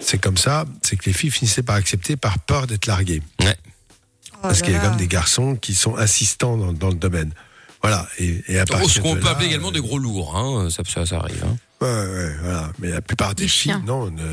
c'est 0.00 0.18
comme 0.18 0.36
ça, 0.36 0.66
c'est 0.82 0.96
que 0.96 1.06
les 1.06 1.12
filles 1.12 1.30
finissaient 1.30 1.62
par 1.62 1.76
accepter 1.76 2.16
par 2.16 2.38
peur 2.38 2.66
d'être 2.66 2.86
larguées. 2.86 3.22
Oh 3.42 4.36
Parce 4.42 4.62
qu'il 4.62 4.72
y 4.72 4.76
a 4.76 4.82
là. 4.82 4.88
comme 4.88 4.96
des 4.98 5.08
garçons 5.08 5.56
qui 5.56 5.74
sont 5.74 5.96
insistants 5.96 6.56
dans, 6.56 6.72
dans 6.72 6.88
le 6.88 6.94
domaine. 6.96 7.32
Voilà. 7.82 8.06
Et, 8.18 8.42
et 8.48 8.58
à 8.58 8.66
partir 8.66 8.88
ce 8.90 9.00
qu'on 9.00 9.14
peut 9.16 9.24
là, 9.24 9.30
appeler 9.30 9.48
également 9.48 9.68
euh, 9.68 9.72
des 9.72 9.80
gros 9.80 9.98
lourds, 9.98 10.36
hein. 10.36 10.68
ça, 10.70 10.82
ça, 10.86 11.06
ça 11.06 11.16
arrive. 11.18 11.42
hein. 11.44 11.56
Ouais, 11.84 12.06
ouais, 12.14 12.36
voilà. 12.42 12.72
Mais 12.78 12.88
la 12.90 13.02
plupart 13.02 13.34
des, 13.34 13.44
Des 13.44 13.48
filles, 13.48 13.72
chiens. 13.72 13.82
non. 13.86 14.10
ne- 14.10 14.32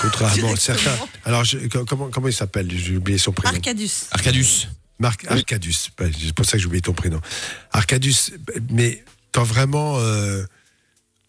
contrairement 0.00 0.52
à 0.52 0.56
certains. 0.56 0.96
Alors, 1.24 1.44
je- 1.44 1.58
comment, 1.84 2.08
comment 2.10 2.28
il 2.28 2.32
s'appelle? 2.32 2.70
J'ai 2.70 2.96
oublié 2.96 3.18
son 3.18 3.32
prénom. 3.32 3.54
Arcadius. 3.54 4.06
Arcadius. 4.12 4.68
Marc 4.98 5.24
Arcadius. 5.30 5.90
Ouais, 6.00 6.10
C'est 6.18 6.32
pour 6.34 6.44
ça 6.44 6.52
que 6.52 6.58
j'ai 6.58 6.66
oublié 6.66 6.82
ton 6.82 6.92
prénom. 6.92 7.20
Arcadius, 7.72 8.32
mais 8.70 9.04
quand 9.32 9.44
vraiment 9.44 9.98
euh, 9.98 10.44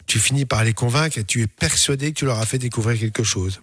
tu 0.06 0.18
finis 0.18 0.44
par 0.44 0.64
les 0.64 0.72
convaincre 0.74 1.18
et 1.18 1.24
tu 1.24 1.40
es 1.42 1.46
persuadé 1.46 2.12
que 2.12 2.18
tu 2.18 2.24
leur 2.26 2.38
as 2.38 2.46
fait 2.46 2.58
découvrir 2.58 2.98
quelque 2.98 3.22
chose, 3.22 3.60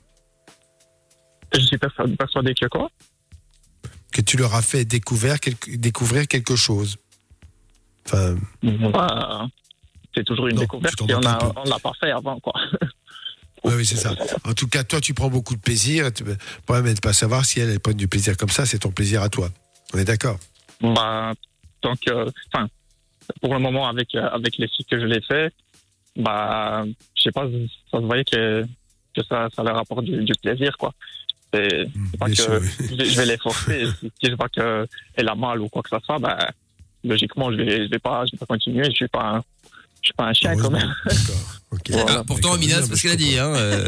Je 1.54 1.60
suis 1.62 1.78
persuadé, 1.78 2.16
persuadé 2.16 2.54
que 2.54 2.66
quoi? 2.68 2.90
Que 4.12 4.22
tu 4.22 4.38
leur 4.38 4.56
as 4.56 4.62
fait 4.64 4.86
découvrir 4.86 5.40
quelque, 5.40 5.76
découvrir 5.76 6.28
quelque 6.28 6.56
chose. 6.56 6.98
Enfin, 8.08 8.36
Bah, 8.64 9.48
C'est 10.20 10.26
toujours 10.26 10.48
une 10.48 10.56
Non, 10.56 10.62
découverte 10.62 10.96
tu 10.98 11.10
et 11.10 11.16
on 11.16 11.20
on 11.20 11.64
l'a 11.64 11.80
pas 11.80 11.92
fait 11.98 12.12
avant, 12.12 12.38
quoi. 12.42 12.52
oui, 13.64 13.74
oui, 13.78 13.86
c'est 13.86 13.96
ça. 13.96 14.14
En 14.44 14.54
tout 14.54 14.68
cas, 14.68 14.84
toi, 14.84 15.00
tu 15.00 15.14
prends 15.14 15.30
beaucoup 15.30 15.56
de 15.56 15.62
plaisir. 15.62 16.12
Tu- 16.12 16.26
Le 16.26 16.36
problème 16.66 16.88
est 16.88 16.96
de 16.96 17.00
pas 17.00 17.14
savoir 17.14 17.46
si 17.46 17.62
elles, 17.62 17.70
elles 17.70 17.80
prennent 17.80 17.96
du 17.96 18.10
plaisir 18.10 18.36
comme 18.36 18.50
ça. 18.50 18.66
C'est 18.66 18.80
ton 18.80 18.92
plaisir 18.92 19.22
à 19.22 19.30
toi. 19.30 19.50
On 19.94 19.98
est 19.98 20.04
d'accord? 20.04 20.38
Bah, 20.82 21.32
tant 21.80 21.96
que, 21.96 22.30
enfin, 22.54 22.68
pour 23.42 23.54
le 23.54 23.60
moment, 23.62 23.88
avec, 23.88 24.14
euh, 24.16 24.28
avec 24.30 24.58
les 24.58 24.68
filles 24.68 24.86
que 24.86 25.00
je 25.00 25.06
l'ai 25.06 25.22
fait, 25.22 25.54
bah, 26.18 26.84
je 27.16 27.22
sais 27.24 27.32
pas, 27.32 27.46
ça 27.92 28.00
se 28.00 28.04
voyait 28.06 28.26
que, 28.26 28.66
que 29.16 29.24
ça, 29.24 29.48
ça 29.56 29.64
leur 29.64 29.78
apporte 29.78 30.04
du, 30.04 30.24
du 30.26 30.34
plaisir, 30.42 30.76
quoi. 30.78 30.94
C'est 31.54 31.88
c'est 32.12 32.18
pas 32.20 32.26
Bien 32.26 32.36
que 32.36 32.42
sûr, 32.42 32.60
oui. 32.62 32.68
je, 32.90 32.96
vais- 32.96 33.06
je 33.06 33.18
vais 33.18 33.26
les 33.26 33.38
forcer. 33.38 33.86
si 34.02 34.12
si 34.22 34.30
je 34.30 34.36
vois 34.36 34.50
qu'elle 34.50 35.30
a 35.30 35.36
mal 35.36 35.62
ou 35.62 35.70
quoi 35.70 35.82
que 35.82 35.90
ce 35.90 35.98
soit, 36.06 36.20
bah, 36.20 36.38
logiquement, 37.06 37.50
je 37.52 37.58
vais, 37.58 37.86
je 37.86 37.90
vais 37.90 38.00
pas, 38.00 38.26
je 38.26 38.32
vais 38.34 38.38
pas 38.38 38.46
continuer. 38.46 38.84
Je 38.86 38.92
suis 38.92 39.08
pas 39.08 39.38
un, 39.38 39.44
je 40.02 40.08
suis 40.08 40.14
pas 40.14 40.26
un 40.26 40.34
chien, 40.34 40.56
quand 40.58 40.70
même. 40.72 40.94
D'accord. 41.06 41.36
Voilà. 41.90 42.06
Ah, 42.20 42.24
pourtant. 42.26 42.54
Amina, 42.54 42.82
c'est 42.82 42.96
je 42.96 43.02
qu'elle 43.02 43.12
a 43.12 43.16
dit. 43.16 43.38
Hein, 43.38 43.54
euh. 43.56 43.88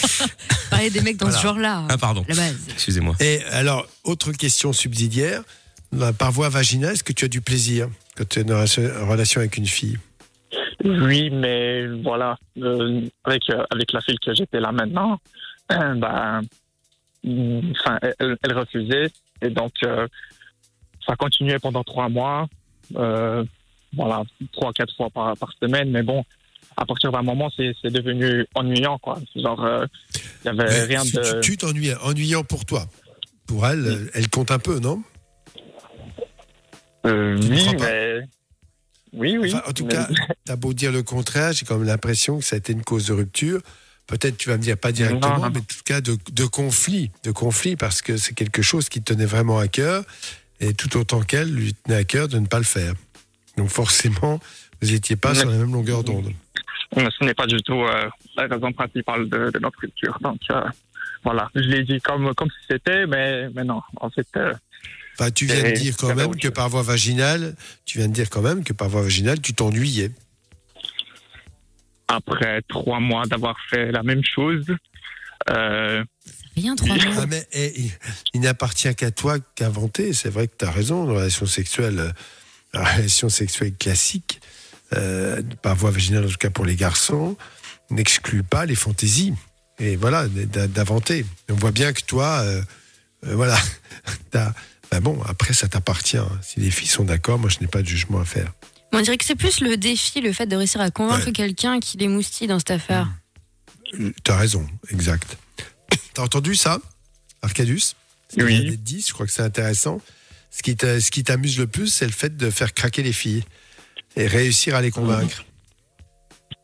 Parler 0.70 0.90
des 0.90 1.00
mecs 1.00 1.16
dans 1.16 1.26
Voilà. 1.26 1.38
ce 1.38 1.42
genre-là, 1.42 1.84
Ah, 1.88 1.98
pardon. 1.98 2.24
la 2.28 2.34
base. 2.34 2.56
Excusez-moi. 2.70 3.16
Et 3.20 3.42
alors, 3.50 3.86
autre 4.04 4.32
question 4.32 4.72
subsidiaire. 4.72 5.42
Bah, 5.92 6.12
Par 6.12 6.30
voie 6.30 6.48
vaginale, 6.48 6.92
est-ce 6.94 7.02
que 7.04 7.12
tu 7.12 7.24
as 7.24 7.28
du 7.28 7.40
plaisir 7.40 7.88
quand 8.16 8.28
tu 8.28 8.38
es 8.40 8.44
dans 8.44 8.64
une 8.64 8.86
relation 9.08 9.40
avec 9.40 9.56
une 9.56 9.66
fille? 9.66 9.98
Oui, 10.84 11.30
mais 11.30 11.86
voilà, 12.02 12.38
euh, 12.58 13.02
avec, 13.24 13.42
euh, 13.50 13.64
avec 13.70 13.92
la 13.92 14.00
fille 14.00 14.16
que 14.24 14.32
j'étais 14.34 14.60
là 14.60 14.72
maintenant, 14.72 15.18
bah, 15.68 16.40
mm, 17.24 17.72
enfin, 17.72 17.98
elle, 18.18 18.36
elle 18.42 18.56
refusait. 18.58 19.10
Et 19.42 19.50
donc, 19.50 19.72
euh, 19.84 20.06
ça 21.06 21.16
continuait 21.16 21.58
pendant 21.58 21.82
trois 21.84 22.08
mois. 22.08 22.48
Voilà, 23.96 24.22
trois, 24.52 24.72
quatre 24.72 24.94
fois 24.96 25.10
par, 25.10 25.36
par 25.36 25.50
semaine. 25.60 25.90
Mais 25.90 26.02
bon, 26.02 26.24
à 26.76 26.86
partir 26.86 27.10
d'un 27.12 27.22
moment, 27.22 27.50
c'est 27.56 27.74
devenu 27.90 28.46
ennuyant, 28.54 28.98
quoi. 28.98 29.18
Genre, 29.34 29.64
euh, 29.64 29.86
il 30.44 30.46
y 30.46 30.48
avait 30.48 30.64
Mais 30.64 30.82
rien 30.84 31.02
tu- 31.04 31.16
de. 31.16 31.40
Tu 31.40 31.56
ennuyant 32.02 32.44
pour 32.44 32.64
toi. 32.64 32.86
Pour 33.46 33.66
elle, 33.66 34.08
elle 34.14 34.28
compte 34.28 34.50
un 34.52 34.58
peu, 34.60 34.78
non? 34.78 35.02
Euh, 37.06 37.38
oui, 37.50 37.66
mais. 37.80 38.20
Oui, 39.12 39.38
oui. 39.38 39.52
Enfin, 39.52 39.62
En 39.68 39.72
tout 39.72 39.86
mais- 39.86 39.94
cas, 39.94 40.08
t'as 40.44 40.56
beau 40.56 40.72
dire 40.72 40.92
le 40.92 41.02
contraire, 41.02 41.52
j'ai 41.52 41.66
quand 41.66 41.76
même 41.78 41.86
l'impression 41.86 42.38
que 42.38 42.44
ça 42.44 42.54
a 42.56 42.58
été 42.58 42.72
une 42.72 42.84
cause 42.84 43.06
de 43.06 43.12
rupture. 43.12 43.60
Peut-être 44.06 44.36
tu 44.36 44.48
vas 44.48 44.56
me 44.56 44.62
dire 44.62 44.76
pas 44.76 44.92
directement, 44.92 45.36
Non, 45.36 45.44
non. 45.46 45.50
mais 45.52 45.58
en 45.58 45.62
tout 45.62 45.82
cas 45.84 46.00
de, 46.00 46.16
de 46.32 46.44
conflit, 46.44 47.10
de 47.24 47.30
conflit 47.32 47.76
parce 47.76 48.02
que 48.02 48.16
c'est 48.16 48.34
quelque 48.34 48.62
chose 48.62 48.88
qui 48.88 49.00
te 49.02 49.12
tenait 49.12 49.24
vraiment 49.26 49.58
à 49.58 49.68
cœur 49.68 50.04
et 50.60 50.74
tout 50.74 50.96
autant 50.96 51.22
qu'elle 51.22 51.52
lui 51.52 51.74
tenait 51.74 51.96
à 51.96 52.04
cœur 52.04 52.28
de 52.28 52.38
ne 52.38 52.46
pas 52.46 52.58
le 52.58 52.64
faire. 52.64 52.94
Donc 53.60 53.68
forcément, 53.68 54.40
vous 54.80 54.90
n'étiez 54.90 55.16
pas 55.16 55.34
sur 55.34 55.50
la 55.50 55.58
même 55.58 55.72
longueur 55.72 56.02
d'onde. 56.02 56.32
Ce 56.96 57.24
n'est 57.24 57.34
pas 57.34 57.46
du 57.46 57.58
tout 57.58 57.82
euh, 57.82 58.08
la 58.36 58.46
raison 58.46 58.72
principale 58.72 59.28
de, 59.28 59.50
de 59.50 59.58
notre 59.58 59.78
rupture. 59.80 60.18
Donc, 60.22 60.40
euh, 60.50 60.62
voilà, 61.22 61.50
je 61.54 61.60
l'ai 61.60 61.84
dit 61.84 62.00
comme, 62.00 62.34
comme 62.34 62.48
si 62.48 62.66
c'était, 62.70 63.06
mais, 63.06 63.50
mais 63.54 63.64
non, 63.64 63.82
en 63.96 64.08
fait, 64.08 64.26
euh, 64.36 64.54
Enfin, 65.18 65.30
tu 65.30 65.44
viens 65.44 65.62
de 65.62 65.76
dire 65.76 65.94
quand 65.98 66.14
même 66.14 66.34
que 66.36 66.48
par 66.48 66.70
voie 66.70 66.82
vaginale, 66.82 67.54
tu 67.84 67.98
viens 67.98 68.08
de 68.08 68.14
dire 68.14 68.30
quand 68.30 68.40
même 68.40 68.64
que 68.64 68.72
par 68.72 68.88
voie 68.88 69.02
vaginale, 69.02 69.38
tu 69.42 69.52
t'ennuyais. 69.52 70.10
après 72.08 72.62
trois 72.62 73.00
mois 73.00 73.26
d'avoir 73.26 73.56
fait 73.68 73.92
la 73.92 74.02
même 74.02 74.24
chose, 74.24 74.64
euh, 75.50 76.02
Rien, 76.56 76.74
trois 76.76 76.96
mois. 76.96 77.14
Ah, 77.18 77.26
mais 77.28 77.46
eh, 77.52 77.72
il, 77.78 77.90
il 78.34 78.40
n'appartient 78.40 78.94
qu'à 78.94 79.10
toi 79.10 79.36
qu'inventer. 79.54 80.12
C'est 80.14 80.30
vrai 80.30 80.48
que 80.48 80.54
tu 80.58 80.64
as 80.64 80.70
raison, 80.70 81.04
une 81.04 81.10
relation 81.10 81.46
sexuelle, 81.46 81.98
euh, 81.98 82.06
la 82.06 82.12
relation 82.74 83.28
sexuelle 83.28 83.74
classique, 83.74 84.40
euh, 84.94 85.42
par 85.62 85.76
voie 85.76 85.90
vaginale 85.90 86.24
en 86.26 86.28
tout 86.28 86.36
cas 86.36 86.50
pour 86.50 86.64
les 86.64 86.76
garçons, 86.76 87.36
n'exclut 87.90 88.42
pas 88.42 88.66
les 88.66 88.74
fantaisies. 88.74 89.34
Et 89.78 89.96
voilà, 89.96 90.28
d'inventer. 90.28 91.24
On 91.48 91.54
voit 91.54 91.72
bien 91.72 91.92
que 91.92 92.02
toi, 92.02 92.40
euh, 92.40 92.62
euh, 93.26 93.34
voilà, 93.34 93.58
t'as- 94.30 94.54
ben 94.90 95.00
bon, 95.00 95.22
après 95.22 95.54
ça 95.54 95.68
t'appartient. 95.68 96.18
Si 96.42 96.60
les 96.60 96.70
filles 96.70 96.88
sont 96.88 97.04
d'accord, 97.04 97.38
moi 97.38 97.48
je 97.48 97.58
n'ai 97.60 97.66
pas 97.68 97.80
de 97.82 97.86
jugement 97.86 98.20
à 98.20 98.24
faire. 98.24 98.52
On 98.92 99.00
dirait 99.00 99.16
que 99.18 99.24
c'est 99.24 99.36
plus 99.36 99.60
le 99.60 99.76
défi, 99.76 100.20
le 100.20 100.32
fait 100.32 100.46
de 100.46 100.56
réussir 100.56 100.80
à 100.80 100.90
convaincre 100.90 101.26
Ouais. 101.26 101.32
quelqu'un 101.32 101.78
qui 101.80 101.96
les 101.96 102.08
moustille 102.08 102.48
dans 102.48 102.58
cette 102.58 102.72
affaire. 102.72 103.08
Euh, 104.00 104.12
T'as 104.24 104.36
raison, 104.36 104.66
exact. 104.90 105.36
T'as 106.14 106.22
entendu 106.22 106.54
ça, 106.56 106.80
Arcadus 107.40 107.94
Oui. 108.36 108.64
d'être 108.70 108.82
dit, 108.82 109.04
je 109.06 109.12
crois 109.12 109.26
que 109.26 109.32
c'est 109.32 109.42
intéressant. 109.42 110.00
Ce 110.50 110.62
qui 110.62 110.76
t'a- 110.76 111.00
ce 111.00 111.10
qui 111.10 111.22
t'amuse 111.24 111.58
le 111.58 111.66
plus, 111.66 111.88
c'est 111.88 112.06
le 112.06 112.12
fait 112.12 112.36
de 112.36 112.50
faire 112.50 112.72
craquer 112.74 113.02
les 113.02 113.12
filles. 113.12 113.44
et 114.16 114.26
réussir 114.26 114.74
à 114.74 114.82
les 114.82 114.90
convaincre. 114.90 115.44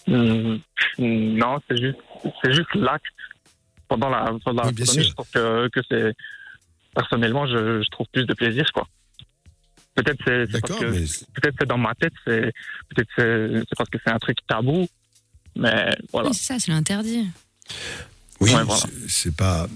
Hmm, 0.08 0.56
Non, 0.98 1.58
c'est 1.68 1.76
juste, 1.80 1.98
c'est 2.42 2.52
juste 2.52 2.74
l'acte 2.74 3.04
pendant 3.88 4.08
la, 4.08 4.32
pendant 4.44 4.62
la 4.62 4.68
Oui, 4.68 4.74
bien 4.74 4.84
sodomie, 4.84 5.04
sûr. 5.04 5.10
Je 5.10 5.14
trouve 5.14 5.30
que, 5.32 5.68
que 5.68 5.80
c'est 5.88 6.12
personnellement, 6.94 7.46
je, 7.46 7.82
je 7.82 7.88
trouve 7.90 8.06
plus 8.12 8.24
de 8.26 8.34
plaisir, 8.34 8.64
quoi. 8.74 8.88
Peut-être 9.94 10.18
c'est, 10.26 10.46
c'est 10.46 10.60
parce 10.60 10.62
D'accord, 10.72 10.80
que 10.80 10.84
mais 10.86 11.04
peut-être 11.34 11.54
c'est 11.60 11.66
dans 11.68 11.78
ma 11.78 11.94
tête, 11.94 12.12
c'est 12.26 12.52
peut-être 12.88 13.08
c'est, 13.16 13.60
c'est 13.68 13.76
parce 13.76 13.90
que 13.90 13.98
c'est 14.04 14.12
un 14.12 14.18
truc 14.18 14.38
tabou, 14.48 14.88
mais 15.54 15.96
voilà. 16.12 16.28
Oui, 16.30 16.34
c'est 16.34 16.44
ça, 16.52 16.58
c'est 16.58 16.72
l'interdit. 16.72 17.28
oui, 18.40 18.52
Ouais, 18.54 18.62
voilà. 18.64 18.80
c'est- 18.80 19.08
c'est 19.08 19.36
pas. 19.36 19.68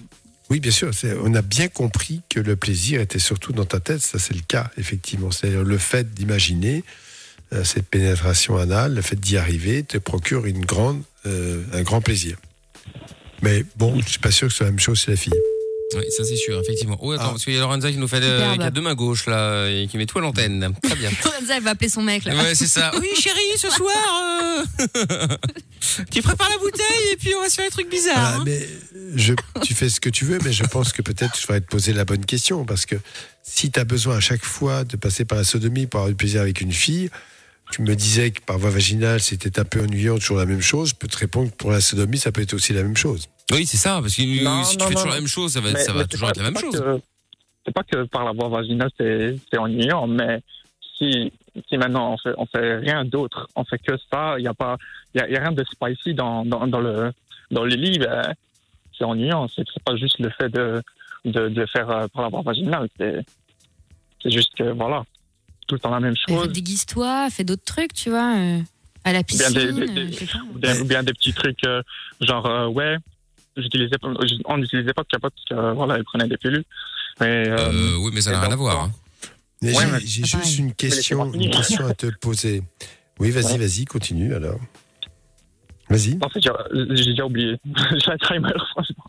Oui, 0.51 0.59
bien 0.59 0.73
sûr. 0.73 0.91
On 1.23 1.35
a 1.35 1.43
bien 1.43 1.69
compris 1.69 2.23
que 2.29 2.41
le 2.41 2.57
plaisir 2.57 3.01
était 3.01 3.21
surtout 3.21 3.53
dans 3.53 3.65
ta 3.65 3.79
tête. 3.79 4.01
Ça, 4.01 4.19
c'est 4.19 4.35
le 4.35 4.43
cas, 4.47 4.71
effectivement. 4.77 5.31
C'est-à-dire 5.31 5.63
le 5.63 5.79
fait 5.79 6.13
d'imaginer 6.13 6.83
euh, 7.53 7.63
cette 7.63 7.87
pénétration 7.87 8.57
anale, 8.57 8.95
le 8.95 9.03
fait 9.03 9.19
d'y 9.19 9.37
arriver, 9.37 9.85
te 9.85 9.97
procure 9.97 10.47
une 10.47 10.65
grande, 10.65 11.03
euh, 11.27 11.63
un 11.73 11.83
grand 11.83 12.01
plaisir. 12.01 12.37
Mais 13.43 13.65
bon, 13.77 14.01
je 14.01 14.09
suis 14.09 14.19
pas 14.19 14.33
sûr 14.33 14.49
que 14.49 14.53
ce 14.53 14.59
soit 14.59 14.67
la 14.67 14.73
même 14.73 14.81
chose 14.81 15.01
chez 15.01 15.13
la 15.13 15.17
fille. 15.17 15.33
Oui, 15.95 16.05
ça 16.17 16.25
c'est 16.25 16.37
sûr, 16.37 16.61
effectivement. 16.61 16.97
Oh, 17.01 17.13
attends, 17.13 17.25
Ah. 17.25 17.29
parce 17.31 17.45
qu'il 17.45 17.55
y 17.55 17.57
a 17.57 17.61
Lorenza 17.61 17.91
qui 17.91 17.99
nous 17.99 18.07
fait 18.09 18.21
euh, 18.23 18.57
qui 18.57 18.63
a 18.63 18.71
deux 18.71 18.81
mains 18.81 18.95
gauches 18.95 19.27
là 19.27 19.67
et 19.69 19.87
qui 19.89 19.97
met 19.99 20.07
tout 20.07 20.19
à 20.19 20.21
l'antenne. 20.21 20.73
Très 20.83 20.95
bien. 20.95 21.11
Lorenza, 21.25 21.57
elle 21.57 21.63
va 21.63 21.71
appeler 21.71 21.89
son 21.89 22.03
mec 22.03 22.25
là. 22.25 22.35
Ouais, 22.35 22.55
c'est 22.55 22.67
ça. 22.67 22.93
Oui, 23.01 23.09
chérie, 23.17 23.39
ce 23.57 23.69
soir, 23.71 23.97
euh, 24.43 25.37
tu 26.11 26.23
prépares 26.23 26.51
la 26.51 26.59
bouteille 26.59 27.13
et 27.13 27.17
puis 27.17 27.35
on 27.37 27.43
va 27.43 27.49
se 27.49 27.55
faire 27.57 27.65
des 27.65 27.71
trucs 27.71 27.91
bizarres. 27.91 28.17
Voilà, 28.17 28.37
hein. 28.37 28.45
mais 28.47 28.69
je, 29.17 29.35
tu 29.63 29.75
fais 29.75 29.89
ce 29.89 30.01
que 30.01 30.11
tu 30.11 30.25
veux, 30.25 30.39
mais 30.45 30.53
je 30.53 30.65
pense 30.65 30.93
que 30.93 31.03
peut-être 31.03 31.37
je 31.37 31.43
devrais 31.43 31.61
te 31.61 31.67
poser 31.67 31.93
la 31.93 32.05
bonne 32.05 32.25
question. 32.25 32.65
Parce 32.65 32.87
que 32.87 32.97
si 33.43 33.71
tu 33.71 33.81
as 33.81 33.85
besoin 33.85 34.17
à 34.17 34.21
chaque 34.21 34.45
fois 34.45 34.85
de 34.85 34.97
passer 34.97 35.25
par 35.25 35.39
la 35.39 35.45
sodomie 35.45 35.87
pour 35.87 36.01
avoir 36.01 36.11
du 36.11 36.17
plaisir 36.17 36.41
avec 36.41 36.61
une 36.61 36.73
fille, 36.73 37.11
tu 37.71 37.83
me 37.83 37.95
disais 37.95 38.31
que 38.31 38.41
par 38.43 38.59
voie 38.59 38.71
vaginale, 38.71 39.21
c'était 39.21 39.59
un 39.61 39.65
peu 39.65 39.81
ennuyant, 39.83 40.19
toujours 40.19 40.39
la 40.39 40.47
même 40.47 40.61
chose. 40.61 40.91
Je 40.91 40.95
peux 40.95 41.09
te 41.09 41.17
répondre 41.17 41.51
que 41.51 41.57
pour 41.57 41.71
la 41.71 41.81
sodomie, 41.81 42.19
ça 42.19 42.33
peut 42.33 42.43
être 42.43 42.55
aussi 42.55 42.73
la 42.73 42.83
même 42.83 42.97
chose. 42.97 43.29
Oui, 43.53 43.67
c'est 43.67 43.77
ça, 43.77 44.01
parce 44.01 44.15
que 44.17 44.45
Non, 44.45 44.65
si 44.65 44.77
tu 44.77 44.83
non, 44.83 44.89
fais 44.89 44.95
non, 44.95 45.01
toujours 45.01 45.11
la 45.15 45.19
même 45.21 45.27
chose, 45.29 45.53
ça 45.53 45.61
va, 45.61 45.73
Mais- 45.73 45.79
ça 45.81 45.93
mais 45.93 45.99
va 45.99 46.03
c'est 46.05 46.09
toujours 46.09 46.27
pas- 46.29 46.31
être 46.31 46.43
la 46.43 46.51
même 46.51 46.59
chose. 46.61 47.01
C'est 47.65 47.75
pas 47.75 47.83
que 47.83 48.05
par 48.05 48.25
la 48.25 48.33
voie 48.33 48.49
vaginale, 48.49 48.91
c'est 48.99 49.59
ennuyant, 49.59 50.07
mais 50.07 50.41
si, 50.97 51.33
si 51.69 51.77
maintenant 51.77 52.13
on 52.15 52.19
fait, 52.19 52.35
on 52.39 52.47
fait 52.47 52.77
rien 52.77 53.05
d'autre, 53.05 53.49
on 53.57 53.65
fait 53.65 53.79
que 53.79 53.93
ça, 54.11 54.37
il 54.39 54.43
n'y 54.43 54.49
a, 54.49 54.55
pas- 54.55 54.77
y 55.15 55.21
a, 55.21 55.29
y 55.29 55.37
a 55.37 55.41
rien 55.41 55.53
de 55.53 55.65
spicy 55.65 56.15
dans, 56.15 56.45
dans, 56.45 56.67
dans 56.67 56.81
le, 56.81 57.13
dans 57.51 57.65
le 57.65 57.75
lit, 57.75 57.99
ben, 57.99 58.33
c'est 58.97 59.05
ennuyant. 59.05 59.47
C'est 59.55 59.65
pas 59.85 59.97
juste 59.97 60.19
le 60.21 60.31
fait 60.31 60.49
de, 60.49 60.83
de, 61.25 61.49
de 61.49 61.67
faire 61.67 61.91
euh, 61.91 62.07
par 62.09 62.23
la 62.23 62.29
voie 62.29 62.43
vaginale, 62.43 62.89
c'est 62.99 63.21
c'est 64.23 64.31
juste 64.31 64.55
que, 64.55 64.65
voilà, 64.65 65.03
tout 65.71 65.77
le 65.77 65.81
temps 65.81 65.91
la 65.91 66.01
même 66.01 66.17
chose. 66.29 66.49
Déguise-toi, 66.51 67.29
fais 67.31 67.45
d'autres 67.45 67.65
trucs, 67.65 67.93
tu 67.95 68.11
vois. 68.11 68.35
euh, 68.37 68.59
à 69.05 69.13
la 69.13 69.23
piscine. 69.23 69.53
Bien 69.55 69.73
des- 69.73 69.87
des- 69.87 70.01
euh, 70.01 70.05
des-. 70.75 70.81
Ou 70.81 70.85
bien, 70.85 71.03
des 71.03 71.13
petits 71.15 71.33
trucs 71.33 71.65
euh, 71.65 71.81
genre 72.21 72.45
euh, 72.47 72.67
ouais 72.69 72.97
j'utilisais 73.57 73.97
on 74.45 74.59
n'utilisait 74.59 74.93
pas 74.93 75.03
de 75.03 75.09
capote 75.09 75.33
parce 75.35 75.45
que 75.49 75.55
euh, 75.55 75.73
voilà 75.73 75.97
elle 75.97 76.05
prenait 76.05 76.29
des 76.29 76.37
pilules 76.37 76.65
mais 77.19 77.49
euh, 77.49 77.57
Euh, 77.73 77.97
oui, 78.01 78.11
mais 78.15 78.21
ça 78.21 78.31
n'a 78.33 78.41
rien 78.41 78.53
à 78.53 78.57
voir. 78.57 78.85
hein. 78.85 78.93
Ouais, 79.63 79.73
j'ai- 80.05 80.25
juste 80.25 80.59
une 80.59 80.73
question, 80.75 81.33
une 81.33 81.51
à 81.55 81.95
te 81.95 82.07
poser. 82.21 82.63
Oui, 83.19 83.31
vas-y, 83.31 83.53
Ouais. 83.53 83.59
vas-y, 83.59 83.85
continue 83.87 84.35
alors. 84.35 84.59
Vas-y. 85.89 86.19
en 86.23 86.29
fait 86.29 86.41
j'ai 86.95 87.05
déjà 87.07 87.25
oublié 87.27 87.57
j'ai 87.75 88.11
un 88.13 88.17
timer 88.19 88.53
franchement 88.73 89.05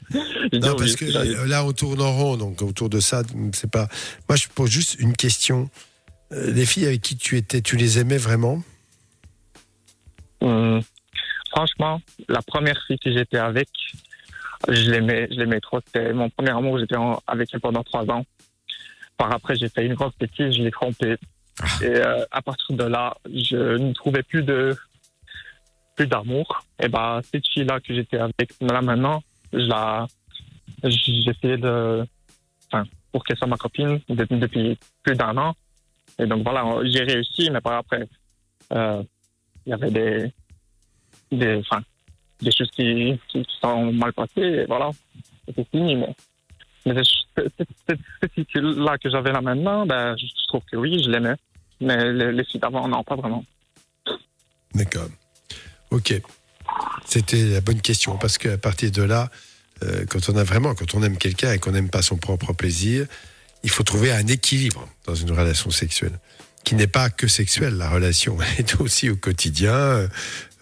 Non, 0.54 0.76
parce 0.76 0.94
oublié 0.94 0.96
que 0.96 1.48
là, 1.48 1.64
on 1.64 1.74
tourne 1.74 2.02
en 2.02 2.12
rond, 2.12 2.38
donc 2.38 2.62
autour 2.64 2.90
de 2.90 3.00
ça, 3.00 3.22
c'est 3.54 3.70
pas. 3.70 3.88
Moi, 4.28 4.36
je 4.36 4.48
pose 4.48 4.70
juste 4.70 4.96
une 5.00 5.16
question. 5.16 5.70
Euh, 6.32 6.52
Les 6.52 6.66
filles 6.66 6.86
avec 6.86 7.02
qui 7.02 7.18
tu 7.18 7.38
étais, 7.38 7.62
tu 7.62 7.76
les 7.76 8.00
aimais 8.00 8.18
vraiment? 8.18 8.62
Hum, 10.42 10.82
franchement 11.52 12.02
la 12.28 12.42
première 12.42 12.82
fille 12.88 12.98
que 12.98 13.12
j'étais 13.12 13.38
avec 13.38 13.70
je 14.68 14.90
l'aimais 14.90 15.28
je 15.30 15.36
l'aimais 15.36 15.60
trop. 15.60 15.80
C'était 15.86 16.14
mon 16.14 16.30
premier 16.32 16.50
amour 16.50 16.80
j'étais 16.80 16.96
avec 17.28 17.50
elle 17.54 17.60
pendant 17.60 17.84
trois 17.84 18.10
ans. 18.10 18.26
Par 19.18 19.32
après 19.32 19.56
j'ai 19.56 19.70
fait 19.70 19.86
une 19.86 19.94
grosse 19.94 20.18
bêtise 20.20 20.56
je 20.56 20.64
l'ai 20.64 20.72
trompée. 20.72 21.18
Et 21.84 21.86
euh, 21.86 22.26
à 22.32 22.42
partir 22.42 22.76
de 22.76 22.84
là 22.86 23.16
je 23.26 23.78
ne 23.78 23.94
trouvais 23.94 24.24
plus 24.24 24.42
de 24.44 24.76
plus 25.96 26.08
d'amour. 26.08 26.64
Et 26.82 26.88
bah 26.88 27.22
cette 27.32 27.48
fille 27.48 27.66
là 27.66 27.80
que 27.80 27.94
j'étais 27.94 28.18
avec 28.18 28.56
là 28.62 28.82
maintenant 28.82 29.22
je 29.54 29.60
la 29.60 30.08
j'essayais 30.84 31.58
de 31.58 32.04
enfin 32.72 32.86
pour 33.12 33.24
qu'elle 33.24 33.38
soit 33.38 33.48
ma 33.48 33.58
copine 33.58 34.00
depuis 34.10 34.80
plus 35.04 35.16
d'un 35.16 35.38
an 35.38 35.54
et 36.22 36.26
donc 36.28 36.44
voilà 36.44 36.64
j'ai 36.86 37.04
réussi 37.04 37.50
mais 37.52 37.60
par 37.62 37.74
après 37.74 38.08
euh, 38.72 39.04
il 39.66 39.70
y 39.72 39.74
avait 39.74 39.92
des 39.92 40.34
des 41.32 41.56
enfin 41.58 41.82
des 42.42 42.52
choses 42.52 42.72
qui, 42.72 43.20
qui 43.30 43.46
sont 43.62 43.92
mal 43.92 44.14
passées 44.14 44.42
et 44.62 44.66
voilà 44.66 44.90
c'était 45.46 45.66
fini 45.72 45.96
mais 45.96 46.16
mais 46.86 47.02
cette- 47.04 48.56
là 48.56 48.98
que 48.98 49.10
j'avais 49.10 49.32
là 49.32 49.42
maintenant 49.42 49.86
ben 49.86 50.16
je 50.18 50.26
trouve 50.48 50.64
que 50.72 50.78
oui 50.78 51.02
je 51.04 51.10
l'aimais 51.10 51.36
mais 51.80 52.12
les, 52.14 52.32
les 52.32 52.46
d'avant 52.56 52.88
non 52.88 53.04
pas 53.04 53.16
vraiment 53.16 53.44
D'accord. 54.74 55.10
Ok. 55.92 56.14
C'était 57.06 57.44
la 57.44 57.62
bonne 57.62 57.82
question 57.82 58.18
parce 58.18 58.38
qu'à 58.38 58.58
partir 58.58 58.90
de 58.92 59.04
là, 59.04 59.30
euh, 59.84 60.06
quand 60.10 60.30
on 60.30 60.38
a 60.38 60.44
vraiment, 60.46 60.74
quand 60.76 60.96
on 60.96 61.04
aime 61.04 61.18
quelqu'un 61.18 61.52
et 61.52 61.60
qu'on 61.60 61.72
n'aime 61.72 61.90
pas 61.90 62.02
son 62.02 62.16
propre 62.18 62.54
plaisir, 62.54 63.06
il 63.64 63.70
faut 63.70 63.84
trouver 63.84 64.12
un 64.12 64.26
équilibre 64.28 64.88
dans 65.06 65.16
une 65.16 65.32
relation 65.32 65.72
sexuelle 65.72 66.18
qui 66.64 66.76
n'est 66.76 66.88
pas 66.88 67.10
que 67.10 67.28
sexuelle. 67.28 67.76
La 67.78 67.90
relation 67.90 68.38
est 68.60 68.80
aussi 68.80 69.10
au 69.10 69.16
quotidien. 69.16 69.74
euh, 69.74 70.08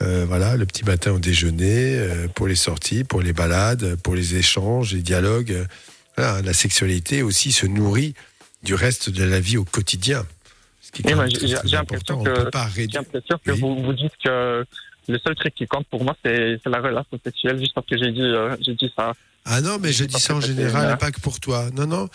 euh, 0.02 0.26
voilà, 0.26 0.56
le 0.56 0.66
petit 0.66 0.86
matin 0.86 1.12
au 1.12 1.20
déjeuner, 1.20 1.98
euh, 2.00 2.28
pour 2.30 2.48
les 2.48 2.56
sorties, 2.56 3.04
pour 3.04 3.22
les 3.22 3.34
balades, 3.34 3.96
pour 3.98 4.16
les 4.16 4.36
échanges, 4.36 4.94
les 4.94 5.02
dialogues. 5.02 5.66
voilà, 6.16 6.42
la 6.42 6.54
sexualité 6.54 7.22
aussi 7.22 7.52
se 7.52 7.66
nourrit 7.66 8.14
du 8.64 8.76
reste 8.76 9.10
de 9.10 9.24
la 9.26 9.40
vie 9.42 9.58
au 9.58 9.66
quotidien. 9.66 10.26
Ce 10.82 10.92
qui 10.92 11.02
est 11.02 11.06
Oui, 11.08 11.12
quand 11.12 11.18
mais 11.24 11.28
même 11.28 11.40
j'ai- 11.66 11.76
l'impression 11.76 12.24
que- 12.24 12.30
peut 12.44 12.50
pas 12.50 12.70
j'ai 12.74 12.82
réduire. 12.84 13.04
que 13.12 13.52
Oui. 13.52 13.60
vous, 13.60 13.84
vous 13.84 13.94
dites 13.94 14.14
que 14.24 14.66
le 15.10 15.20
seul 15.20 15.36
truc 15.36 15.54
qui 15.56 15.68
compte 15.68 15.88
pour 15.88 16.04
moi 16.04 16.16
c'est 16.24 16.60
la 16.66 16.80
relation 16.80 17.20
sexuelle 17.24 17.60
juste 17.60 17.74
parce 17.74 17.88
que 17.88 17.98
j'ai 17.98 18.12
dit 18.12 18.22
euh, 18.22 18.56
j'ai 18.62 18.76
dit 18.76 18.92
ça 18.96 19.14
Ah 19.46 19.62
non, 19.62 19.78
mais 19.80 19.92
je 19.92 20.06
dis 20.06 20.20
ça 20.20 20.36
en 20.36 20.42
général, 20.42 20.94
et 20.94 20.98
pas 20.98 21.12
que 21.12 21.20
pour 21.20 21.40
toi. 21.40 21.70
Non, 21.76 21.88
non, 21.88 22.10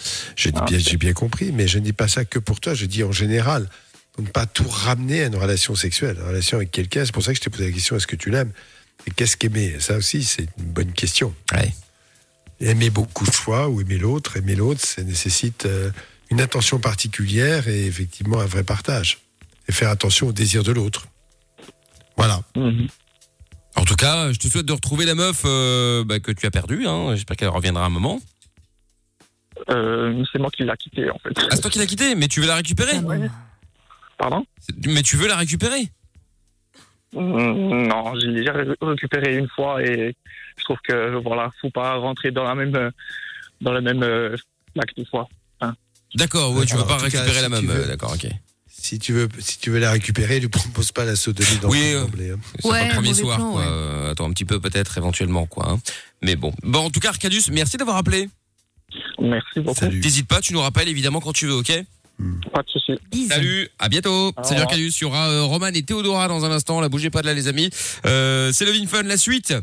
Ah, 0.54 0.64
bien, 0.66 0.78
j'ai 0.78 0.96
bien 0.96 1.12
compris, 1.12 1.52
mais 1.52 1.66
je 1.66 1.78
ne 1.78 1.84
dis 1.84 1.92
pas 1.92 2.08
ça 2.08 2.24
que 2.24 2.38
pour 2.38 2.60
toi, 2.60 2.74
je 2.74 2.86
dis 2.86 3.02
en 3.02 3.12
général. 3.12 3.68
Donc, 4.16 4.26
ne 4.28 4.30
pas 4.32 4.46
tout 4.46 4.68
ramener 4.68 5.22
à 5.24 5.26
une 5.26 5.36
relation 5.36 5.74
sexuelle, 5.74 6.16
une 6.20 6.28
relation 6.28 6.58
avec 6.58 6.70
quelqu'un. 6.70 7.04
C'est 7.04 7.12
pour 7.12 7.24
ça 7.24 7.32
que 7.32 7.38
je 7.38 7.42
t'ai 7.42 7.50
posé 7.50 7.64
la 7.66 7.72
question 7.72 7.96
est-ce 7.96 8.06
que 8.06 8.16
tu 8.16 8.30
l'aimes? 8.30 8.52
Et 9.06 9.10
qu'est-ce 9.10 9.36
qu'aimer? 9.36 9.76
Ça 9.80 9.96
aussi, 9.96 10.22
c'est 10.22 10.46
une 10.58 10.72
bonne 10.72 10.92
question. 10.92 11.34
Ouais. 11.52 11.72
Aimer 12.60 12.90
beaucoup 12.90 13.26
de 13.26 13.34
fois 13.34 13.68
ou 13.68 13.80
aimer 13.80 13.98
l'autre, 13.98 14.36
aimer 14.36 14.54
l'autre, 14.54 14.80
ça 14.80 15.02
nécessite 15.02 15.66
euh, 15.66 15.90
une 16.30 16.40
attention 16.40 16.78
particulière 16.78 17.66
et 17.66 17.86
effectivement 17.86 18.38
un 18.40 18.46
vrai 18.46 18.62
partage. 18.62 19.18
Et 19.68 19.72
faire 19.72 19.90
attention 19.90 20.28
au 20.28 20.32
désir 20.32 20.62
de 20.62 20.70
l'autre. 20.72 21.08
Voilà. 22.16 22.40
Mhm. 22.56 22.86
En 23.76 23.84
tout 23.84 23.96
cas, 23.96 24.32
je 24.32 24.38
te 24.38 24.46
souhaite 24.48 24.66
de 24.66 24.72
retrouver 24.72 25.04
la 25.04 25.14
meuf 25.14 25.42
euh, 25.44 26.04
bah, 26.04 26.20
que 26.20 26.30
tu 26.32 26.46
as 26.46 26.50
perdue. 26.50 26.86
Hein. 26.86 27.14
J'espère 27.14 27.36
qu'elle 27.36 27.48
reviendra 27.48 27.84
un 27.84 27.88
moment. 27.88 28.20
Euh, 29.70 30.24
c'est 30.32 30.38
moi 30.38 30.50
qui 30.50 30.64
l'a 30.64 30.76
quitté 30.76 31.08
en 31.10 31.18
fait 31.18 31.30
Ah, 31.36 31.46
c'est 31.52 31.60
toi 31.60 31.70
qui 31.70 31.78
l'as 31.78 31.86
quittée, 31.86 32.14
mais 32.14 32.28
tu 32.28 32.40
veux 32.40 32.46
la 32.46 32.56
récupérer 32.56 32.92
pardon? 34.18 34.44
Mais 34.86 35.02
tu 35.02 35.16
veux 35.16 35.26
la 35.28 35.36
récupérer? 35.36 35.88
Mm, 37.12 37.86
Non, 37.88 38.14
j'ai 38.18 38.32
déjà 38.32 38.52
ré- 38.52 38.66
récupéré 38.80 39.36
une 39.36 39.48
fois 39.48 39.82
et 39.82 40.14
je 40.58 40.64
trouve 40.64 40.78
que 40.82 41.16
voilà, 41.22 41.50
faut 41.60 41.70
pas 41.70 41.94
rentrer 41.96 42.30
dans 42.30 42.44
la 42.44 42.54
même 42.54 42.90
dans 43.60 43.72
le 43.72 43.80
même 43.80 44.02
euh, 44.02 44.36
lac 44.74 44.88
deux 44.96 45.04
fois. 45.04 45.28
D'accord, 46.16 46.52
ouais, 46.54 46.64
tu 46.64 46.76
veux 46.76 46.82
pas 46.84 46.96
cas, 46.98 47.04
récupérer 47.04 47.32
si 47.42 47.48
la 47.50 47.58
tu 47.58 47.66
même. 47.66 47.76
euh, 47.76 47.86
D'accord, 47.88 48.12
ok. 48.14 48.26
Si 48.84 48.98
tu 48.98 49.14
veux, 49.14 49.28
si 49.38 49.58
tu 49.58 49.70
veux 49.70 49.78
la 49.78 49.92
récupérer, 49.92 50.40
ne 50.40 50.46
propose 50.46 50.92
pas 50.92 51.06
la 51.06 51.16
sodomie 51.16 51.56
dans 51.62 51.70
Oui, 51.70 51.80
euh, 51.94 52.02
d'emblée, 52.02 52.30
hein. 52.32 52.38
C'est 52.60 52.68
Ouais, 52.68 52.80
pas 52.80 52.88
le 52.88 52.92
premier 52.92 53.14
soir, 53.14 53.38
plan, 53.38 53.52
quoi. 53.52 53.62
ouais. 53.62 54.10
Attends 54.10 54.26
un 54.28 54.32
petit 54.34 54.44
peu 54.44 54.60
peut-être, 54.60 54.98
éventuellement, 54.98 55.46
quoi. 55.46 55.70
hein. 55.70 55.80
Mais 56.20 56.36
bon. 56.36 56.52
Bon, 56.62 56.80
en 56.80 56.90
tout 56.90 57.00
cas, 57.00 57.08
Arcadius, 57.08 57.48
merci 57.48 57.78
d'avoir 57.78 57.96
appelé. 57.96 58.28
Merci 59.18 59.60
beaucoup. 59.60 59.88
T'hésites 59.88 60.28
pas, 60.28 60.42
tu 60.42 60.52
nous 60.52 60.60
rappelles 60.60 60.88
évidemment 60.88 61.20
quand 61.20 61.32
tu 61.32 61.46
veux, 61.46 61.54
ok? 61.54 61.72
Pas 62.52 62.62
de 62.62 62.68
souci. 62.68 62.92
Salut, 63.26 63.70
à 63.78 63.88
bientôt. 63.88 64.32
Salut. 64.42 64.60
Arcadius, 64.60 64.98
il 65.00 65.04
y 65.04 65.06
aura 65.06 65.30
euh, 65.30 65.44
Roman 65.44 65.68
et 65.68 65.82
Théodora 65.82 66.28
dans 66.28 66.44
un 66.44 66.50
instant. 66.50 66.82
Là, 66.82 66.90
bougez 66.90 67.08
pas 67.08 67.22
de 67.22 67.26
là, 67.26 67.32
les 67.32 67.48
amis. 67.48 67.70
Euh, 68.04 68.52
c'est 68.52 68.66
le 68.66 68.86
Fun, 68.86 69.02
la 69.04 69.16
suite. 69.16 69.54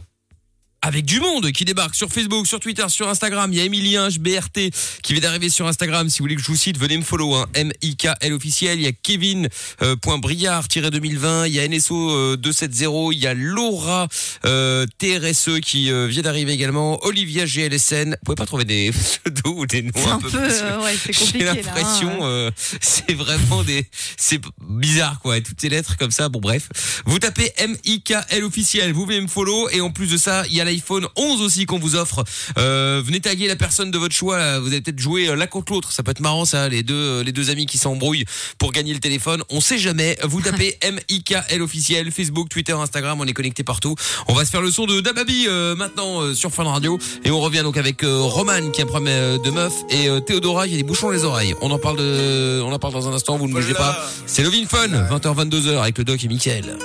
Avec 0.82 1.06
du 1.06 1.20
monde 1.20 1.52
qui 1.52 1.66
débarque 1.66 1.96
sur 1.96 2.10
Facebook, 2.10 2.48
sur 2.48 2.60
Twitter, 2.60 2.86
sur 2.90 3.08
Instagram. 3.08 3.52
Il 3.54 3.60
y 3.60 3.62
a 3.62 3.66
Emilien 3.66 4.10
HBRT 4.10 4.72
qui 5.04 5.14
vient 5.14 5.22
d'arriver 5.22 5.50
sur 5.50 5.68
Instagram. 5.68 6.10
Si 6.10 6.20
vous 6.20 6.24
voulez 6.24 6.36
que 6.36 6.42
je 6.42 6.48
vous 6.48 6.56
cite, 6.56 6.78
venez 6.78 6.98
me 6.98 7.04
follow. 7.04 7.36
Hein. 7.36 7.46
M-I-K-L 7.54 8.34
officiel. 8.34 8.80
Il 8.80 8.84
y 8.84 8.88
a 8.88 8.92
Kevin 8.92 9.48
euh, 9.82 9.96
point 9.96 10.18
Briard 10.18 10.68
2020. 10.68 11.48
Il 11.48 11.54
y 11.54 11.60
a 11.60 11.68
NSO 11.68 12.12
euh, 12.12 12.38
270. 12.38 13.12
Il 13.14 13.20
y 13.20 13.28
a 13.28 13.34
Laura 13.34 14.08
euh, 14.46 14.86
TRSE 14.98 15.60
qui 15.62 15.92
euh, 15.92 16.08
vient 16.08 16.24
d'arriver 16.24 16.52
également. 16.54 17.04
Olivia 17.06 17.46
GLSN. 17.46 18.10
Vous 18.12 18.16
pouvez 18.26 18.36
pas 18.36 18.46
trouver 18.48 18.66
des 18.66 18.92
pseudos 19.24 19.54
ou 19.56 19.66
des 19.68 19.84
noms 19.84 19.92
un, 20.08 20.16
un 20.16 20.20
peu, 20.20 20.30
peu, 20.30 20.38
euh, 20.40 20.84
ouais, 20.84 20.96
c'est 20.98 21.14
compliqué 21.18 21.40
J'ai 21.40 21.46
l'impression, 21.46 22.24
hein. 22.24 22.28
euh, 22.28 22.52
c'est 22.80 23.14
vraiment 23.14 23.64
des, 23.64 23.86
c'est 24.18 24.42
bizarre 24.68 25.20
quoi. 25.22 25.38
Et 25.38 25.44
Toutes 25.44 25.62
ces 25.62 25.70
lettres 25.70 25.98
comme 25.98 26.12
ça. 26.12 26.30
Bon 26.30 26.40
bref, 26.40 26.70
vous 27.06 27.20
tapez 27.20 27.52
M 27.58 27.78
I 27.86 28.02
K 28.02 28.16
L 28.30 28.44
officiel. 28.44 28.94
Vous 28.94 29.06
venez 29.06 29.22
me 29.22 29.28
follow 29.28 29.70
et 29.70 29.82
en 29.82 29.92
plus 29.92 30.10
de 30.10 30.18
ça, 30.18 30.44
il 30.48 30.56
y 30.56 30.62
a 30.62 30.71
l'iPhone 30.72 31.08
11 31.16 31.42
aussi 31.42 31.66
qu'on 31.66 31.80
vous 31.80 31.96
offre. 31.96 32.24
Euh, 32.58 33.02
venez 33.04 33.20
taguer 33.20 33.48
la 33.48 33.56
personne 33.56 33.92
de 33.92 33.98
votre 33.98 34.16
choix. 34.16 34.38
là. 34.38 34.60
Vous 34.60 34.68
allez 34.68 34.82
peut-être 34.82 35.00
jouer 35.00 35.28
euh, 35.28 35.36
l'un 35.36 35.48
contre 35.48 35.74
l'autre. 35.74 35.92
Ça 35.92 36.04
peut 36.04 36.12
être 36.12 36.20
marrant 36.20 36.46
ça. 36.46 36.70
Les 36.70 36.84
deux, 36.84 36.94
euh, 36.94 37.24
les 37.24 37.32
deux 37.32 37.50
amis 37.50 37.66
qui 37.66 37.78
s'embrouillent 37.78 38.26
pour 38.58 38.72
gagner 38.72 38.94
le 38.94 39.00
téléphone. 39.00 39.44
On 39.50 39.62
sait 39.62 39.78
jamais. 39.78 40.18
Vous 40.24 40.42
tapez 40.42 40.78
M 40.82 41.00
I 41.10 41.24
K 41.24 41.36
L 41.50 41.62
officiel. 41.62 42.12
Facebook, 42.12 42.50
Twitter, 42.50 42.74
Instagram. 42.74 43.20
On 43.20 43.26
est 43.26 43.34
connecté 43.34 43.64
partout. 43.64 43.96
On 44.28 44.34
va 44.34 44.46
se 44.46 44.52
faire 44.52 44.62
le 44.62 44.72
son 44.72 44.86
de 44.86 45.02
Dababi 45.02 45.46
euh, 45.48 45.76
maintenant 45.76 46.22
euh, 46.22 46.34
sur 46.34 46.52
Fun 46.52 46.64
Radio 46.64 46.98
et 47.24 47.32
on 47.32 47.40
revient 47.40 47.62
donc 47.64 47.78
avec 47.78 48.02
Roman 48.04 48.72
qui 48.72 48.82
a 48.82 48.86
un 48.86 48.88
problème 48.88 49.38
de 49.38 49.50
meuf 49.52 49.74
et 49.90 50.08
Théodora 50.26 50.68
qui 50.68 50.74
a 50.76 50.78
des 50.78 50.84
bouchons 50.84 51.10
les 51.10 51.24
oreilles. 51.24 51.54
On 51.62 51.72
en 51.72 51.80
parle 51.80 51.98
de, 51.98 52.62
on 52.64 52.72
en 52.72 52.80
parle 52.80 52.94
dans 52.94 53.10
un 53.10 53.14
instant. 53.14 53.38
Vous 53.38 53.48
ne 53.48 53.54
bougez 53.54 53.74
pas. 53.74 53.98
C'est 54.26 54.44
Lovin 54.44 54.66
Fun, 54.68 54.88
20h 54.88 55.50
22h 55.50 55.82
avec 55.82 55.98
le 55.98 56.04
doc 56.04 56.24
et 56.24 56.28
Mickaël. 56.28 56.78